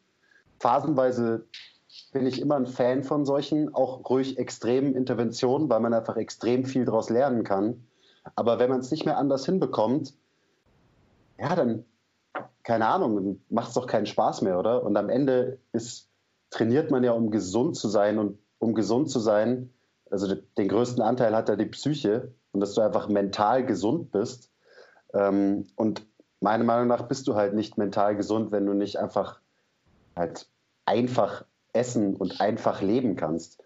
Phasenweise 0.59 1.47
bin 2.13 2.27
ich 2.27 2.41
immer 2.41 2.57
ein 2.57 2.67
Fan 2.67 3.03
von 3.05 3.25
solchen, 3.25 3.75
auch 3.75 4.09
ruhig 4.09 4.39
extremen 4.39 4.95
Interventionen, 4.95 5.69
weil 5.69 5.81
man 5.81 5.95
einfach 5.95 6.17
extrem 6.17 6.65
viel 6.65 6.85
daraus 6.85 7.11
lernen 7.11 7.45
kann. 7.45 7.87
Aber 8.35 8.59
wenn 8.59 8.71
man 8.71 8.81
es 8.81 8.91
nicht 8.91 9.05
mehr 9.05 9.19
anders 9.19 9.45
hinbekommt, 9.45 10.15
ja, 11.39 11.55
dann, 11.55 11.85
keine 12.63 12.87
Ahnung, 12.87 13.41
macht 13.49 13.69
es 13.69 13.75
doch 13.75 13.87
keinen 13.87 14.07
Spaß 14.07 14.43
mehr, 14.43 14.59
oder? 14.59 14.85
Und 14.85 14.97
am 14.97 15.09
Ende 15.09 15.59
ist 15.73 16.09
trainiert 16.53 16.91
man 16.91 17.03
ja, 17.03 17.13
um 17.13 17.31
gesund 17.33 17.77
zu 17.77 17.89
sein. 17.89 18.19
Und 18.19 18.39
um 18.59 18.75
gesund 18.75 19.11
zu 19.11 19.19
sein, 19.19 19.73
also 20.11 20.33
den 20.57 20.69
größten 20.69 21.03
Anteil 21.03 21.35
hat 21.35 21.49
ja 21.49 21.57
die 21.57 21.67
Psyche 21.67 22.33
und 22.53 22.61
dass 22.61 22.75
du 22.75 22.83
einfach 22.83 23.09
mental 23.09 23.67
gesund 23.67 24.13
bist. 24.13 24.53
Ähm, 25.15 25.67
und 25.75 26.07
meiner 26.43 26.65
Meinung 26.65 26.89
nach 26.89 27.03
bist 27.03 27.29
du 27.29 27.35
halt 27.35 27.55
nicht 27.55 27.79
mental 27.79 28.17
gesund, 28.17 28.53
wenn 28.53 28.67
du 28.67 28.75
nicht 28.75 28.99
einfach 28.99 29.41
halt 30.17 30.49
einfach 30.85 31.45
essen 31.73 32.17
und 32.17 32.41
einfach 32.41 32.83
leben 32.83 33.17
kannst. 33.17 33.63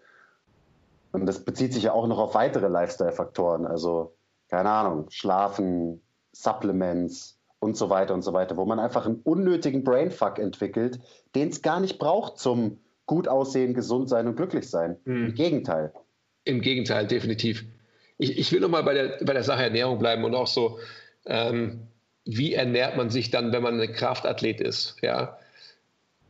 Und 1.11 1.25
das 1.25 1.43
bezieht 1.43 1.73
sich 1.73 1.83
ja 1.83 1.93
auch 1.93 2.07
noch 2.07 2.19
auf 2.19 2.35
weitere 2.35 2.67
Lifestyle-Faktoren. 2.67 3.65
Also, 3.65 4.15
keine 4.49 4.69
Ahnung, 4.69 5.09
Schlafen, 5.09 6.01
Supplements, 6.31 7.37
und 7.59 7.75
so 7.75 7.89
weiter 7.89 8.13
und 8.13 8.21
so 8.21 8.33
weiter, 8.33 8.57
wo 8.57 8.65
man 8.65 8.79
einfach 8.79 9.05
einen 9.05 9.21
unnötigen 9.23 9.83
Brainfuck 9.83 10.39
entwickelt, 10.39 10.99
den 11.35 11.49
es 11.49 11.61
gar 11.61 11.79
nicht 11.79 11.97
braucht 11.97 12.37
zum 12.37 12.79
gut 13.05 13.27
aussehen, 13.27 13.73
gesund 13.73 14.09
sein 14.09 14.27
und 14.27 14.35
glücklich 14.35 14.69
sein. 14.69 14.97
Hm. 15.05 15.27
Im 15.27 15.33
Gegenteil. 15.33 15.93
Im 16.43 16.61
Gegenteil, 16.61 17.07
definitiv. 17.07 17.65
Ich, 18.17 18.37
ich 18.37 18.51
will 18.51 18.59
nochmal 18.59 18.83
bei 18.83 18.93
der, 18.93 19.17
bei 19.23 19.33
der 19.33 19.43
Sache 19.43 19.63
Ernährung 19.63 19.99
bleiben 19.99 20.23
und 20.23 20.35
auch 20.35 20.47
so, 20.47 20.79
ähm, 21.25 21.87
wie 22.27 22.53
ernährt 22.53 22.97
man 22.97 23.09
sich 23.09 23.31
dann, 23.31 23.51
wenn 23.53 23.63
man 23.63 23.79
ein 23.79 23.93
Kraftathlet 23.93 24.61
ist? 24.61 24.97
Ja? 25.01 25.39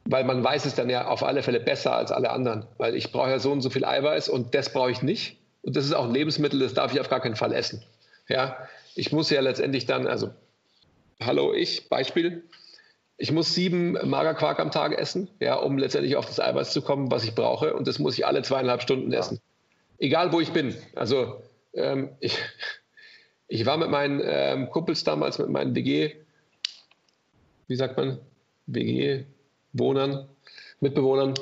Weil 0.06 0.24
man 0.24 0.43
weiß 0.43 0.66
es 0.66 0.76
dann 0.76 0.89
ja 0.89 1.08
auf 1.08 1.24
alle 1.24 1.43
Fälle 1.43 1.60
besser 1.60 1.95
als 1.95 2.12
alle 2.12 2.30
anderen. 2.30 2.66
Weil 2.78 2.95
ich 2.95 3.12
brauche 3.12 3.30
ja 3.30 3.39
so 3.39 3.52
und 3.52 3.62
so 3.62 3.70
viel 3.70 3.84
Eiweiß 3.84 4.30
und 4.30 4.56
das 4.56 4.72
brauche 4.72 4.91
ich 4.91 5.02
nicht. 5.02 5.38
Und 5.64 5.76
das 5.76 5.86
ist 5.86 5.93
auch 5.93 6.06
ein 6.06 6.14
Lebensmittel, 6.14 6.60
das 6.60 6.74
darf 6.74 6.93
ich 6.93 7.00
auf 7.00 7.10
gar 7.10 7.20
keinen 7.20 7.36
Fall 7.36 7.52
essen. 7.52 7.84
Ja? 8.30 8.58
Ich 8.95 9.12
muss 9.12 9.30
ja 9.30 9.41
letztendlich 9.41 9.86
dann, 9.86 10.08
also 10.08 10.30
hallo 11.20 11.54
ich, 11.54 11.89
Beispiel, 11.89 12.43
ich 13.18 13.32
muss 13.32 13.56
sieben 13.56 13.93
Magerquark 14.08 14.60
am 14.60 14.70
Tag 14.70 14.98
essen, 14.98 15.28
ja, 15.39 15.56
um 15.56 15.80
letztendlich 15.80 16.16
auf 16.16 16.28
das 16.28 16.39
Eiweiß 16.39 16.72
zu 16.72 16.84
kommen, 16.84 17.10
was 17.10 17.24
ich 17.24 17.34
brauche. 17.34 17.74
Und 17.74 17.88
das 17.88 17.98
muss 17.98 18.16
ich 18.16 18.28
alle 18.28 18.43
zweieinhalb 18.43 18.84
Stunden 18.84 19.12
essen. 19.12 19.41
Egal, 19.98 20.32
wo 20.32 20.39
ich 20.39 20.52
bin. 20.52 20.76
Also 20.95 21.41
ähm, 21.74 22.12
ich, 22.20 22.38
ich 23.48 23.66
war 23.66 23.78
mit 23.78 23.89
meinen 23.89 24.22
ähm, 24.24 24.70
Kumpels 24.70 25.04
damals, 25.04 25.39
mit 25.39 25.50
meinen 25.50 25.76
WG, 25.76 26.16
wie 27.68 27.76
sagt 27.76 27.98
man, 27.98 28.20
WG-Wohnern, 28.68 30.28
Mitbewohnern. 30.80 31.34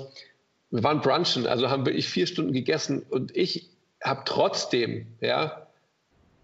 Wir 0.71 0.83
waren 0.83 1.01
brunchen, 1.01 1.47
also 1.47 1.69
haben 1.69 1.85
wirklich 1.85 2.07
vier 2.07 2.27
Stunden 2.27 2.53
gegessen 2.53 3.03
und 3.09 3.35
ich 3.35 3.69
habe 4.03 4.23
trotzdem, 4.25 5.07
ja, 5.21 5.67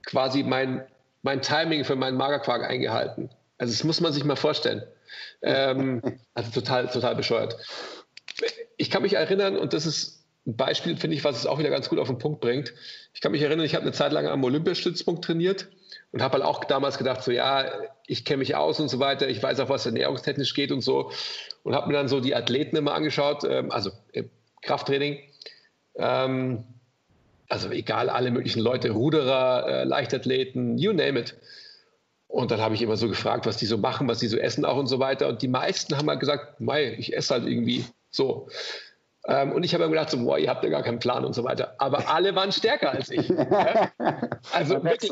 quasi 0.04 0.44
mein 0.44 0.86
mein 1.24 1.42
Timing 1.42 1.86
für 1.86 1.96
meinen 1.96 2.18
Magerquark 2.18 2.64
eingehalten. 2.64 3.30
Also 3.58 3.74
das 3.74 3.84
muss 3.84 4.02
man 4.02 4.14
sich 4.14 4.24
mal 4.24 4.36
vorstellen. 4.36 4.84
Ähm, 5.42 6.02
also 6.34 6.52
total, 6.52 6.88
total 6.88 7.16
bescheuert. 7.16 7.58
Ich 8.78 8.90
kann 8.90 9.04
mich 9.04 9.14
erinnern, 9.14 9.58
und 9.58 9.74
das 9.74 9.86
ist 9.86 10.21
ein 10.48 10.56
Beispiel, 10.56 10.98
finde 10.98 11.16
ich, 11.16 11.24
was 11.24 11.38
es 11.38 11.46
auch 11.46 11.60
wieder 11.60 11.70
ganz 11.70 11.90
gut 11.90 12.00
auf 12.00 12.08
den 12.08 12.18
Punkt 12.18 12.42
bringt. 12.42 12.74
Ich 13.14 13.22
kann 13.22 13.32
mich 13.32 13.42
erinnern, 13.42 13.66
ich 13.66 13.76
habe 13.76 13.84
eine 13.84 13.92
Zeit 13.92 14.12
lang 14.12 14.28
am 14.28 14.44
Olympiastützpunkt 14.44 15.24
trainiert 15.24 15.68
und 16.12 16.22
habe 16.22 16.34
halt 16.34 16.44
auch 16.44 16.64
damals 16.64 16.98
gedacht, 16.98 17.24
so 17.24 17.32
ja, 17.32 17.66
ich 18.08 18.26
kenne 18.26 18.38
mich 18.38 18.56
aus 18.56 18.80
und 18.80 18.90
so 18.90 19.00
weiter, 19.00 19.30
ich 19.30 19.42
weiß 19.42 19.60
auch, 19.60 19.70
was 19.70 19.86
ernährungstechnisch 19.86 20.54
geht 20.54 20.72
und 20.72 20.82
so. 20.82 21.12
Und 21.64 21.76
habe 21.76 21.88
mir 21.88 21.94
dann 21.94 22.08
so 22.08 22.20
die 22.20 22.36
Athleten 22.36 22.76
immer 22.76 22.94
angeschaut, 22.94 23.44
ähm, 23.48 23.72
also 23.72 23.92
äh, 24.14 24.24
Krafttraining. 24.62 25.20
Ähm, 25.96 26.64
also 27.48 27.70
egal, 27.70 28.10
alle 28.10 28.32
möglichen 28.32 28.62
Leute, 28.62 28.92
Ruderer, 28.92 29.68
äh, 29.68 29.84
Leichtathleten, 29.84 30.78
you 30.78 30.94
name 30.94 31.20
it. 31.20 31.36
Und 32.28 32.50
dann 32.50 32.62
habe 32.62 32.76
ich 32.76 32.82
immer 32.82 32.96
so 32.96 33.10
gefragt, 33.10 33.46
was 33.46 33.58
die 33.58 33.66
so 33.66 33.78
machen, 33.78 34.08
was 34.08 34.20
die 34.20 34.28
so 34.28 34.38
essen 34.38 34.64
auch 34.64 34.78
und 34.78 34.88
so 34.88 35.00
weiter. 35.00 35.28
Und 35.28 35.42
die 35.42 35.50
meisten 35.50 35.98
haben 35.98 36.10
halt 36.10 36.22
gesagt, 36.22 36.62
mei, 36.62 36.96
ich 36.98 37.16
esse 37.16 37.34
halt 37.34 37.46
irgendwie 37.46 37.84
so. 38.10 38.48
Ähm, 39.28 39.52
und 39.52 39.64
ich 39.64 39.74
habe 39.74 39.84
mir 39.84 39.92
gedacht, 39.92 40.10
so, 40.10 40.18
boah, 40.18 40.40
ihr 40.40 40.50
habt 40.50 40.64
ja 40.64 40.70
gar 40.70 40.84
keinen 40.84 41.00
Plan 41.00 41.24
und 41.26 41.34
so 41.34 41.44
weiter. 41.44 41.76
Aber 41.78 42.10
alle 42.10 42.36
waren 42.36 42.52
stärker 42.52 42.92
als 42.92 43.12
ich. 43.12 43.30
ja? 43.30 43.92
Also 44.52 44.84
wirklich. 44.84 45.12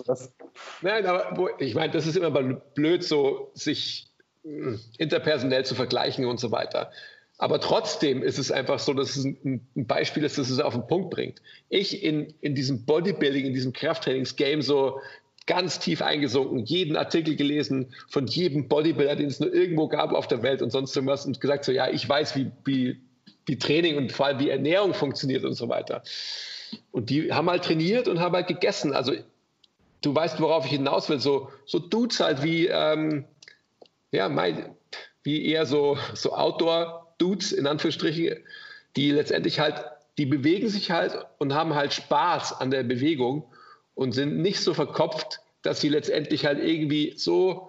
Nein, 0.82 1.06
aber 1.06 1.38
wo, 1.38 1.50
ich 1.60 1.76
meine, 1.76 1.94
das 1.94 2.08
ist 2.08 2.18
immer 2.18 2.32
blöd, 2.32 3.04
so 3.04 3.52
sich 3.54 4.08
mh, 4.44 4.66
hm, 4.66 4.80
interpersonell 4.98 5.64
zu 5.64 5.76
vergleichen 5.76 6.26
und 6.26 6.40
so 6.40 6.52
weiter. 6.52 6.92
Aber 7.38 7.62
trotzdem 7.62 8.22
ist 8.22 8.38
es 8.38 8.52
einfach 8.52 8.80
so, 8.80 8.94
dass 8.94 9.16
es 9.16 9.24
ein, 9.24 9.66
Beispiel 9.76 10.24
ist, 10.24 10.38
dass 10.38 10.50
es 10.50 10.60
auf 10.60 10.74
den 10.74 10.88
Punkt 10.88 11.12
bringt. 11.12 11.42
Ich 11.70 12.04
in, 12.04 12.34
in 12.42 12.54
diesem 12.54 12.86
Bodybuilding, 12.86 13.46
in 13.46 13.54
diesem 13.54 13.72
Krafttrainings-Game 13.72 14.62
so 14.62 15.00
ganz 15.46 15.80
tief 15.80 16.02
eingesunken, 16.02 16.66
jeden 16.66 16.98
Artikel 16.98 17.36
gelesen 17.36 17.94
von 18.10 18.28
jedem 18.28 18.68
Bodybuilder, 18.68 19.16
den 19.16 19.28
es 19.28 19.40
nur 19.40 19.54
irgendwo 19.54 19.88
gab 19.88 20.12
auf 20.12 20.28
der 20.28 20.44
Welt 20.44 20.62
und 20.62 20.72
sonst 20.72 20.96
irgendwas 20.96 21.26
und 21.26 21.40
gesagt 21.40 21.64
so, 21.64 21.72
ja, 21.72 21.90
ich 21.90 22.08
weiß, 22.08 22.36
wie, 22.36 22.52
wie, 22.66 23.00
wie 23.50 23.58
Training 23.58 23.98
und 23.98 24.12
vor 24.12 24.28
allem 24.28 24.40
wie 24.40 24.50
Ernährung 24.50 24.94
funktioniert 24.94 25.44
und 25.44 25.56
so 25.56 25.68
weiter. 25.68 26.04
Und 26.92 27.10
die 27.10 27.34
haben 27.34 27.50
halt 27.50 27.64
trainiert 27.64 28.08
und 28.08 28.20
haben 28.20 28.36
halt 28.36 28.48
gegessen. 28.48 28.94
Also 28.94 29.14
du 30.02 30.16
weißt, 30.16 30.40
worauf 30.40 30.66
ich 30.66 30.72
hinaus 30.72 31.10
will. 31.10 31.20
So, 31.20 31.50
so 31.66 31.80
Dudes 31.80 32.20
halt 32.20 32.44
wie, 32.44 32.68
ähm, 32.68 33.26
ja, 34.12 34.30
mein, 34.30 34.76
wie 35.24 35.46
eher 35.46 35.66
so, 35.66 35.98
so 36.14 36.34
Outdoor- 36.34 37.08
Dudes, 37.18 37.52
in 37.52 37.68
Anführungsstrichen, 37.68 38.38
die 38.96 39.12
letztendlich 39.12 39.60
halt 39.60 39.84
die 40.20 40.26
bewegen 40.26 40.68
sich 40.68 40.92
halt 40.92 41.14
und 41.38 41.54
haben 41.54 41.76
halt 41.76 41.94
Spaß 41.94 42.60
an 42.60 42.72
der 42.72 42.84
Bewegung 42.84 43.46
und 43.96 44.12
sind 44.12 44.38
nicht 44.42 44.60
so 44.60 44.74
verkopft, 44.74 45.40
dass 45.62 45.80
sie 45.80 45.88
letztendlich 45.88 46.46
halt 46.46 46.60
irgendwie 46.62 47.14
so 47.16 47.69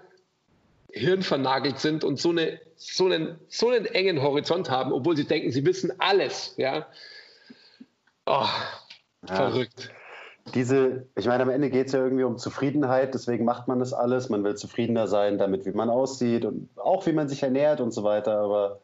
hirnvernagelt 0.92 1.78
sind 1.78 2.04
und 2.04 2.18
so, 2.18 2.30
eine, 2.30 2.60
so, 2.76 3.06
einen, 3.06 3.38
so 3.48 3.68
einen 3.68 3.86
engen 3.86 4.22
Horizont 4.22 4.70
haben, 4.70 4.92
obwohl 4.92 5.16
sie 5.16 5.24
denken, 5.24 5.50
sie 5.52 5.64
wissen 5.64 5.92
alles. 5.98 6.54
Ja? 6.56 6.86
Oh, 8.26 8.46
ja. 9.28 9.34
Verrückt. 9.34 9.90
Diese, 10.54 11.06
ich 11.16 11.26
meine, 11.26 11.42
am 11.42 11.50
Ende 11.50 11.70
geht 11.70 11.88
es 11.88 11.92
ja 11.92 12.02
irgendwie 12.02 12.24
um 12.24 12.38
Zufriedenheit, 12.38 13.14
deswegen 13.14 13.44
macht 13.44 13.68
man 13.68 13.78
das 13.78 13.92
alles. 13.92 14.30
Man 14.30 14.42
will 14.42 14.56
zufriedener 14.56 15.06
sein 15.06 15.38
damit, 15.38 15.64
wie 15.66 15.72
man 15.72 15.90
aussieht 15.90 16.44
und 16.44 16.68
auch 16.76 17.06
wie 17.06 17.12
man 17.12 17.28
sich 17.28 17.42
ernährt 17.42 17.80
und 17.80 17.92
so 17.92 18.02
weiter. 18.02 18.38
Aber 18.38 18.80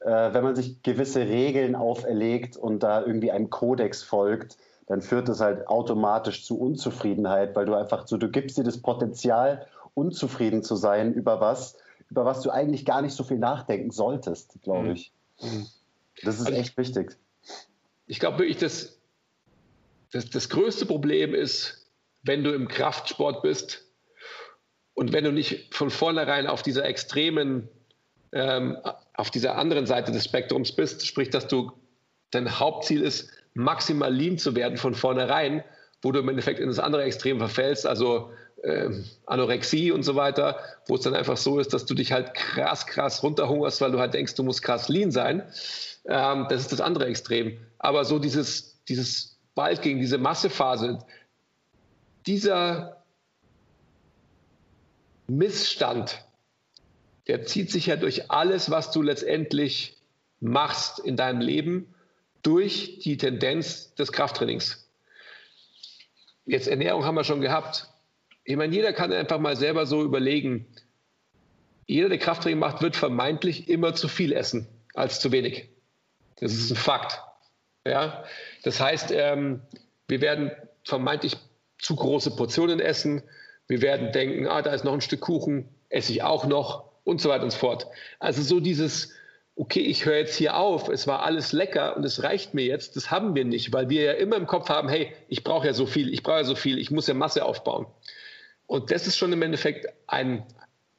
äh, 0.00 0.32
wenn 0.32 0.42
man 0.42 0.56
sich 0.56 0.82
gewisse 0.82 1.20
Regeln 1.20 1.76
auferlegt 1.76 2.56
und 2.56 2.82
da 2.82 3.04
irgendwie 3.04 3.30
einem 3.30 3.50
Kodex 3.50 4.02
folgt, 4.02 4.56
dann 4.86 5.02
führt 5.02 5.28
das 5.28 5.40
halt 5.40 5.68
automatisch 5.68 6.44
zu 6.44 6.58
Unzufriedenheit, 6.58 7.54
weil 7.54 7.66
du 7.66 7.74
einfach 7.74 8.06
so, 8.06 8.16
du 8.16 8.30
gibst 8.30 8.56
dir 8.56 8.64
das 8.64 8.80
Potenzial, 8.80 9.66
unzufrieden 9.98 10.62
zu 10.62 10.76
sein 10.76 11.12
über 11.12 11.40
was, 11.40 11.76
über 12.10 12.24
was 12.24 12.40
du 12.42 12.50
eigentlich 12.50 12.84
gar 12.84 13.02
nicht 13.02 13.14
so 13.14 13.24
viel 13.24 13.38
nachdenken 13.38 13.90
solltest, 13.90 14.58
glaube 14.62 14.88
mhm. 14.88 14.92
ich. 14.92 15.12
Mhm. 15.40 15.66
Das 16.22 16.36
ist 16.36 16.46
also 16.46 16.58
echt 16.58 16.76
wichtig. 16.76 17.16
Ich 18.06 18.18
glaube 18.18 18.38
wirklich, 18.38 18.58
dass 18.58 18.98
das, 20.12 20.30
das 20.30 20.48
größte 20.48 20.86
Problem 20.86 21.34
ist, 21.34 21.86
wenn 22.22 22.42
du 22.42 22.52
im 22.52 22.68
Kraftsport 22.68 23.42
bist 23.42 23.84
und 24.94 25.12
wenn 25.12 25.24
du 25.24 25.32
nicht 25.32 25.74
von 25.74 25.90
vornherein 25.90 26.46
auf 26.46 26.62
dieser 26.62 26.84
extremen, 26.84 27.68
ähm, 28.32 28.78
auf 29.14 29.30
dieser 29.30 29.56
anderen 29.56 29.86
Seite 29.86 30.12
des 30.12 30.24
Spektrums 30.24 30.74
bist, 30.74 31.06
sprich, 31.06 31.30
dass 31.30 31.46
du 31.46 31.72
dein 32.30 32.58
Hauptziel 32.58 33.02
ist, 33.02 33.30
maximal 33.54 34.12
lean 34.12 34.38
zu 34.38 34.54
werden 34.56 34.76
von 34.76 34.94
vornherein, 34.94 35.62
wo 36.02 36.12
du 36.12 36.20
im 36.20 36.28
Endeffekt 36.28 36.60
in 36.60 36.68
das 36.68 36.78
andere 36.78 37.02
Extrem 37.04 37.38
verfällst, 37.38 37.86
also 37.86 38.30
äh, 38.62 38.90
Anorexie 39.26 39.92
und 39.92 40.02
so 40.02 40.14
weiter, 40.14 40.58
wo 40.86 40.96
es 40.96 41.02
dann 41.02 41.14
einfach 41.14 41.36
so 41.36 41.58
ist, 41.58 41.72
dass 41.72 41.86
du 41.86 41.94
dich 41.94 42.12
halt 42.12 42.34
krass, 42.34 42.86
krass 42.86 43.22
runterhungerst, 43.22 43.80
weil 43.80 43.92
du 43.92 43.98
halt 43.98 44.14
denkst, 44.14 44.34
du 44.34 44.42
musst 44.42 44.62
krass 44.62 44.88
lean 44.88 45.10
sein. 45.10 45.42
Ähm, 46.06 46.46
das 46.48 46.62
ist 46.62 46.72
das 46.72 46.80
andere 46.80 47.06
Extrem. 47.06 47.58
Aber 47.78 48.04
so 48.04 48.18
dieses, 48.18 48.82
dieses 48.88 49.38
bald 49.54 49.82
gegen 49.82 50.00
diese 50.00 50.18
Massephase, 50.18 50.98
dieser 52.26 53.02
Missstand, 55.26 56.24
der 57.26 57.44
zieht 57.44 57.70
sich 57.70 57.86
ja 57.86 57.96
durch 57.96 58.30
alles, 58.30 58.70
was 58.70 58.90
du 58.90 59.02
letztendlich 59.02 59.98
machst 60.40 60.98
in 60.98 61.16
deinem 61.16 61.40
Leben, 61.40 61.94
durch 62.42 63.00
die 63.00 63.16
Tendenz 63.16 63.94
des 63.94 64.12
Krafttrainings. 64.12 64.88
Jetzt 66.46 66.68
Ernährung 66.68 67.04
haben 67.04 67.16
wir 67.16 67.24
schon 67.24 67.42
gehabt. 67.42 67.88
Ich 68.48 68.56
meine, 68.56 68.74
jeder 68.74 68.94
kann 68.94 69.12
einfach 69.12 69.38
mal 69.38 69.56
selber 69.56 69.84
so 69.84 70.02
überlegen. 70.02 70.64
Jeder, 71.86 72.08
der 72.08 72.16
Krafttraining 72.16 72.58
macht, 72.58 72.80
wird 72.80 72.96
vermeintlich 72.96 73.68
immer 73.68 73.94
zu 73.94 74.08
viel 74.08 74.32
essen 74.32 74.66
als 74.94 75.20
zu 75.20 75.32
wenig. 75.32 75.68
Das 76.36 76.54
ist 76.54 76.70
ein 76.70 76.76
Fakt. 76.76 77.20
Ja? 77.86 78.24
Das 78.62 78.80
heißt, 78.80 79.10
ähm, 79.12 79.60
wir 80.06 80.22
werden 80.22 80.50
vermeintlich 80.82 81.36
zu 81.78 81.94
große 81.94 82.36
Portionen 82.36 82.80
essen. 82.80 83.22
Wir 83.66 83.82
werden 83.82 84.12
denken, 84.12 84.46
ah, 84.46 84.62
da 84.62 84.72
ist 84.72 84.82
noch 84.82 84.94
ein 84.94 85.02
Stück 85.02 85.20
Kuchen, 85.20 85.68
esse 85.90 86.12
ich 86.12 86.22
auch 86.22 86.46
noch 86.46 86.90
und 87.04 87.20
so 87.20 87.28
weiter 87.28 87.44
und 87.44 87.50
so 87.50 87.58
fort. 87.58 87.86
Also 88.18 88.40
so 88.40 88.60
dieses, 88.60 89.12
okay, 89.56 89.80
ich 89.80 90.06
höre 90.06 90.16
jetzt 90.16 90.36
hier 90.36 90.56
auf, 90.56 90.88
es 90.88 91.06
war 91.06 91.22
alles 91.22 91.52
lecker 91.52 91.98
und 91.98 92.04
es 92.04 92.22
reicht 92.22 92.54
mir 92.54 92.64
jetzt, 92.64 92.96
das 92.96 93.10
haben 93.10 93.34
wir 93.34 93.44
nicht, 93.44 93.74
weil 93.74 93.90
wir 93.90 94.04
ja 94.04 94.12
immer 94.12 94.36
im 94.36 94.46
Kopf 94.46 94.70
haben, 94.70 94.88
hey, 94.88 95.12
ich 95.28 95.44
brauche 95.44 95.66
ja 95.66 95.74
so 95.74 95.84
viel, 95.84 96.10
ich 96.14 96.22
brauche 96.22 96.38
ja 96.38 96.44
so 96.44 96.54
viel, 96.54 96.78
ich 96.78 96.90
muss 96.90 97.08
ja 97.08 97.12
Masse 97.12 97.44
aufbauen. 97.44 97.86
Und 98.68 98.92
das 98.92 99.06
ist 99.06 99.16
schon 99.16 99.32
im 99.32 99.42
Endeffekt 99.42 99.86
ein, 100.06 100.44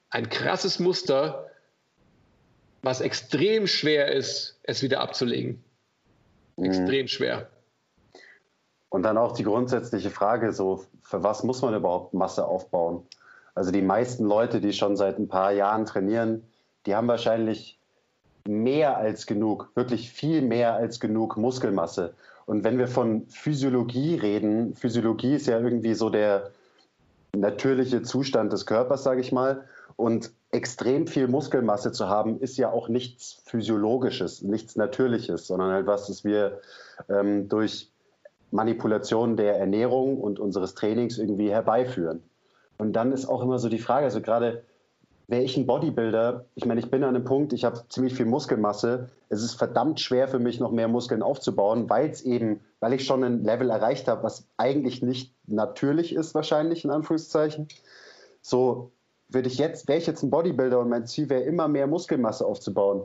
ein 0.10 0.28
krasses 0.28 0.80
Muster, 0.80 1.46
was 2.82 3.00
extrem 3.00 3.68
schwer 3.68 4.12
ist, 4.12 4.60
es 4.64 4.82
wieder 4.82 5.00
abzulegen. 5.00 5.64
Mhm. 6.58 6.66
extrem 6.66 7.08
schwer. 7.08 7.48
Und 8.90 9.04
dann 9.04 9.18
auch 9.18 9.34
die 9.34 9.44
grundsätzliche 9.44 10.10
Frage, 10.10 10.52
so, 10.52 10.84
für 11.04 11.24
was 11.24 11.44
muss 11.44 11.62
man 11.62 11.76
überhaupt 11.76 12.14
Masse 12.14 12.46
aufbauen? 12.46 13.06
Also 13.54 13.72
die 13.72 13.84
meisten 13.84 14.26
Leute, 14.26 14.62
die 14.62 14.74
schon 14.74 14.98
seit 14.98 15.20
ein 15.20 15.28
paar 15.28 15.52
Jahren 15.52 15.86
trainieren, 15.86 16.44
die 16.88 16.96
haben 16.96 17.08
wahrscheinlich 17.08 17.80
mehr 18.48 18.98
als 18.98 19.28
genug, 19.28 19.70
wirklich 19.76 20.12
viel 20.12 20.42
mehr 20.42 20.74
als 20.74 21.00
genug 21.00 21.38
Muskelmasse. 21.38 22.16
Und 22.48 22.64
wenn 22.64 22.80
wir 22.80 22.88
von 22.88 23.28
Physiologie 23.28 24.16
reden, 24.16 24.76
Physiologie 24.76 25.36
ist 25.36 25.46
ja 25.46 25.60
irgendwie 25.60 25.94
so 25.94 26.10
der 26.10 26.52
natürliche 27.36 28.02
Zustand 28.02 28.54
des 28.54 28.66
Körpers, 28.66 29.04
sage 29.04 29.22
ich 29.22 29.32
mal. 29.32 29.66
Und 29.96 30.32
extrem 30.52 31.08
viel 31.08 31.28
Muskelmasse 31.28 31.92
zu 31.92 32.08
haben, 32.08 32.40
ist 32.40 32.58
ja 32.58 32.72
auch 32.72 32.90
nichts 32.90 33.42
Physiologisches, 33.46 34.42
nichts 34.42 34.76
Natürliches, 34.76 35.46
sondern 35.46 35.72
halt 35.72 35.88
was, 35.88 36.08
das 36.08 36.24
wir 36.24 36.62
ähm, 37.10 37.50
durch 37.50 37.92
Manipulation 38.52 39.38
der 39.38 39.58
Ernährung 39.60 40.18
und 40.18 40.40
unseres 40.40 40.74
Trainings 40.74 41.18
irgendwie 41.18 41.52
herbeiführen. 41.52 42.24
Und 42.78 42.94
dann 42.94 43.12
ist 43.12 43.28
auch 43.28 43.44
immer 43.44 43.60
so 43.60 43.70
die 43.70 43.80
Frage, 43.80 44.06
also 44.06 44.22
gerade 44.22 44.64
wäre 45.30 45.44
ich 45.44 45.56
ein 45.58 45.68
Bodybuilder, 45.68 46.46
ich 46.56 46.66
meine, 46.66 46.80
ich 46.80 46.90
bin 46.90 47.04
an 47.04 47.16
einem 47.16 47.24
Punkt, 47.24 47.54
ich 47.54 47.64
habe 47.64 47.84
ziemlich 47.90 48.16
viel 48.16 48.26
Muskelmasse, 48.26 49.10
es 49.30 49.44
ist 49.44 49.54
verdammt 49.54 50.00
schwer 50.00 50.28
für 50.28 50.40
mich, 50.40 50.60
noch 50.60 50.72
mehr 50.72 50.88
Muskeln 50.88 51.22
aufzubauen, 51.22 51.88
weil 51.88 52.10
es 52.10 52.24
eben, 52.24 52.62
weil 52.80 52.94
ich 52.94 53.06
schon 53.06 53.24
ein 53.24 53.44
Level 53.44 53.70
erreicht 53.70 54.08
habe, 54.08 54.24
was 54.24 54.48
eigentlich 54.58 55.04
nicht 55.04 55.36
natürlich 55.46 56.16
ist, 56.16 56.34
wahrscheinlich, 56.34 56.84
in 56.84 56.90
Anführungszeichen. 56.90 57.68
So, 58.42 58.92
würde 59.30 59.50
ich 59.50 59.60
jetzt, 59.60 59.88
wäre 59.88 60.00
ich 60.00 60.08
jetzt 60.08 60.24
ein 60.24 60.32
Bodybuilder 60.32 60.80
und 60.80 60.90
mein 60.90 61.06
Ziel 61.06 61.30
wäre 61.30 61.44
immer 61.44 61.68
mehr 61.68 61.86
Muskelmasse 61.86 62.44
aufzubauen, 62.44 63.04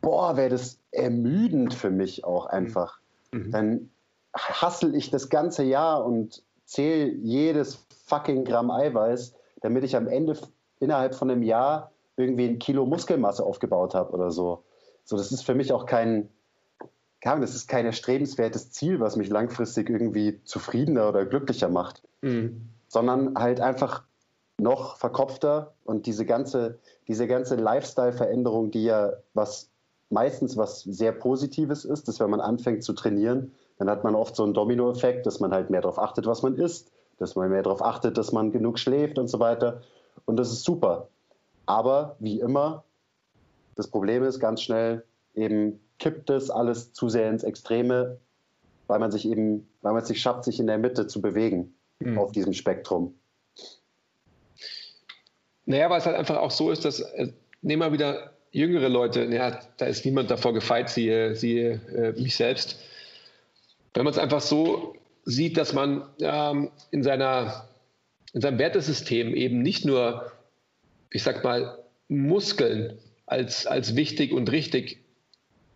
boah, 0.00 0.38
wäre 0.38 0.48
das 0.48 0.78
ermüdend 0.92 1.74
für 1.74 1.90
mich 1.90 2.24
auch 2.24 2.46
einfach. 2.46 3.00
Mhm. 3.32 3.50
Dann 3.50 3.90
hassel 4.34 4.94
ich 4.94 5.10
das 5.10 5.28
ganze 5.28 5.64
Jahr 5.64 6.06
und 6.06 6.42
zähle 6.64 7.12
jedes 7.16 7.84
fucking 8.06 8.44
Gramm 8.44 8.70
Eiweiß, 8.70 9.34
damit 9.60 9.84
ich 9.84 9.94
am 9.94 10.08
Ende 10.08 10.36
innerhalb 10.80 11.14
von 11.14 11.30
einem 11.30 11.42
Jahr 11.42 11.92
irgendwie 12.16 12.48
ein 12.48 12.58
Kilo 12.58 12.86
Muskelmasse 12.86 13.44
aufgebaut 13.44 13.94
habe 13.94 14.12
oder 14.12 14.30
so. 14.30 14.64
So, 15.04 15.16
das 15.16 15.32
ist 15.32 15.42
für 15.42 15.54
mich 15.54 15.72
auch 15.72 15.86
kein, 15.86 16.28
das 17.22 17.54
ist 17.54 17.68
kein 17.68 17.86
erstrebenswertes 17.86 18.72
Ziel, 18.72 19.00
was 19.00 19.16
mich 19.16 19.28
langfristig 19.28 19.88
irgendwie 19.88 20.42
zufriedener 20.44 21.08
oder 21.08 21.24
glücklicher 21.24 21.68
macht, 21.68 22.02
mhm. 22.22 22.68
sondern 22.88 23.36
halt 23.36 23.60
einfach 23.60 24.04
noch 24.58 24.96
verkopfter 24.96 25.72
und 25.84 26.06
diese 26.06 26.26
ganze, 26.26 26.78
diese 27.08 27.26
ganze 27.26 27.56
Lifestyle-Veränderung, 27.56 28.70
die 28.70 28.84
ja 28.84 29.12
was 29.34 29.70
meistens 30.10 30.56
was 30.56 30.82
sehr 30.82 31.12
Positives 31.12 31.84
ist, 31.84 32.08
dass 32.08 32.20
wenn 32.20 32.30
man 32.30 32.40
anfängt 32.40 32.82
zu 32.82 32.92
trainieren, 32.92 33.52
dann 33.78 33.88
hat 33.88 34.04
man 34.04 34.14
oft 34.14 34.36
so 34.36 34.44
einen 34.44 34.54
Domino-Effekt, 34.54 35.24
dass 35.24 35.40
man 35.40 35.52
halt 35.52 35.70
mehr 35.70 35.80
darauf 35.80 35.98
achtet, 35.98 36.26
was 36.26 36.42
man 36.42 36.56
isst, 36.56 36.92
dass 37.16 37.36
man 37.36 37.48
mehr 37.48 37.62
darauf 37.62 37.82
achtet, 37.82 38.18
dass 38.18 38.32
man 38.32 38.50
genug 38.52 38.78
schläft 38.78 39.18
und 39.18 39.28
so 39.28 39.40
weiter. 39.40 39.80
Und 40.30 40.36
das 40.36 40.52
ist 40.52 40.62
super. 40.62 41.08
Aber 41.66 42.14
wie 42.20 42.38
immer, 42.38 42.84
das 43.74 43.88
Problem 43.88 44.22
ist 44.22 44.38
ganz 44.38 44.62
schnell, 44.62 45.04
eben 45.34 45.80
kippt 45.98 46.30
es 46.30 46.50
alles 46.50 46.92
zu 46.92 47.08
sehr 47.08 47.28
ins 47.28 47.42
Extreme, 47.42 48.20
weil 48.86 49.00
man 49.00 49.10
sich 49.10 49.26
eben, 49.26 49.68
weil 49.82 49.92
man 49.92 50.04
es 50.04 50.08
nicht 50.08 50.22
schafft, 50.22 50.44
sich 50.44 50.60
in 50.60 50.68
der 50.68 50.78
Mitte 50.78 51.08
zu 51.08 51.20
bewegen 51.20 51.74
mhm. 51.98 52.16
auf 52.16 52.30
diesem 52.30 52.52
Spektrum. 52.52 53.12
Naja, 55.66 55.90
weil 55.90 55.98
es 55.98 56.06
halt 56.06 56.14
einfach 56.14 56.36
auch 56.36 56.52
so 56.52 56.70
ist, 56.70 56.84
dass, 56.84 57.00
äh, 57.00 57.32
nehmen 57.62 57.82
wir 57.82 57.92
wieder 57.92 58.30
jüngere 58.52 58.88
Leute, 58.88 59.24
ja, 59.24 59.58
da 59.78 59.86
ist 59.86 60.04
niemand 60.04 60.30
davor 60.30 60.54
gefeit, 60.54 60.90
siehe, 60.90 61.34
siehe 61.34 61.80
äh, 61.92 62.12
mich 62.20 62.36
selbst. 62.36 62.78
Wenn 63.94 64.04
man 64.04 64.12
es 64.12 64.18
einfach 64.18 64.40
so 64.40 64.94
sieht, 65.24 65.56
dass 65.56 65.72
man 65.72 66.08
ähm, 66.20 66.70
in, 66.92 67.02
seiner, 67.02 67.68
in 68.32 68.40
seinem 68.40 68.58
Wertesystem 68.58 69.34
eben 69.34 69.62
nicht 69.62 69.84
nur, 69.84 70.32
ich 71.10 71.22
sag 71.22 71.42
mal, 71.44 71.78
Muskeln 72.08 72.98
als, 73.26 73.66
als 73.66 73.96
wichtig 73.96 74.32
und 74.32 74.50
richtig 74.50 75.00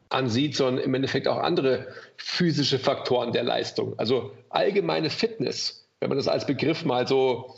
ansieht, 0.09 0.57
sondern 0.57 0.84
im 0.84 0.94
Endeffekt 0.94 1.28
auch 1.28 1.38
andere 1.38 1.88
physische 2.16 2.78
Faktoren 2.78 3.32
der 3.32 3.42
Leistung. 3.42 3.98
Also 3.98 4.32
allgemeine 4.50 5.11
Fitness, 5.11 5.88
wenn 6.00 6.09
man 6.09 6.18
das 6.18 6.28
als 6.28 6.46
Begriff 6.46 6.84
mal 6.84 7.07
so 7.07 7.57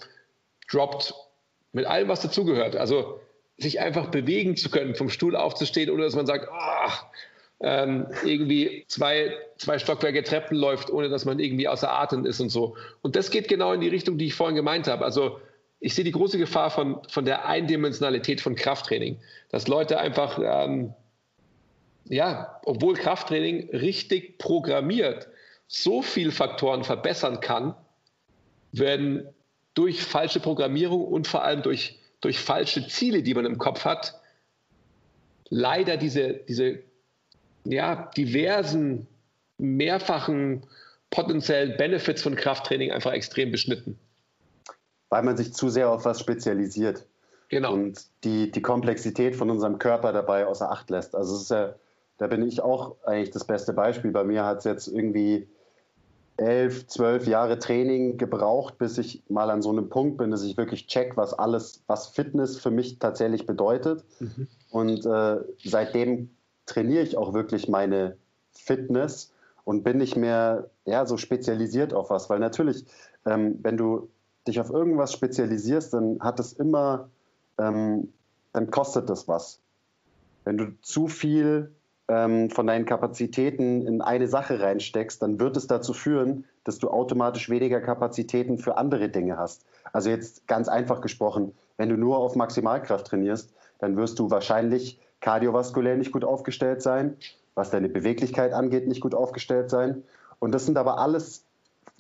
droppt, 0.71 1.15
mit 1.73 1.87
allem, 1.87 2.09
was 2.09 2.21
dazugehört. 2.21 2.77
Also 2.77 3.21
sich 3.59 3.81
einfach 3.81 4.11
bewegen 4.11 4.57
zu 4.57 4.71
können, 4.71 4.95
vom 4.95 5.11
Stuhl 5.11 5.37
aufzustehen, 5.37 5.91
oder 5.91 6.05
dass 6.05 6.15
man 6.15 6.27
sagt, 6.27 6.49
ach, 6.51 7.07
ähm, 7.61 8.07
irgendwie 8.25 8.85
zwei, 8.89 9.35
zwei 9.57 9.79
Stockwerke 9.79 10.23
Treppen 10.23 10.57
läuft, 10.57 10.91
ohne 10.91 11.09
dass 11.09 11.25
man 11.25 11.39
irgendwie 11.39 11.69
außer 11.69 11.91
Atem 11.91 12.27
ist 12.27 12.41
und 12.41 12.51
so. 12.51 12.77
Und 13.03 13.17
das 13.17 13.31
geht 13.31 13.49
genau 13.49 13.73
in 13.73 13.81
die 13.81 13.89
Richtung, 13.89 14.19
die 14.19 14.27
ich 14.27 14.35
vorhin 14.35 14.57
gemeint 14.57 14.89
habe. 14.89 15.05
Also 15.05 15.41
ich 15.81 15.95
sehe 15.95 16.05
die 16.05 16.13
große 16.13 16.39
Gefahr 16.39 16.71
von, 16.71 17.01
von 17.09 17.25
der 17.25 17.47
Eindimensionalität 17.47 18.41
von 18.41 18.57
Krafttraining, 18.57 19.19
dass 19.51 19.69
Leute 19.69 19.99
einfach 19.99 20.39
ähm, 20.43 20.95
ja, 22.09 22.61
obwohl 22.65 22.95
Krafttraining 22.95 23.71
richtig 23.71 24.39
programmiert 24.39 25.29
so 25.67 26.03
viele 26.03 26.31
Faktoren 26.31 26.85
verbessern 26.85 27.41
kann, 27.41 27.75
werden 28.73 29.29
durch 29.75 30.03
falsche 30.03 30.41
Programmierung 30.41 31.05
und 31.05 31.27
vor 31.27 31.43
allem 31.43 31.63
durch, 31.63 31.99
durch 32.21 32.39
falsche 32.39 32.87
Ziele, 32.89 33.23
die 33.23 33.35
man 33.35 33.45
im 33.45 33.59
Kopf 33.59 33.85
hat, 33.85 34.21
leider 35.49 35.97
diese, 35.97 36.35
diese 36.35 36.81
ja, 37.71 38.11
diversen, 38.17 39.07
mehrfachen 39.59 40.67
potenziellen 41.11 41.77
Benefits 41.77 42.23
von 42.23 42.37
Krafttraining 42.37 42.91
einfach 42.91 43.13
extrem 43.13 43.51
beschnitten. 43.51 43.99
Weil 45.09 45.23
man 45.23 45.37
sich 45.37 45.55
zu 45.55 45.69
sehr 45.69 45.91
auf 45.91 46.05
was 46.05 46.21
spezialisiert. 46.21 47.07
Genau. 47.49 47.75
Und 47.75 48.07
die, 48.25 48.51
die 48.51 48.63
Komplexität 48.63 49.37
von 49.37 49.51
unserem 49.51 49.79
Körper 49.79 50.13
dabei 50.13 50.47
außer 50.47 50.71
Acht 50.71 50.91
lässt. 50.91 51.15
Also 51.15 51.37
es 51.37 51.43
ist 51.43 51.51
ja, 51.51 51.75
da 52.19 52.27
bin 52.27 52.47
ich 52.47 52.61
auch 52.61 52.97
eigentlich 53.05 53.31
das 53.31 53.45
beste 53.45 53.73
Beispiel. 53.73 54.11
Bei 54.11 54.25
mir 54.25 54.45
hat 54.45 54.59
es 54.59 54.65
jetzt 54.65 54.89
irgendwie 54.89 55.47
elf, 56.39 56.87
zwölf 56.87 57.27
Jahre 57.27 57.59
Training 57.59 58.19
gebraucht, 58.19 58.79
bis 58.79 58.99
ich 58.99 59.23
mal 59.29 59.51
an 59.51 59.63
so 59.63 59.71
einem 59.71 59.89
Punkt 59.89 60.19
bin, 60.19 60.31
dass 60.31 60.43
ich 60.43 60.57
wirklich 60.57 60.87
check, 60.87 61.17
was 61.17 61.33
alles, 61.33 61.83
was 61.87 62.09
Fitness 62.09 62.59
für 62.59 62.71
mich 62.71 62.99
tatsächlich 62.99 63.47
bedeutet. 63.47 64.05
Mhm. 64.19 64.49
Und 64.71 65.07
äh, 65.07 65.39
seitdem 65.65 66.31
trainiere 66.67 67.03
ich 67.03 67.17
auch 67.17 67.33
wirklich 67.33 67.69
meine 67.69 68.17
Fitness 68.53 69.33
und 69.65 69.83
bin 69.83 69.99
nicht 69.99 70.17
mehr 70.17 70.71
ja, 70.85 71.07
so 71.07 71.17
spezialisiert 71.17 71.95
auf 71.95 72.11
was. 72.11 72.31
Weil 72.31 72.39
natürlich, 72.39 72.85
ähm, 73.25 73.59
wenn 73.63 73.77
du 73.77 74.09
dich 74.47 74.61
auf 74.61 74.71
irgendwas 74.71 75.13
spezialisierst, 75.13 75.93
dann 75.95 76.21
hat 76.21 76.39
es 76.39 76.53
immer, 76.53 77.09
ähm, 77.59 78.13
dann 78.53 78.71
kostet 78.71 79.11
das 79.11 79.27
was. 79.27 79.61
Wenn 80.45 80.59
du 80.59 80.81
zu 80.81 81.09
viel 81.09 81.73
ähm, 82.09 82.51
von 82.51 82.67
deinen 82.67 82.85
Kapazitäten 82.85 83.87
in 83.87 84.01
eine 84.01 84.29
Sache 84.29 84.61
reinsteckst, 84.61 85.21
dann 85.21 85.41
wird 85.41 85.57
es 85.57 85.67
dazu 85.67 85.93
führen, 85.93 86.45
dass 86.63 86.79
du 86.79 86.89
automatisch 86.89 87.51
weniger 87.51 87.81
Kapazitäten 87.81 88.59
für 88.59 88.77
andere 88.77 89.09
Dinge 89.09 89.37
hast. 89.37 89.65
Also 89.93 90.11
jetzt 90.11 90.47
ganz 90.47 90.69
einfach 90.69 91.01
gesprochen, 91.01 91.53
wenn 91.77 91.89
du 91.89 91.97
nur 91.97 92.19
auf 92.19 92.37
Maximalkraft 92.37 93.09
trainierst, 93.09 93.53
dann 93.79 93.97
wirst 93.97 94.19
du 94.19 94.31
wahrscheinlich 94.31 95.01
kardiovaskulär 95.21 95.97
nicht 95.97 96.13
gut 96.13 96.25
aufgestellt 96.25 96.83
sein, 96.83 97.17
was 97.55 97.71
deine 97.71 97.89
Beweglichkeit 97.89 98.53
angeht, 98.53 98.87
nicht 98.87 99.01
gut 99.01 99.15
aufgestellt 99.15 99.71
sein. 99.71 100.03
Und 100.39 100.53
das 100.53 100.67
sind 100.67 100.77
aber 100.77 100.99
alles 100.99 101.45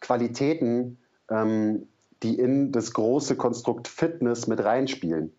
Qualitäten, 0.00 0.98
ähm, 1.30 1.88
die 2.22 2.38
in 2.38 2.72
das 2.72 2.92
große 2.92 3.36
Konstrukt 3.36 3.88
Fitness 3.88 4.46
mit 4.46 4.62
reinspielen. 4.62 5.32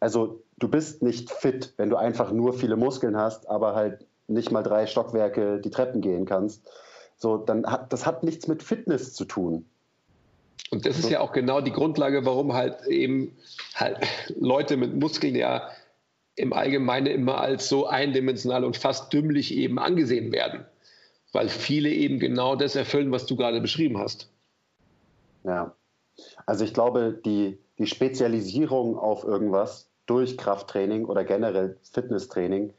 Also 0.00 0.42
du 0.58 0.68
bist 0.68 1.02
nicht 1.02 1.30
fit, 1.30 1.74
wenn 1.76 1.90
du 1.90 1.96
einfach 1.96 2.32
nur 2.32 2.52
viele 2.52 2.76
Muskeln 2.76 3.16
hast, 3.16 3.48
aber 3.48 3.74
halt 3.74 4.06
nicht 4.28 4.50
mal 4.50 4.62
drei 4.62 4.86
Stockwerke 4.86 5.60
die 5.60 5.70
Treppen 5.70 6.00
gehen 6.00 6.24
kannst. 6.24 6.62
So, 7.16 7.36
dann 7.36 7.66
hat 7.66 7.92
das 7.92 8.06
hat 8.06 8.22
nichts 8.22 8.48
mit 8.48 8.62
Fitness 8.62 9.14
zu 9.14 9.24
tun. 9.24 9.64
Und 10.70 10.86
das 10.86 10.98
ist 10.98 11.10
ja 11.10 11.20
auch 11.20 11.32
genau 11.32 11.60
die 11.60 11.72
Grundlage, 11.72 12.24
warum 12.24 12.54
halt 12.54 12.86
eben 12.86 13.36
halt 13.74 13.98
Leute 14.38 14.76
mit 14.76 14.94
Muskeln 14.94 15.34
ja 15.34 15.68
im 16.36 16.52
Allgemeinen 16.52 17.06
immer 17.06 17.40
als 17.40 17.68
so 17.68 17.86
eindimensional 17.86 18.64
und 18.64 18.76
fast 18.76 19.12
dümmlich 19.12 19.54
eben 19.54 19.78
angesehen 19.78 20.32
werden. 20.32 20.64
Weil 21.32 21.48
viele 21.48 21.90
eben 21.90 22.18
genau 22.18 22.56
das 22.56 22.76
erfüllen, 22.76 23.12
was 23.12 23.26
du 23.26 23.36
gerade 23.36 23.60
beschrieben 23.60 23.98
hast. 23.98 24.30
Ja. 25.44 25.74
Also 26.46 26.64
ich 26.64 26.74
glaube, 26.74 27.20
die, 27.24 27.58
die 27.78 27.86
Spezialisierung 27.86 28.98
auf 28.98 29.24
irgendwas 29.24 29.90
durch 30.06 30.36
Krafttraining 30.36 31.06
oder 31.06 31.24
generell 31.24 31.76
Fitnesstraining 31.82 32.72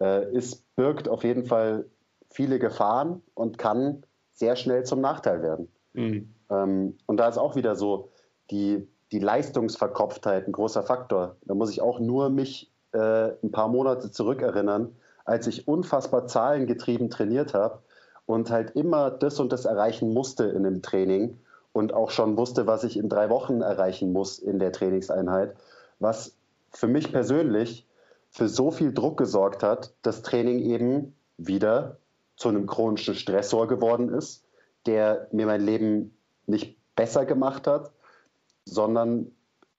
äh, 0.00 0.30
ist, 0.32 0.64
birgt 0.76 1.08
auf 1.08 1.24
jeden 1.24 1.46
Fall 1.46 1.86
viele 2.30 2.58
Gefahren 2.58 3.22
und 3.34 3.58
kann 3.58 4.04
sehr 4.32 4.56
schnell 4.56 4.84
zum 4.84 5.00
Nachteil 5.00 5.42
werden. 5.42 5.68
Mhm. 5.92 6.34
Ähm, 6.50 6.98
und 7.06 7.16
da 7.18 7.28
ist 7.28 7.38
auch 7.38 7.56
wieder 7.56 7.76
so 7.76 8.10
die, 8.50 8.86
die 9.12 9.18
Leistungsverkopftheit 9.18 10.46
ein 10.46 10.52
großer 10.52 10.82
Faktor. 10.82 11.36
Da 11.44 11.54
muss 11.54 11.70
ich 11.70 11.80
auch 11.80 12.00
nur 12.00 12.30
mich 12.30 12.71
äh, 12.92 13.32
ein 13.42 13.50
paar 13.50 13.68
Monate 13.68 14.10
zurückerinnern, 14.10 14.94
als 15.24 15.46
ich 15.46 15.68
unfassbar 15.68 16.26
zahlengetrieben 16.26 17.10
trainiert 17.10 17.54
habe 17.54 17.78
und 18.26 18.50
halt 18.50 18.72
immer 18.76 19.10
das 19.10 19.40
und 19.40 19.52
das 19.52 19.64
erreichen 19.64 20.12
musste 20.12 20.44
in 20.44 20.64
dem 20.64 20.82
Training 20.82 21.38
und 21.72 21.94
auch 21.94 22.10
schon 22.10 22.36
wusste, 22.36 22.66
was 22.66 22.84
ich 22.84 22.96
in 22.96 23.08
drei 23.08 23.30
Wochen 23.30 23.62
erreichen 23.62 24.12
muss 24.12 24.38
in 24.38 24.58
der 24.58 24.72
Trainingseinheit, 24.72 25.54
was 25.98 26.36
für 26.70 26.88
mich 26.88 27.12
persönlich 27.12 27.86
für 28.30 28.48
so 28.48 28.70
viel 28.70 28.92
Druck 28.92 29.18
gesorgt 29.18 29.62
hat, 29.62 29.92
dass 30.02 30.22
Training 30.22 30.60
eben 30.60 31.14
wieder 31.36 31.98
zu 32.36 32.48
einem 32.48 32.66
chronischen 32.66 33.14
Stressor 33.14 33.68
geworden 33.68 34.08
ist, 34.08 34.44
der 34.86 35.28
mir 35.32 35.46
mein 35.46 35.64
Leben 35.64 36.16
nicht 36.46 36.76
besser 36.96 37.24
gemacht 37.24 37.66
hat, 37.66 37.92
sondern 38.64 39.32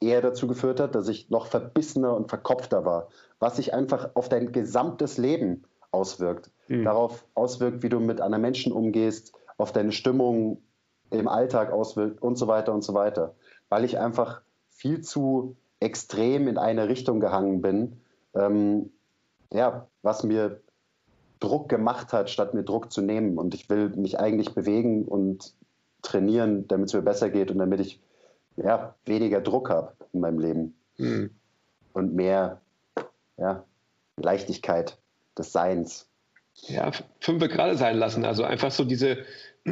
eher 0.03 0.21
dazu 0.21 0.47
geführt 0.47 0.79
hat, 0.79 0.95
dass 0.95 1.07
ich 1.07 1.29
noch 1.29 1.47
verbissener 1.47 2.15
und 2.15 2.29
verkopfter 2.29 2.85
war, 2.85 3.09
was 3.39 3.57
sich 3.57 3.73
einfach 3.73 4.11
auf 4.15 4.29
dein 4.29 4.51
gesamtes 4.51 5.17
Leben 5.17 5.63
auswirkt. 5.91 6.51
Mhm. 6.67 6.83
Darauf 6.83 7.25
auswirkt, 7.35 7.83
wie 7.83 7.89
du 7.89 7.99
mit 7.99 8.21
anderen 8.21 8.41
Menschen 8.41 8.71
umgehst, 8.71 9.33
auf 9.57 9.71
deine 9.71 9.91
Stimmung 9.91 10.61
im 11.11 11.27
Alltag 11.27 11.71
auswirkt 11.71 12.21
und 12.21 12.37
so 12.37 12.47
weiter 12.47 12.73
und 12.73 12.83
so 12.83 12.93
weiter. 12.93 13.35
Weil 13.69 13.85
ich 13.85 13.99
einfach 13.99 14.41
viel 14.69 15.01
zu 15.01 15.55
extrem 15.79 16.47
in 16.47 16.57
eine 16.57 16.87
Richtung 16.87 17.19
gehangen 17.19 17.61
bin 17.61 17.99
ähm, 18.33 18.91
ja, 19.51 19.87
was 20.01 20.23
mir 20.23 20.61
Druck 21.39 21.69
gemacht 21.69 22.13
hat, 22.13 22.29
statt 22.29 22.53
mir 22.53 22.63
Druck 22.63 22.91
zu 22.91 23.01
nehmen. 23.01 23.37
Und 23.37 23.53
ich 23.53 23.69
will 23.69 23.89
mich 23.89 24.19
eigentlich 24.19 24.53
bewegen 24.53 25.05
und 25.05 25.53
trainieren, 26.01 26.67
damit 26.67 26.87
es 26.87 26.93
mir 26.93 27.01
besser 27.01 27.29
geht 27.29 27.51
und 27.51 27.59
damit 27.59 27.79
ich 27.79 28.01
ja, 28.57 28.95
weniger 29.05 29.41
Druck 29.41 29.69
habe 29.69 29.93
in 30.13 30.19
meinem 30.19 30.39
Leben 30.39 30.75
mhm. 30.97 31.31
und 31.93 32.13
mehr 32.13 32.61
ja, 33.37 33.63
Leichtigkeit 34.17 34.97
des 35.37 35.51
Seins. 35.51 36.07
Ja, 36.67 36.91
fünf 37.19 37.41
gerade 37.47 37.77
sein 37.77 37.97
lassen. 37.97 38.25
Also 38.25 38.43
einfach 38.43 38.71
so 38.71 38.83
diese, 38.85 39.25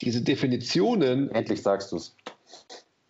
diese 0.00 0.22
Definitionen. 0.22 1.30
Endlich 1.30 1.62
sagst 1.62 1.92
du 1.92 1.96
es 1.96 2.16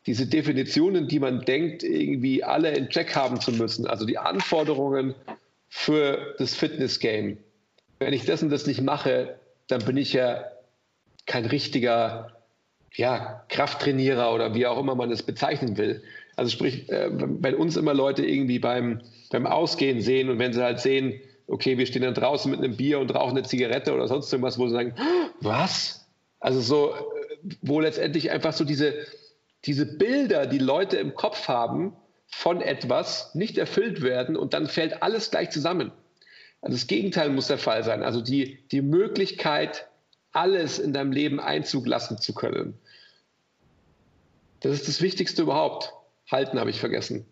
diese 0.07 0.27
Definitionen, 0.27 1.09
die 1.09 1.19
man 1.19 1.41
denkt, 1.41 1.83
irgendwie 1.83 2.45
alle 2.45 2.71
in 2.71 2.89
Check 2.89 3.17
haben 3.17 3.41
zu 3.41 3.51
müssen, 3.51 3.87
also 3.87 4.07
die 4.07 4.19
Anforderungen 4.19 5.15
für 5.69 6.37
das 6.39 6.55
Fitness-Game. 6.55 7.39
Wenn 7.99 8.13
ich 8.13 8.25
das 8.25 8.43
und 8.43 8.51
das 8.51 8.67
nicht 8.67 8.83
mache, 8.83 9.37
dann 9.67 9.85
bin 9.85 9.97
ich 9.97 10.13
ja 10.13 10.45
kein 11.27 11.45
richtiger 11.45 12.37
ja, 12.97 13.45
Krafttrainierer 13.49 14.33
oder 14.35 14.55
wie 14.55 14.67
auch 14.67 14.79
immer 14.79 14.95
man 14.95 15.11
es 15.11 15.23
bezeichnen 15.23 15.77
will. 15.77 16.03
Also 16.35 16.51
sprich, 16.51 16.89
äh, 16.91 17.09
wenn 17.13 17.55
uns 17.55 17.77
immer 17.77 17.95
Leute 17.95 18.25
irgendwie 18.25 18.59
beim, 18.59 19.01
beim 19.31 19.47
Ausgehen 19.47 20.01
sehen 20.01 20.29
und 20.31 20.39
wenn 20.39 20.53
sie 20.53 20.63
halt 20.63 20.81
sehen, 20.81 21.21
okay, 21.47 21.79
wir 21.79 21.87
stehen 21.87 22.03
dann 22.03 22.15
draußen 22.15 22.51
mit 22.51 22.61
einem 22.61 22.77
Bier 22.77 22.99
und 22.99 23.15
rauchen 23.15 23.37
eine 23.37 23.47
Zigarette 23.47 23.95
oder 23.95 24.09
sonst 24.09 24.33
irgendwas, 24.33 24.59
wo 24.59 24.67
sie 24.67 24.75
sagen, 24.75 24.95
was? 25.41 26.07
Also 26.41 26.61
so, 26.61 26.95
äh, 26.95 27.57
wo 27.63 27.81
letztendlich 27.81 28.31
einfach 28.31 28.53
so 28.53 28.65
diese, 28.65 28.95
diese 29.65 29.87
Bilder, 29.87 30.47
die 30.47 30.59
Leute 30.59 30.97
im 30.97 31.15
Kopf 31.15 31.49
haben 31.49 31.95
von 32.29 32.61
etwas, 32.61 33.35
nicht 33.35 33.59
erfüllt 33.59 34.03
werden 34.03 34.37
und 34.37 34.55
dann 34.55 34.67
fällt 34.67 35.03
alles 35.03 35.31
gleich 35.31 35.51
zusammen. 35.51 35.93
Also 36.63 36.77
das 36.77 36.87
Gegenteil 36.87 37.29
muss 37.29 37.47
der 37.47 37.59
Fall 37.59 37.85
sein. 37.85 38.03
Also 38.03 38.21
die, 38.21 38.67
die 38.73 38.81
Möglichkeit, 38.81 39.87
alles 40.33 40.79
in 40.79 40.93
deinem 40.93 41.13
Leben 41.13 41.41
Einzug 41.41 41.87
lassen 41.87 42.19
zu 42.19 42.35
können. 42.35 42.79
Das 44.67 44.81
ist 44.81 44.89
das 44.89 45.01
Wichtigste 45.01 45.43
überhaupt. 45.43 45.93
Halten 46.31 46.59
habe 46.59 46.71
ich 46.71 46.81
vergessen. 46.81 47.27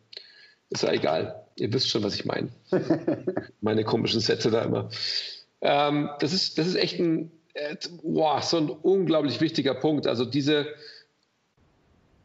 Ist 0.71 0.83
ja 0.83 0.93
egal. 0.93 1.47
Ihr 1.57 1.73
wisst 1.73 1.89
schon, 1.89 2.03
was 2.03 2.15
ich 2.15 2.25
meine. 2.25 2.51
Meine 3.61 3.85
komischen 3.85 4.21
Sätze 4.21 4.51
da 4.51 4.63
immer. 4.63 4.89
Ähm, 5.61 6.11
das, 6.21 6.33
ist, 6.33 6.59
das 6.59 6.67
ist 6.67 6.77
echt 6.77 6.99
ein, 6.99 7.33
äh, 7.55 7.77
wow, 8.03 8.43
so 8.43 8.59
ein 8.59 8.69
unglaublich 8.69 9.41
wichtiger 9.41 9.75
Punkt. 9.75 10.07
Also 10.07 10.25
diese, 10.25 10.67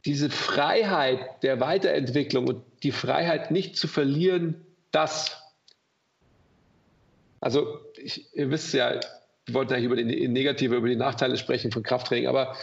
diese 0.06 0.30
Freiheit 0.30 1.42
der 1.44 1.60
Weiterentwicklung 1.60 2.48
und 2.48 2.64
die 2.84 2.92
Freiheit 2.92 3.52
nicht 3.52 3.78
zu 3.78 3.88
verlieren, 3.88 4.66
das. 4.92 5.42
Also, 7.42 7.80
ich, 7.96 8.36
ihr 8.36 8.52
wisst 8.52 8.74
ja, 8.74 9.00
wir 9.46 9.54
wollten 9.54 9.74
eigentlich 9.74 9.86
über 9.86 9.96
die 9.96 10.28
Negative, 10.28 10.76
über 10.76 10.90
die 10.90 10.96
Nachteile 10.96 11.38
sprechen 11.38 11.72
von 11.72 11.84
Krafttraining, 11.84 12.28
aber 12.28 12.56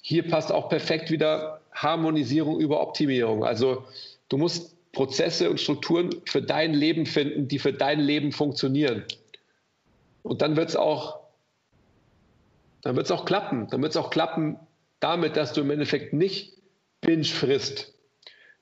hier 0.00 0.28
passt 0.28 0.52
auch 0.52 0.68
perfekt 0.68 1.10
wieder 1.10 1.61
Harmonisierung 1.72 2.60
über 2.60 2.80
Optimierung. 2.80 3.44
Also, 3.44 3.84
du 4.28 4.36
musst 4.36 4.76
Prozesse 4.92 5.50
und 5.50 5.60
Strukturen 5.60 6.10
für 6.26 6.42
dein 6.42 6.74
Leben 6.74 7.06
finden, 7.06 7.48
die 7.48 7.58
für 7.58 7.72
dein 7.72 8.00
Leben 8.00 8.32
funktionieren. 8.32 9.04
Und 10.22 10.42
dann 10.42 10.56
wird 10.56 10.68
es 10.68 10.76
auch, 10.76 11.20
dann 12.82 12.96
wird 12.96 13.06
es 13.06 13.12
auch 13.12 13.24
klappen. 13.24 13.68
Dann 13.70 13.82
wird 13.82 13.92
es 13.92 13.96
auch 13.96 14.10
klappen 14.10 14.58
damit, 15.00 15.36
dass 15.36 15.52
du 15.52 15.62
im 15.62 15.70
Endeffekt 15.70 16.12
nicht 16.12 16.52
Binge 17.00 17.24
frisst, 17.24 17.92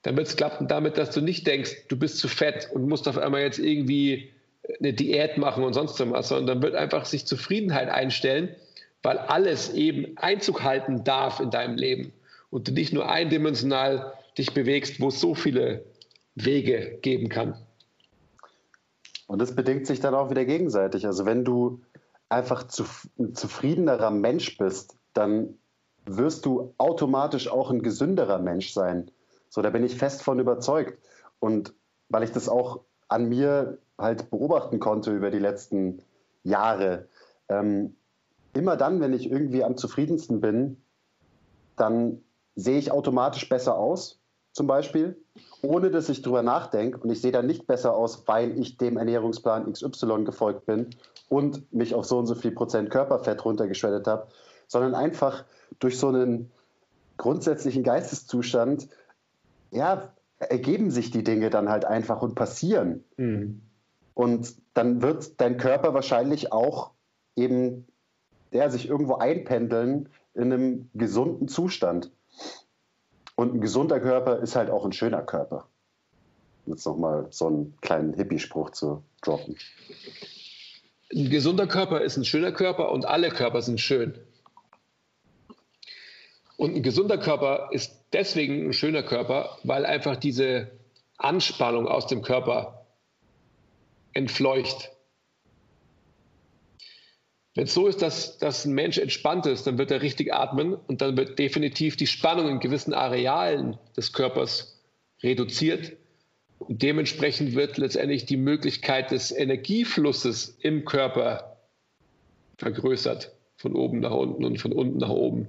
dann 0.02 0.16
wird 0.16 0.26
es 0.26 0.36
klappen 0.36 0.66
damit, 0.66 0.96
dass 0.96 1.10
du 1.10 1.20
nicht 1.20 1.46
denkst, 1.46 1.86
du 1.88 1.98
bist 1.98 2.18
zu 2.18 2.28
fett 2.28 2.70
und 2.72 2.88
musst 2.88 3.06
auf 3.06 3.18
einmal 3.18 3.42
jetzt 3.42 3.58
irgendwie 3.58 4.32
eine 4.78 4.94
Diät 4.94 5.36
machen 5.36 5.62
und 5.62 5.74
sonst 5.74 6.00
was, 6.10 6.28
sondern 6.28 6.46
dann 6.46 6.62
wird 6.62 6.74
einfach 6.74 7.04
sich 7.04 7.26
Zufriedenheit 7.26 7.90
einstellen, 7.90 8.56
weil 9.02 9.18
alles 9.18 9.74
eben 9.74 10.16
Einzug 10.16 10.62
halten 10.62 11.04
darf 11.04 11.40
in 11.40 11.50
deinem 11.50 11.76
Leben 11.76 12.12
und 12.50 12.68
du 12.68 12.72
nicht 12.72 12.92
nur 12.92 13.08
eindimensional 13.08 14.12
dich 14.36 14.52
bewegst, 14.54 15.00
wo 15.00 15.08
es 15.08 15.20
so 15.20 15.34
viele 15.34 15.84
Wege 16.34 16.98
geben 17.02 17.28
kann. 17.28 17.56
Und 19.26 19.40
das 19.40 19.54
bedingt 19.54 19.86
sich 19.86 20.00
dann 20.00 20.14
auch 20.14 20.30
wieder 20.30 20.44
gegenseitig. 20.44 21.06
Also 21.06 21.24
wenn 21.24 21.44
du 21.44 21.82
einfach 22.28 22.66
zu, 22.66 22.84
ein 23.18 23.34
zufriedenerer 23.34 24.10
Mensch 24.10 24.58
bist, 24.58 24.96
dann 25.14 25.54
wirst 26.06 26.46
du 26.46 26.74
automatisch 26.78 27.48
auch 27.48 27.70
ein 27.70 27.82
gesünderer 27.82 28.38
Mensch 28.38 28.72
sein. 28.72 29.10
So, 29.48 29.62
da 29.62 29.70
bin 29.70 29.84
ich 29.84 29.96
fest 29.96 30.22
von 30.22 30.40
überzeugt. 30.40 30.98
Und 31.38 31.74
weil 32.08 32.24
ich 32.24 32.32
das 32.32 32.48
auch 32.48 32.80
an 33.08 33.28
mir 33.28 33.78
halt 33.98 34.30
beobachten 34.30 34.80
konnte 34.80 35.14
über 35.14 35.30
die 35.30 35.38
letzten 35.38 36.02
Jahre, 36.42 37.08
ähm, 37.48 37.96
immer 38.52 38.76
dann, 38.76 39.00
wenn 39.00 39.12
ich 39.12 39.30
irgendwie 39.30 39.62
am 39.62 39.76
zufriedensten 39.76 40.40
bin, 40.40 40.76
dann 41.76 42.22
sehe 42.60 42.78
ich 42.78 42.92
automatisch 42.92 43.48
besser 43.48 43.76
aus, 43.76 44.20
zum 44.52 44.66
Beispiel, 44.66 45.16
ohne 45.62 45.90
dass 45.90 46.08
ich 46.08 46.22
drüber 46.22 46.42
nachdenke. 46.42 46.98
Und 46.98 47.10
ich 47.10 47.20
sehe 47.20 47.32
dann 47.32 47.46
nicht 47.46 47.66
besser 47.66 47.94
aus, 47.94 48.26
weil 48.26 48.58
ich 48.58 48.76
dem 48.76 48.96
Ernährungsplan 48.96 49.72
XY 49.72 50.24
gefolgt 50.24 50.66
bin 50.66 50.90
und 51.28 51.72
mich 51.72 51.94
auf 51.94 52.04
so 52.04 52.18
und 52.18 52.26
so 52.26 52.34
viel 52.34 52.50
Prozent 52.50 52.90
Körperfett 52.90 53.44
runtergeschwellt 53.44 54.06
habe, 54.06 54.26
sondern 54.66 54.94
einfach 54.94 55.44
durch 55.78 55.98
so 55.98 56.08
einen 56.08 56.50
grundsätzlichen 57.16 57.82
Geisteszustand, 57.82 58.88
ja, 59.70 60.12
ergeben 60.38 60.90
sich 60.90 61.10
die 61.10 61.22
Dinge 61.22 61.50
dann 61.50 61.68
halt 61.68 61.84
einfach 61.84 62.22
und 62.22 62.34
passieren. 62.34 63.04
Mhm. 63.16 63.60
Und 64.14 64.54
dann 64.74 65.02
wird 65.02 65.40
dein 65.40 65.58
Körper 65.58 65.94
wahrscheinlich 65.94 66.52
auch 66.52 66.90
eben 67.36 67.86
ja, 68.50 68.68
sich 68.68 68.88
irgendwo 68.88 69.14
einpendeln 69.16 70.08
in 70.34 70.52
einem 70.52 70.90
gesunden 70.94 71.46
Zustand. 71.46 72.10
Und 73.40 73.54
ein 73.54 73.62
gesunder 73.62 74.00
Körper 74.00 74.40
ist 74.40 74.54
halt 74.54 74.68
auch 74.68 74.84
ein 74.84 74.92
schöner 74.92 75.22
Körper. 75.22 75.66
Jetzt 76.66 76.84
nochmal 76.84 77.26
so 77.30 77.46
einen 77.46 77.74
kleinen 77.80 78.12
Hippie-Spruch 78.12 78.68
zu 78.72 79.02
droppen. 79.22 79.56
Ein 81.10 81.30
gesunder 81.30 81.66
Körper 81.66 82.02
ist 82.02 82.18
ein 82.18 82.26
schöner 82.26 82.52
Körper 82.52 82.92
und 82.92 83.06
alle 83.06 83.30
Körper 83.30 83.62
sind 83.62 83.80
schön. 83.80 84.12
Und 86.58 86.76
ein 86.76 86.82
gesunder 86.82 87.16
Körper 87.16 87.70
ist 87.72 88.04
deswegen 88.12 88.68
ein 88.68 88.72
schöner 88.74 89.02
Körper, 89.02 89.56
weil 89.64 89.86
einfach 89.86 90.16
diese 90.16 90.70
Anspannung 91.16 91.88
aus 91.88 92.06
dem 92.08 92.20
Körper 92.20 92.84
entfleucht. 94.12 94.92
Wenn 97.54 97.64
es 97.64 97.74
so 97.74 97.88
ist, 97.88 98.00
dass, 98.00 98.38
dass 98.38 98.64
ein 98.64 98.74
Mensch 98.74 98.98
entspannt 98.98 99.46
ist, 99.46 99.66
dann 99.66 99.76
wird 99.76 99.90
er 99.90 100.02
richtig 100.02 100.32
atmen 100.32 100.74
und 100.74 101.00
dann 101.00 101.16
wird 101.16 101.38
definitiv 101.38 101.96
die 101.96 102.06
Spannung 102.06 102.48
in 102.48 102.60
gewissen 102.60 102.94
Arealen 102.94 103.76
des 103.96 104.12
Körpers 104.12 104.80
reduziert. 105.22 105.96
Und 106.60 106.82
dementsprechend 106.82 107.54
wird 107.54 107.78
letztendlich 107.78 108.26
die 108.26 108.36
Möglichkeit 108.36 109.10
des 109.10 109.32
Energieflusses 109.32 110.58
im 110.60 110.84
Körper 110.84 111.56
vergrößert, 112.58 113.32
von 113.56 113.74
oben 113.74 114.00
nach 114.00 114.12
unten 114.12 114.44
und 114.44 114.60
von 114.60 114.72
unten 114.72 114.98
nach 114.98 115.08
oben. 115.08 115.48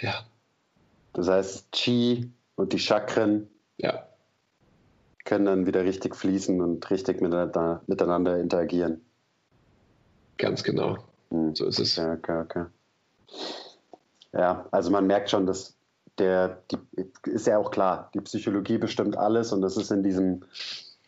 Ja. 0.00 0.24
Das 1.12 1.28
heißt, 1.28 1.72
Qi 1.72 2.30
und 2.56 2.72
die 2.72 2.78
Chakren 2.78 3.48
ja. 3.76 4.08
können 5.24 5.44
dann 5.44 5.66
wieder 5.66 5.84
richtig 5.84 6.16
fließen 6.16 6.60
und 6.60 6.90
richtig 6.90 7.20
miteinander, 7.20 7.82
miteinander 7.86 8.40
interagieren. 8.40 9.02
Ganz 10.40 10.64
genau. 10.64 10.96
Hm. 11.30 11.54
So 11.54 11.66
ist 11.66 11.78
es. 11.78 11.96
Ja, 11.96 12.14
okay, 12.14 12.40
okay. 12.40 12.64
Ja, 14.32 14.66
also 14.70 14.90
man 14.90 15.06
merkt 15.06 15.30
schon, 15.30 15.46
dass 15.46 15.74
der, 16.18 16.62
die, 16.70 16.78
ist 17.30 17.46
ja 17.46 17.58
auch 17.58 17.70
klar, 17.70 18.10
die 18.14 18.20
Psychologie 18.20 18.78
bestimmt 18.78 19.16
alles 19.16 19.52
und 19.52 19.60
das 19.60 19.76
ist 19.76 19.90
in 19.90 20.02
diesem 20.02 20.44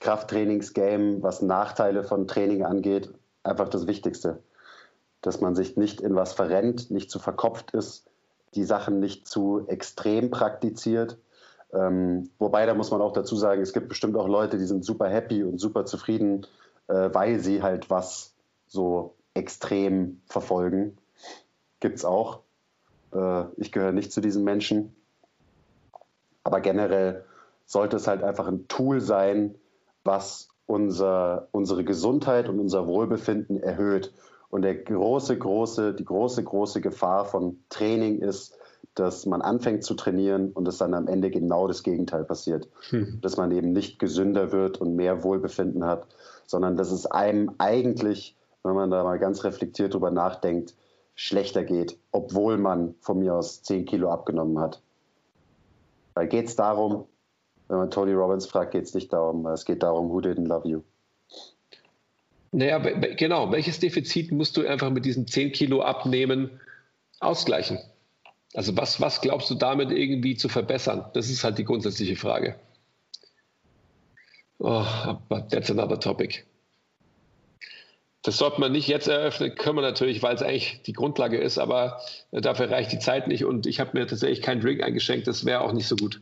Krafttrainingsgame, 0.00 1.22
was 1.22 1.42
Nachteile 1.42 2.04
von 2.04 2.26
Training 2.26 2.64
angeht, 2.64 3.12
einfach 3.42 3.68
das 3.68 3.86
Wichtigste. 3.86 4.42
Dass 5.20 5.40
man 5.40 5.54
sich 5.54 5.76
nicht 5.76 6.00
in 6.00 6.14
was 6.14 6.32
verrennt, 6.32 6.90
nicht 6.90 7.10
zu 7.10 7.18
verkopft 7.18 7.70
ist, 7.72 8.04
die 8.54 8.64
Sachen 8.64 9.00
nicht 9.00 9.28
zu 9.28 9.66
extrem 9.68 10.30
praktiziert. 10.30 11.16
Ähm, 11.72 12.30
wobei, 12.38 12.66
da 12.66 12.74
muss 12.74 12.90
man 12.90 13.00
auch 13.00 13.12
dazu 13.12 13.36
sagen, 13.36 13.62
es 13.62 13.72
gibt 13.72 13.88
bestimmt 13.88 14.16
auch 14.16 14.28
Leute, 14.28 14.58
die 14.58 14.66
sind 14.66 14.84
super 14.84 15.08
happy 15.08 15.42
und 15.44 15.58
super 15.58 15.86
zufrieden, 15.86 16.46
äh, 16.88 17.08
weil 17.12 17.38
sie 17.38 17.62
halt 17.62 17.88
was 17.88 18.34
so 18.66 19.14
extrem 19.34 20.20
verfolgen. 20.26 20.98
Gibt 21.80 21.98
es 21.98 22.04
auch. 22.04 22.40
Äh, 23.12 23.44
ich 23.56 23.72
gehöre 23.72 23.92
nicht 23.92 24.12
zu 24.12 24.20
diesen 24.20 24.44
Menschen. 24.44 24.94
Aber 26.44 26.60
generell 26.60 27.24
sollte 27.66 27.96
es 27.96 28.06
halt 28.06 28.22
einfach 28.22 28.48
ein 28.48 28.68
Tool 28.68 29.00
sein, 29.00 29.54
was 30.04 30.48
unser, 30.66 31.48
unsere 31.52 31.84
Gesundheit 31.84 32.48
und 32.48 32.58
unser 32.58 32.86
Wohlbefinden 32.86 33.62
erhöht. 33.62 34.12
Und 34.50 34.62
der 34.62 34.74
große, 34.74 35.38
große, 35.38 35.94
die 35.94 36.04
große, 36.04 36.44
große 36.44 36.80
Gefahr 36.80 37.24
von 37.24 37.58
Training 37.70 38.18
ist, 38.18 38.58
dass 38.94 39.24
man 39.24 39.40
anfängt 39.40 39.84
zu 39.84 39.94
trainieren 39.94 40.52
und 40.52 40.68
es 40.68 40.76
dann 40.76 40.92
am 40.92 41.08
Ende 41.08 41.30
genau 41.30 41.66
das 41.66 41.82
Gegenteil 41.82 42.24
passiert. 42.24 42.68
Hm. 42.90 43.20
Dass 43.22 43.36
man 43.36 43.50
eben 43.52 43.72
nicht 43.72 43.98
gesünder 43.98 44.52
wird 44.52 44.78
und 44.78 44.94
mehr 44.94 45.24
Wohlbefinden 45.24 45.86
hat, 45.86 46.06
sondern 46.46 46.76
dass 46.76 46.90
es 46.90 47.06
einem 47.06 47.52
eigentlich 47.58 48.36
wenn 48.62 48.74
man 48.74 48.90
da 48.90 49.02
mal 49.04 49.18
ganz 49.18 49.44
reflektiert 49.44 49.94
drüber 49.94 50.10
nachdenkt, 50.10 50.74
schlechter 51.14 51.64
geht, 51.64 51.98
obwohl 52.10 52.58
man 52.58 52.94
von 53.00 53.18
mir 53.18 53.34
aus 53.34 53.62
10 53.62 53.84
Kilo 53.84 54.10
abgenommen 54.10 54.58
hat. 54.58 54.80
Weil 56.14 56.28
geht 56.28 56.46
es 56.46 56.56
darum, 56.56 57.06
wenn 57.68 57.78
man 57.78 57.90
Tony 57.90 58.12
Robbins 58.12 58.46
fragt, 58.46 58.72
geht 58.72 58.84
es 58.84 58.94
nicht 58.94 59.12
darum, 59.12 59.46
es 59.46 59.64
geht 59.64 59.82
darum, 59.82 60.10
who 60.10 60.20
didn't 60.20 60.46
love 60.46 60.68
you. 60.68 60.82
Naja, 62.52 62.78
genau. 62.78 63.50
Welches 63.50 63.80
Defizit 63.80 64.30
musst 64.30 64.58
du 64.58 64.66
einfach 64.66 64.90
mit 64.90 65.06
diesen 65.06 65.26
10 65.26 65.52
Kilo 65.52 65.80
abnehmen 65.80 66.60
ausgleichen? 67.18 67.78
Also 68.54 68.76
was, 68.76 69.00
was 69.00 69.22
glaubst 69.22 69.48
du 69.48 69.54
damit 69.54 69.90
irgendwie 69.90 70.36
zu 70.36 70.50
verbessern? 70.50 71.06
Das 71.14 71.30
ist 71.30 71.44
halt 71.44 71.56
die 71.56 71.64
grundsätzliche 71.64 72.16
Frage. 72.16 72.56
Oh, 74.58 74.84
but 75.30 75.48
that's 75.48 75.70
another 75.70 75.98
topic. 75.98 76.44
Das 78.22 78.38
sollte 78.38 78.60
man 78.60 78.70
nicht 78.70 78.86
jetzt 78.86 79.08
eröffnen, 79.08 79.54
können 79.56 79.76
wir 79.76 79.82
natürlich, 79.82 80.22
weil 80.22 80.34
es 80.34 80.42
eigentlich 80.42 80.82
die 80.82 80.92
Grundlage 80.92 81.38
ist, 81.38 81.58
aber 81.58 82.00
dafür 82.30 82.70
reicht 82.70 82.92
die 82.92 83.00
Zeit 83.00 83.26
nicht 83.26 83.44
und 83.44 83.66
ich 83.66 83.80
habe 83.80 83.90
mir 83.94 84.06
tatsächlich 84.06 84.42
keinen 84.42 84.60
Drink 84.60 84.82
eingeschenkt, 84.82 85.26
das 85.26 85.44
wäre 85.44 85.60
auch 85.60 85.72
nicht 85.72 85.88
so 85.88 85.96
gut. 85.96 86.20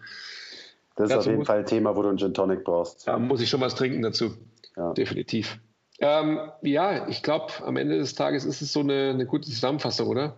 Das 0.96 1.11
ist 1.11 1.11
dazu 1.11 1.18
auf 1.18 1.26
jeden 1.26 1.38
muss, 1.38 1.46
Fall 1.46 1.59
ein 1.59 1.66
Thema, 1.66 1.94
wo 1.96 2.03
du 2.03 2.09
einen 2.09 2.18
Gin 2.18 2.34
Tonic 2.34 2.64
brauchst. 2.64 3.07
Da 3.07 3.18
muss 3.18 3.40
ich 3.40 3.51
schon 3.51 3.61
was 3.61 3.74
trinken 3.74 4.03
dazu. 4.03 4.32
Ja. 4.76 4.92
Definitiv. 4.94 5.59
Ähm, 5.98 6.40
ja, 6.62 7.07
ich 7.09 7.22
glaube, 7.22 7.53
am 7.64 7.76
Ende 7.76 7.98
des 7.98 8.14
Tages 8.14 8.46
ist 8.46 8.62
es 8.62 8.72
so 8.72 8.80
eine, 8.80 9.11
eine 9.11 9.26
gute 9.26 9.48
Zusammenfassung, 9.48 10.09
oder? 10.09 10.36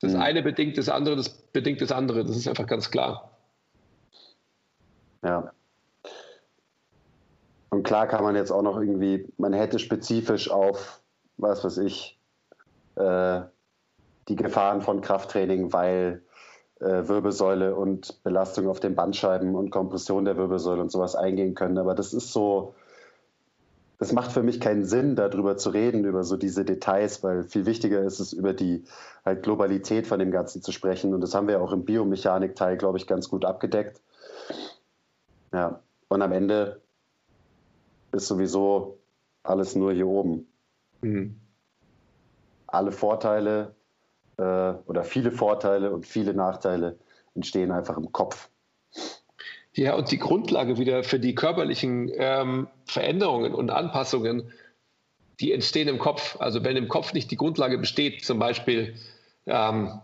Das 0.00 0.12
mhm. 0.12 0.20
eine 0.20 0.42
bedingt 0.42 0.76
das 0.78 0.88
andere, 0.88 1.16
das 1.16 1.28
bedingt 1.28 1.80
das 1.80 1.92
andere. 1.92 2.24
Das 2.24 2.36
ist 2.36 2.48
einfach 2.48 2.66
ganz 2.66 2.90
klar. 2.90 3.30
Ja. 5.24 5.52
Und 7.70 7.82
klar 7.82 8.06
kann 8.06 8.22
man 8.22 8.34
jetzt 8.34 8.50
auch 8.50 8.62
noch 8.62 8.78
irgendwie, 8.80 9.30
man 9.36 9.52
hätte 9.52 9.78
spezifisch 9.78 10.50
auf, 10.50 11.00
was 11.36 11.64
weiß 11.64 11.78
ich, 11.78 12.18
äh, 12.96 13.40
die 14.28 14.36
Gefahren 14.36 14.80
von 14.80 15.00
Krafttraining, 15.00 15.72
weil 15.72 16.22
äh, 16.80 17.08
Wirbelsäule 17.08 17.74
und 17.74 18.22
Belastung 18.22 18.68
auf 18.68 18.80
den 18.80 18.94
Bandscheiben 18.94 19.54
und 19.54 19.70
Kompression 19.70 20.24
der 20.24 20.36
Wirbelsäule 20.36 20.80
und 20.80 20.92
sowas 20.92 21.14
eingehen 21.14 21.54
können. 21.54 21.78
Aber 21.78 21.94
das 21.94 22.14
ist 22.14 22.32
so, 22.32 22.74
das 23.98 24.12
macht 24.12 24.32
für 24.32 24.42
mich 24.42 24.60
keinen 24.60 24.84
Sinn, 24.84 25.16
darüber 25.16 25.56
zu 25.56 25.70
reden, 25.70 26.04
über 26.04 26.22
so 26.24 26.36
diese 26.36 26.64
Details, 26.64 27.22
weil 27.24 27.42
viel 27.42 27.66
wichtiger 27.66 28.02
ist 28.02 28.20
es, 28.20 28.32
über 28.32 28.52
die 28.52 28.84
halt 29.24 29.42
Globalität 29.42 30.06
von 30.06 30.18
dem 30.18 30.30
Ganzen 30.30 30.62
zu 30.62 30.72
sprechen. 30.72 31.14
Und 31.14 31.20
das 31.20 31.34
haben 31.34 31.48
wir 31.48 31.60
auch 31.60 31.72
im 31.72 31.84
Biomechanik-Teil, 31.84 32.76
glaube 32.76 32.98
ich, 32.98 33.06
ganz 33.06 33.28
gut 33.28 33.44
abgedeckt. 33.44 34.00
Ja, 35.52 35.80
und 36.08 36.22
am 36.22 36.32
Ende 36.32 36.80
ist 38.12 38.28
sowieso 38.28 38.98
alles 39.42 39.74
nur 39.74 39.92
hier 39.92 40.06
oben. 40.06 40.46
Mhm. 41.00 41.40
Alle 42.66 42.92
Vorteile 42.92 43.74
äh, 44.36 44.42
oder 44.42 45.04
viele 45.04 45.32
Vorteile 45.32 45.90
und 45.92 46.06
viele 46.06 46.34
Nachteile 46.34 46.98
entstehen 47.34 47.70
einfach 47.70 47.96
im 47.96 48.12
Kopf. 48.12 48.50
Ja, 49.74 49.94
und 49.94 50.10
die 50.10 50.18
Grundlage 50.18 50.76
wieder 50.76 51.04
für 51.04 51.20
die 51.20 51.34
körperlichen 51.34 52.10
ähm, 52.14 52.68
Veränderungen 52.84 53.54
und 53.54 53.70
Anpassungen, 53.70 54.52
die 55.40 55.52
entstehen 55.52 55.86
im 55.88 55.98
Kopf. 55.98 56.36
Also 56.40 56.64
wenn 56.64 56.76
im 56.76 56.88
Kopf 56.88 57.12
nicht 57.12 57.30
die 57.30 57.36
Grundlage 57.36 57.78
besteht, 57.78 58.24
zum 58.24 58.40
Beispiel, 58.40 58.96
ähm, 59.46 60.00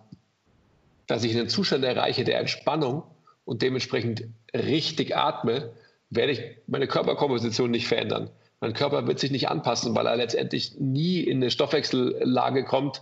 dass 1.06 1.24
ich 1.24 1.36
einen 1.36 1.48
Zustand 1.48 1.84
erreiche 1.84 2.24
der 2.24 2.38
Entspannung 2.38 3.02
und 3.44 3.62
dementsprechend 3.62 4.28
richtig 4.54 5.16
atme, 5.16 5.72
werde 6.14 6.32
ich 6.32 6.42
meine 6.66 6.86
Körperkomposition 6.86 7.70
nicht 7.70 7.86
verändern. 7.86 8.30
Mein 8.60 8.72
Körper 8.72 9.06
wird 9.06 9.18
sich 9.18 9.30
nicht 9.30 9.48
anpassen, 9.48 9.94
weil 9.94 10.06
er 10.06 10.16
letztendlich 10.16 10.78
nie 10.78 11.20
in 11.20 11.38
eine 11.38 11.50
Stoffwechsellage 11.50 12.64
kommt, 12.64 13.00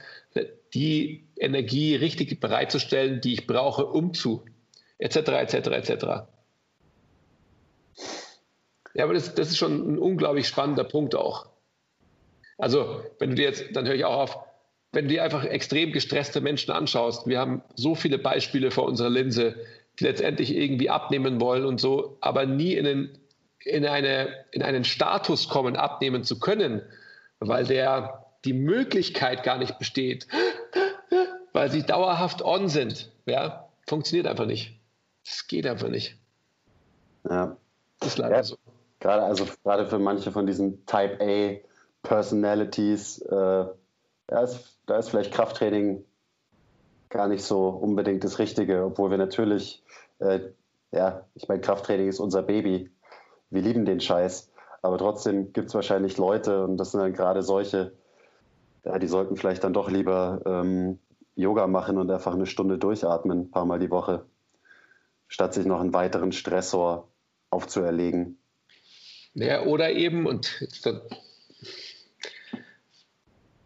die 0.75 1.29
Energie 1.37 1.95
richtig 1.95 2.41
bereitzustellen, 2.41 3.21
die 3.21 3.35
ich 3.35 3.47
brauche, 3.47 3.87
um 3.87 4.15
zu, 4.15 4.45
etc., 4.99 5.17
etc., 5.17 5.55
etc. 5.55 6.05
Ja, 8.95 9.05
aber 9.05 9.15
das, 9.15 9.35
das 9.35 9.51
ist 9.51 9.59
schon 9.59 9.95
ein 9.95 9.99
unglaublich 9.99 10.49
spannender 10.49 10.85
Punkt 10.85 11.15
auch. 11.15 11.47
Also, 12.59 13.03
wenn 13.19 13.31
du 13.31 13.37
dir 13.37 13.45
jetzt, 13.45 13.65
dann 13.75 13.87
höre 13.87 13.95
ich 13.95 14.05
auch 14.05 14.17
auf, 14.17 14.39
wenn 14.93 15.07
du 15.07 15.15
dir 15.15 15.25
einfach 15.25 15.45
extrem 15.45 15.93
gestresste 15.93 16.41
Menschen 16.41 16.71
anschaust, 16.71 17.27
wir 17.27 17.39
haben 17.39 17.63
so 17.75 17.95
viele 17.95 18.19
Beispiele 18.19 18.71
vor 18.71 18.85
unserer 18.85 19.11
Linse, 19.11 19.57
letztendlich 20.01 20.55
irgendwie 20.57 20.91
abnehmen 20.91 21.41
wollen 21.41 21.65
und 21.65 21.81
so, 21.81 22.17
aber 22.21 22.47
nie 22.47 22.75
in 22.75 22.87
einen, 22.87 23.19
in 23.65 23.87
eine, 23.87 24.45
in 24.51 24.63
einen 24.63 24.85
Status 24.85 25.49
kommen, 25.49 25.77
abnehmen 25.77 26.25
zu 26.25 26.39
können, 26.39 26.83
weil 27.41 27.65
der 27.67 28.27
die 28.45 28.53
Möglichkeit 28.53 29.43
gar 29.45 29.59
nicht 29.59 29.79
besteht, 29.79 30.27
weil 31.53 31.71
sie 31.71 31.83
dauerhaft 31.83 32.43
on 32.43 32.69
sind. 32.69 33.13
Ja, 33.27 33.69
funktioniert 33.87 34.27
einfach 34.27 34.47
nicht. 34.47 34.81
Es 35.25 35.47
geht 35.47 35.67
einfach 35.67 35.89
nicht. 35.89 36.17
Ja. 37.29 37.57
Das 38.01 38.09
ist 38.09 38.19
leider 38.19 38.37
ja, 38.37 38.43
so. 38.43 38.57
Gerade, 38.99 39.23
also 39.23 39.47
gerade 39.63 39.87
für 39.87 39.99
manche 39.99 40.33
von 40.33 40.47
diesen 40.47 40.85
Type 40.87 41.19
A 41.21 41.61
Personalities, 42.03 43.21
äh, 43.23 43.67
da, 44.27 44.41
ist, 44.43 44.79
da 44.87 44.99
ist 44.99 45.11
vielleicht 45.11 45.33
Krafttraining 45.33 46.05
gar 47.13 47.29
nicht 47.29 47.45
so 47.45 47.69
unbedingt 47.69 48.25
das 48.25 48.39
Richtige, 48.39 48.85
obwohl 48.85 49.11
wir 49.11 49.19
natürlich, 49.19 49.85
äh, 50.19 50.41
ja, 50.91 51.25
ich 51.35 51.47
meine, 51.47 51.61
Krafttraining 51.61 52.09
ist 52.09 52.19
unser 52.19 52.43
Baby. 52.43 52.91
Wir 53.51 53.63
lieben 53.63 53.85
den 53.85 54.01
Scheiß. 54.01 54.51
Aber 54.81 54.99
trotzdem 54.99 55.53
gibt 55.53 55.69
es 55.69 55.75
wahrscheinlich 55.75 56.19
Leute, 56.19 56.65
und 56.65 56.77
das 56.77 56.91
sind 56.91 57.01
dann 57.01 57.13
gerade 57.13 57.43
solche, 57.43 57.93
ja, 58.85 58.99
die 58.99 59.07
sollten 59.07 59.37
vielleicht 59.37 59.63
dann 59.63 59.73
doch 59.73 59.89
lieber 59.89 60.43
ähm, 60.45 60.99
Yoga 61.37 61.69
machen 61.69 61.99
und 61.99 62.11
einfach 62.11 62.35
eine 62.35 62.47
Stunde 62.47 62.79
durchatmen, 62.79 63.43
ein 63.43 63.51
paar 63.51 63.65
Mal 63.65 63.79
die 63.79 63.91
Woche, 63.91 64.25
statt 65.29 65.55
sich 65.55 65.67
noch 65.67 65.81
einen 65.81 65.95
weiteren 65.95 66.33
Stressor 66.33 67.09
aufzuerlegen. 67.51 68.39
Ja, 69.35 69.63
oder 69.63 69.93
eben, 69.93 70.27
und 70.27 70.67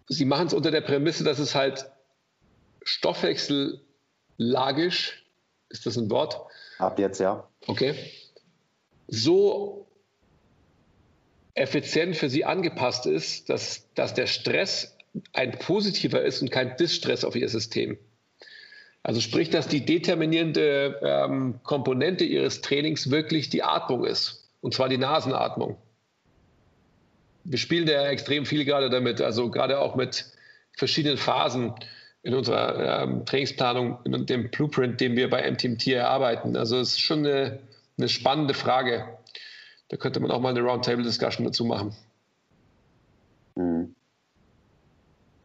Sie 0.09 0.25
machen 0.25 0.49
es 0.49 0.55
unter 0.55 0.71
der 0.71 0.83
Prämisse, 0.83 1.25
dass 1.25 1.39
es 1.39 1.55
halt 1.55 1.91
stoffwechsellagisch, 2.89 5.25
ist 5.69 5.87
das 5.87 5.97
ein 5.97 6.11
Wort? 6.11 6.41
Ab 6.79 6.99
jetzt, 6.99 7.21
ja. 7.21 7.49
Okay. 7.67 7.95
So 9.09 9.87
effizient 11.55 12.17
für 12.17 12.29
Sie 12.29 12.45
angepasst 12.45 13.07
ist, 13.07 13.49
dass, 13.49 13.89
dass 13.95 14.13
der 14.15 14.27
Stress 14.27 14.97
ein 15.33 15.53
positiver 15.53 16.23
ist 16.23 16.43
und 16.43 16.51
kein 16.51 16.77
Distress 16.77 17.25
auf 17.25 17.37
Ihr 17.37 17.49
System. 17.49 17.97
Also 19.03 19.21
sprich, 19.21 19.51
dass 19.51 19.69
die 19.69 19.85
determinierende 19.85 21.01
ähm, 21.03 21.61
Komponente 21.63 22.25
Ihres 22.25 22.61
Trainings 22.61 23.11
wirklich 23.11 23.49
die 23.49 23.63
Atmung 23.63 24.05
ist, 24.05 24.51
und 24.61 24.75
zwar 24.75 24.89
die 24.89 24.99
Nasenatmung 24.99 25.79
wir 27.49 27.59
spielen 27.59 27.87
ja 27.87 28.09
extrem 28.09 28.45
viel 28.45 28.65
gerade 28.65 28.91
damit, 28.91 29.21
also 29.21 29.51
gerade 29.51 29.79
auch 29.79 29.95
mit 29.95 30.27
verschiedenen 30.77 31.17
Phasen 31.17 31.73
in 32.27 32.35
unserer 32.35 33.05
ähm, 33.05 33.25
Trainingsplanung, 33.25 33.99
in 34.03 34.27
dem 34.27 34.51
Blueprint, 34.51 35.01
den 35.01 35.15
wir 35.15 35.31
bei 35.31 35.49
MTMT 35.49 35.87
erarbeiten. 35.87 36.57
Also 36.57 36.77
es 36.81 36.95
ist 36.95 37.01
schon 37.01 37.21
eine, 37.21 37.61
eine 37.97 38.09
spannende 38.09 38.53
Frage. 38.53 39.17
Da 39.91 39.97
könnte 39.97 40.19
man 40.19 40.33
auch 40.33 40.41
mal 40.41 40.49
eine 40.49 40.61
Roundtable-Discussion 40.61 41.47
dazu 41.47 41.65
machen. 41.65 41.95
Mhm. 43.55 43.95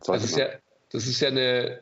Das 0.03 0.23
ist, 0.23 0.35
ja, 0.35 0.47
das 0.89 1.05
ist 1.05 1.21
ja 1.21 1.27
eine, 1.27 1.79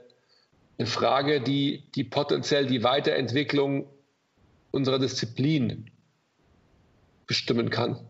eine 0.77 0.85
Frage, 0.85 1.39
die, 1.39 1.85
die 1.95 2.03
potenziell 2.03 2.67
die 2.67 2.83
Weiterentwicklung 2.83 3.87
unserer 4.71 4.99
Disziplin 4.99 5.89
bestimmen 7.25 7.69
kann. 7.69 8.05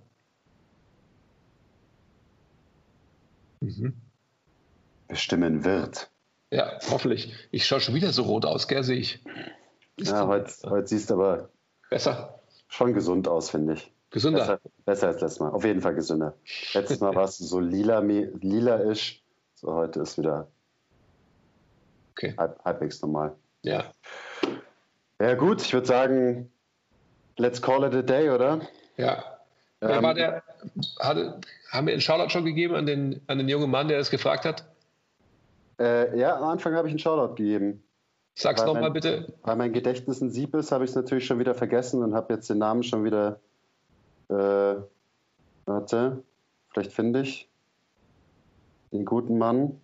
mhm. 3.59 3.93
bestimmen 5.07 5.63
wird. 5.63 6.08
Ja, 6.51 6.79
hoffentlich. 6.89 7.33
Ich 7.51 7.65
schaue 7.65 7.79
schon 7.79 7.95
wieder 7.95 8.11
so 8.11 8.23
rot 8.23 8.45
aus, 8.45 8.67
gell, 8.67 8.83
sehe 8.83 8.97
ich. 8.97 9.23
ja, 9.97 10.25
heute, 10.25 10.51
heute 10.69 10.87
siehst 10.87 11.09
du 11.09 11.15
aber 11.15 11.49
besser. 11.89 12.39
Schon 12.67 12.93
gesund 12.93 13.27
aus, 13.27 13.49
finde 13.49 13.73
ich. 13.73 13.91
Gesünder. 14.11 14.39
Besser, 14.39 14.59
besser, 14.85 15.07
als 15.07 15.21
letztes 15.21 15.39
Mal. 15.39 15.51
Auf 15.51 15.63
jeden 15.63 15.81
Fall 15.81 15.93
gesünder. 15.93 16.35
Letztes 16.73 16.99
Mal 16.99 17.13
warst 17.15 17.39
du 17.39 17.43
so 17.45 17.59
lila, 17.59 17.99
lila-isch. 17.99 19.23
So, 19.53 19.73
heute 19.73 20.01
ist 20.01 20.17
wieder 20.17 20.47
okay. 22.13 22.33
halb, 22.37 22.63
halbwegs 22.65 23.01
normal. 23.01 23.35
Ja. 23.61 23.91
Ja, 25.21 25.35
gut, 25.35 25.61
ich 25.61 25.73
würde 25.73 25.85
sagen, 25.85 26.51
let's 27.37 27.61
call 27.61 27.83
it 27.83 27.93
a 27.93 28.01
day, 28.01 28.29
oder? 28.29 28.61
Ja. 28.97 29.23
Wer 29.81 29.97
ähm, 29.97 30.03
war 30.03 30.13
der? 30.13 30.43
Hatte, 30.99 31.39
haben 31.71 31.87
wir 31.87 31.93
einen 31.93 32.01
Shoutout 32.01 32.29
schon 32.29 32.45
gegeben 32.45 32.75
an 32.75 32.85
den, 32.85 33.21
an 33.27 33.37
den 33.37 33.47
jungen 33.49 33.69
Mann, 33.69 33.87
der 33.89 33.97
das 33.97 34.09
gefragt 34.09 34.45
hat? 34.45 34.65
Äh, 35.79 36.17
ja, 36.19 36.37
am 36.37 36.43
Anfang 36.43 36.75
habe 36.75 36.87
ich 36.87 36.91
einen 36.91 36.99
Shoutout 36.99 37.35
gegeben. 37.35 37.83
Sag's 38.35 38.63
nochmal 38.63 38.91
bitte. 38.91 39.33
Weil 39.43 39.55
mein 39.55 39.73
Gedächtnis 39.73 40.21
ein 40.21 40.29
Sieb 40.29 40.55
ist, 40.55 40.71
habe 40.71 40.83
ich 40.83 40.91
es 40.91 40.95
natürlich 40.95 41.25
schon 41.25 41.39
wieder 41.39 41.55
vergessen 41.55 42.03
und 42.03 42.13
habe 42.15 42.33
jetzt 42.33 42.49
den 42.49 42.57
Namen 42.57 42.83
schon 42.83 43.03
wieder. 43.03 43.39
Äh, 44.29 44.75
warte, 45.65 46.23
vielleicht 46.69 46.93
finde 46.93 47.21
ich 47.21 47.49
den 48.91 49.05
guten 49.05 49.37
Mann. 49.37 49.81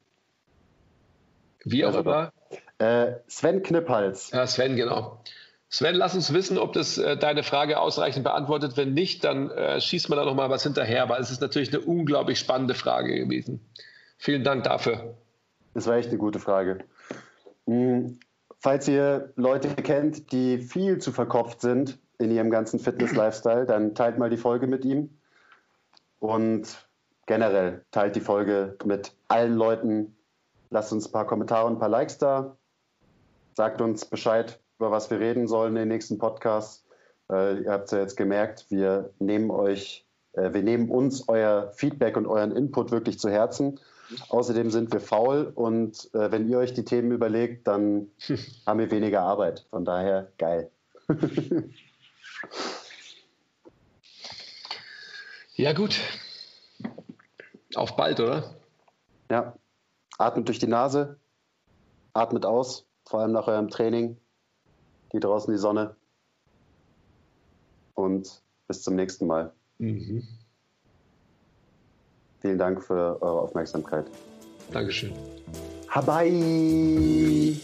Wie 1.63 1.83
auch 1.85 1.95
also, 1.95 2.01
immer. 2.01 2.31
Äh, 2.77 3.13
Sven 3.27 3.63
Knipphals. 3.63 4.31
Ja, 4.31 4.47
Sven, 4.47 4.75
genau. 4.75 5.19
Sven, 5.69 5.95
lass 5.95 6.15
uns 6.15 6.31
wissen, 6.31 6.57
ob 6.57 6.73
das 6.73 6.97
äh, 6.97 7.17
deine 7.17 7.43
Frage 7.43 7.79
ausreichend 7.79 8.23
beantwortet. 8.23 8.77
Wenn 8.77 8.93
nicht, 8.93 9.23
dann 9.23 9.49
äh, 9.49 9.81
schießt 9.81 10.09
man 10.09 10.17
da 10.17 10.25
noch 10.25 10.35
mal 10.35 10.49
was 10.49 10.63
hinterher, 10.63 11.09
weil 11.09 11.21
es 11.21 11.31
ist 11.31 11.41
natürlich 11.41 11.73
eine 11.73 11.83
unglaublich 11.83 12.39
spannende 12.39 12.75
Frage 12.75 13.15
gewesen. 13.15 13.59
Vielen 14.17 14.43
Dank 14.43 14.63
dafür. 14.63 15.15
Das 15.75 15.87
war 15.87 15.97
echt 15.97 16.09
eine 16.09 16.17
gute 16.17 16.39
Frage. 16.39 16.79
Hm, 17.67 18.17
falls 18.59 18.87
ihr 18.87 19.33
Leute 19.35 19.67
kennt, 19.75 20.31
die 20.31 20.57
viel 20.57 20.97
zu 20.99 21.11
verkopft 21.11 21.61
sind 21.61 21.99
in 22.17 22.31
ihrem 22.31 22.49
ganzen 22.49 22.79
Fitness-Lifestyle, 22.79 23.65
dann 23.65 23.93
teilt 23.93 24.17
mal 24.17 24.29
die 24.29 24.37
Folge 24.37 24.67
mit 24.67 24.85
ihm. 24.85 25.09
Und 26.19 26.87
generell 27.25 27.83
teilt 27.91 28.15
die 28.15 28.21
Folge 28.21 28.77
mit 28.85 29.13
allen 29.27 29.53
Leuten. 29.53 30.15
Lasst 30.69 30.93
uns 30.93 31.07
ein 31.07 31.11
paar 31.11 31.27
Kommentare 31.27 31.67
und 31.67 31.73
ein 31.73 31.79
paar 31.79 31.89
Likes 31.89 32.17
da. 32.17 32.55
Sagt 33.53 33.81
uns 33.81 34.05
Bescheid, 34.05 34.59
über 34.79 34.91
was 34.91 35.11
wir 35.11 35.19
reden 35.19 35.47
sollen 35.49 35.75
in 35.75 35.81
den 35.81 35.87
nächsten 35.89 36.17
Podcasts. 36.17 36.85
Äh, 37.29 37.63
ihr 37.63 37.71
habt 37.71 37.85
es 37.85 37.91
ja 37.91 37.99
jetzt 37.99 38.15
gemerkt, 38.15 38.67
wir 38.69 39.09
nehmen 39.19 39.51
euch, 39.51 40.07
äh, 40.33 40.53
wir 40.53 40.63
nehmen 40.63 40.89
uns 40.89 41.27
euer 41.27 41.73
Feedback 41.75 42.15
und 42.15 42.27
euren 42.27 42.55
Input 42.55 42.91
wirklich 42.91 43.19
zu 43.19 43.29
Herzen. 43.29 43.77
Außerdem 44.29 44.69
sind 44.69 44.93
wir 44.93 44.99
faul 44.99 45.51
und 45.55 46.13
äh, 46.13 46.31
wenn 46.31 46.47
ihr 46.47 46.59
euch 46.59 46.73
die 46.73 46.85
Themen 46.85 47.11
überlegt, 47.11 47.67
dann 47.67 48.11
haben 48.65 48.79
wir 48.79 48.91
weniger 48.91 49.21
Arbeit. 49.21 49.65
Von 49.69 49.85
daher 49.85 50.31
geil. 50.37 50.69
ja, 55.55 55.73
gut. 55.73 55.99
Auf 57.75 57.95
bald, 57.95 58.19
oder? 58.19 58.55
Ja. 59.29 59.55
Atmet 60.17 60.47
durch 60.47 60.59
die 60.59 60.67
Nase, 60.67 61.19
atmet 62.13 62.45
aus, 62.45 62.85
vor 63.05 63.19
allem 63.21 63.33
nach 63.33 63.47
eurem 63.47 63.69
Training. 63.69 64.17
Geht 65.09 65.23
draußen 65.25 65.51
die 65.53 65.59
Sonne. 65.59 65.95
Und 67.95 68.41
bis 68.67 68.83
zum 68.83 68.95
nächsten 68.95 69.27
Mal. 69.27 69.51
Mhm. 69.77 70.25
Vielen 72.45 72.59
Dank 72.59 72.83
für 72.83 73.19
eure 73.23 73.41
Aufmerksamkeit. 73.41 74.05
Dankeschön. 74.71 75.11
Habai! 75.89 77.55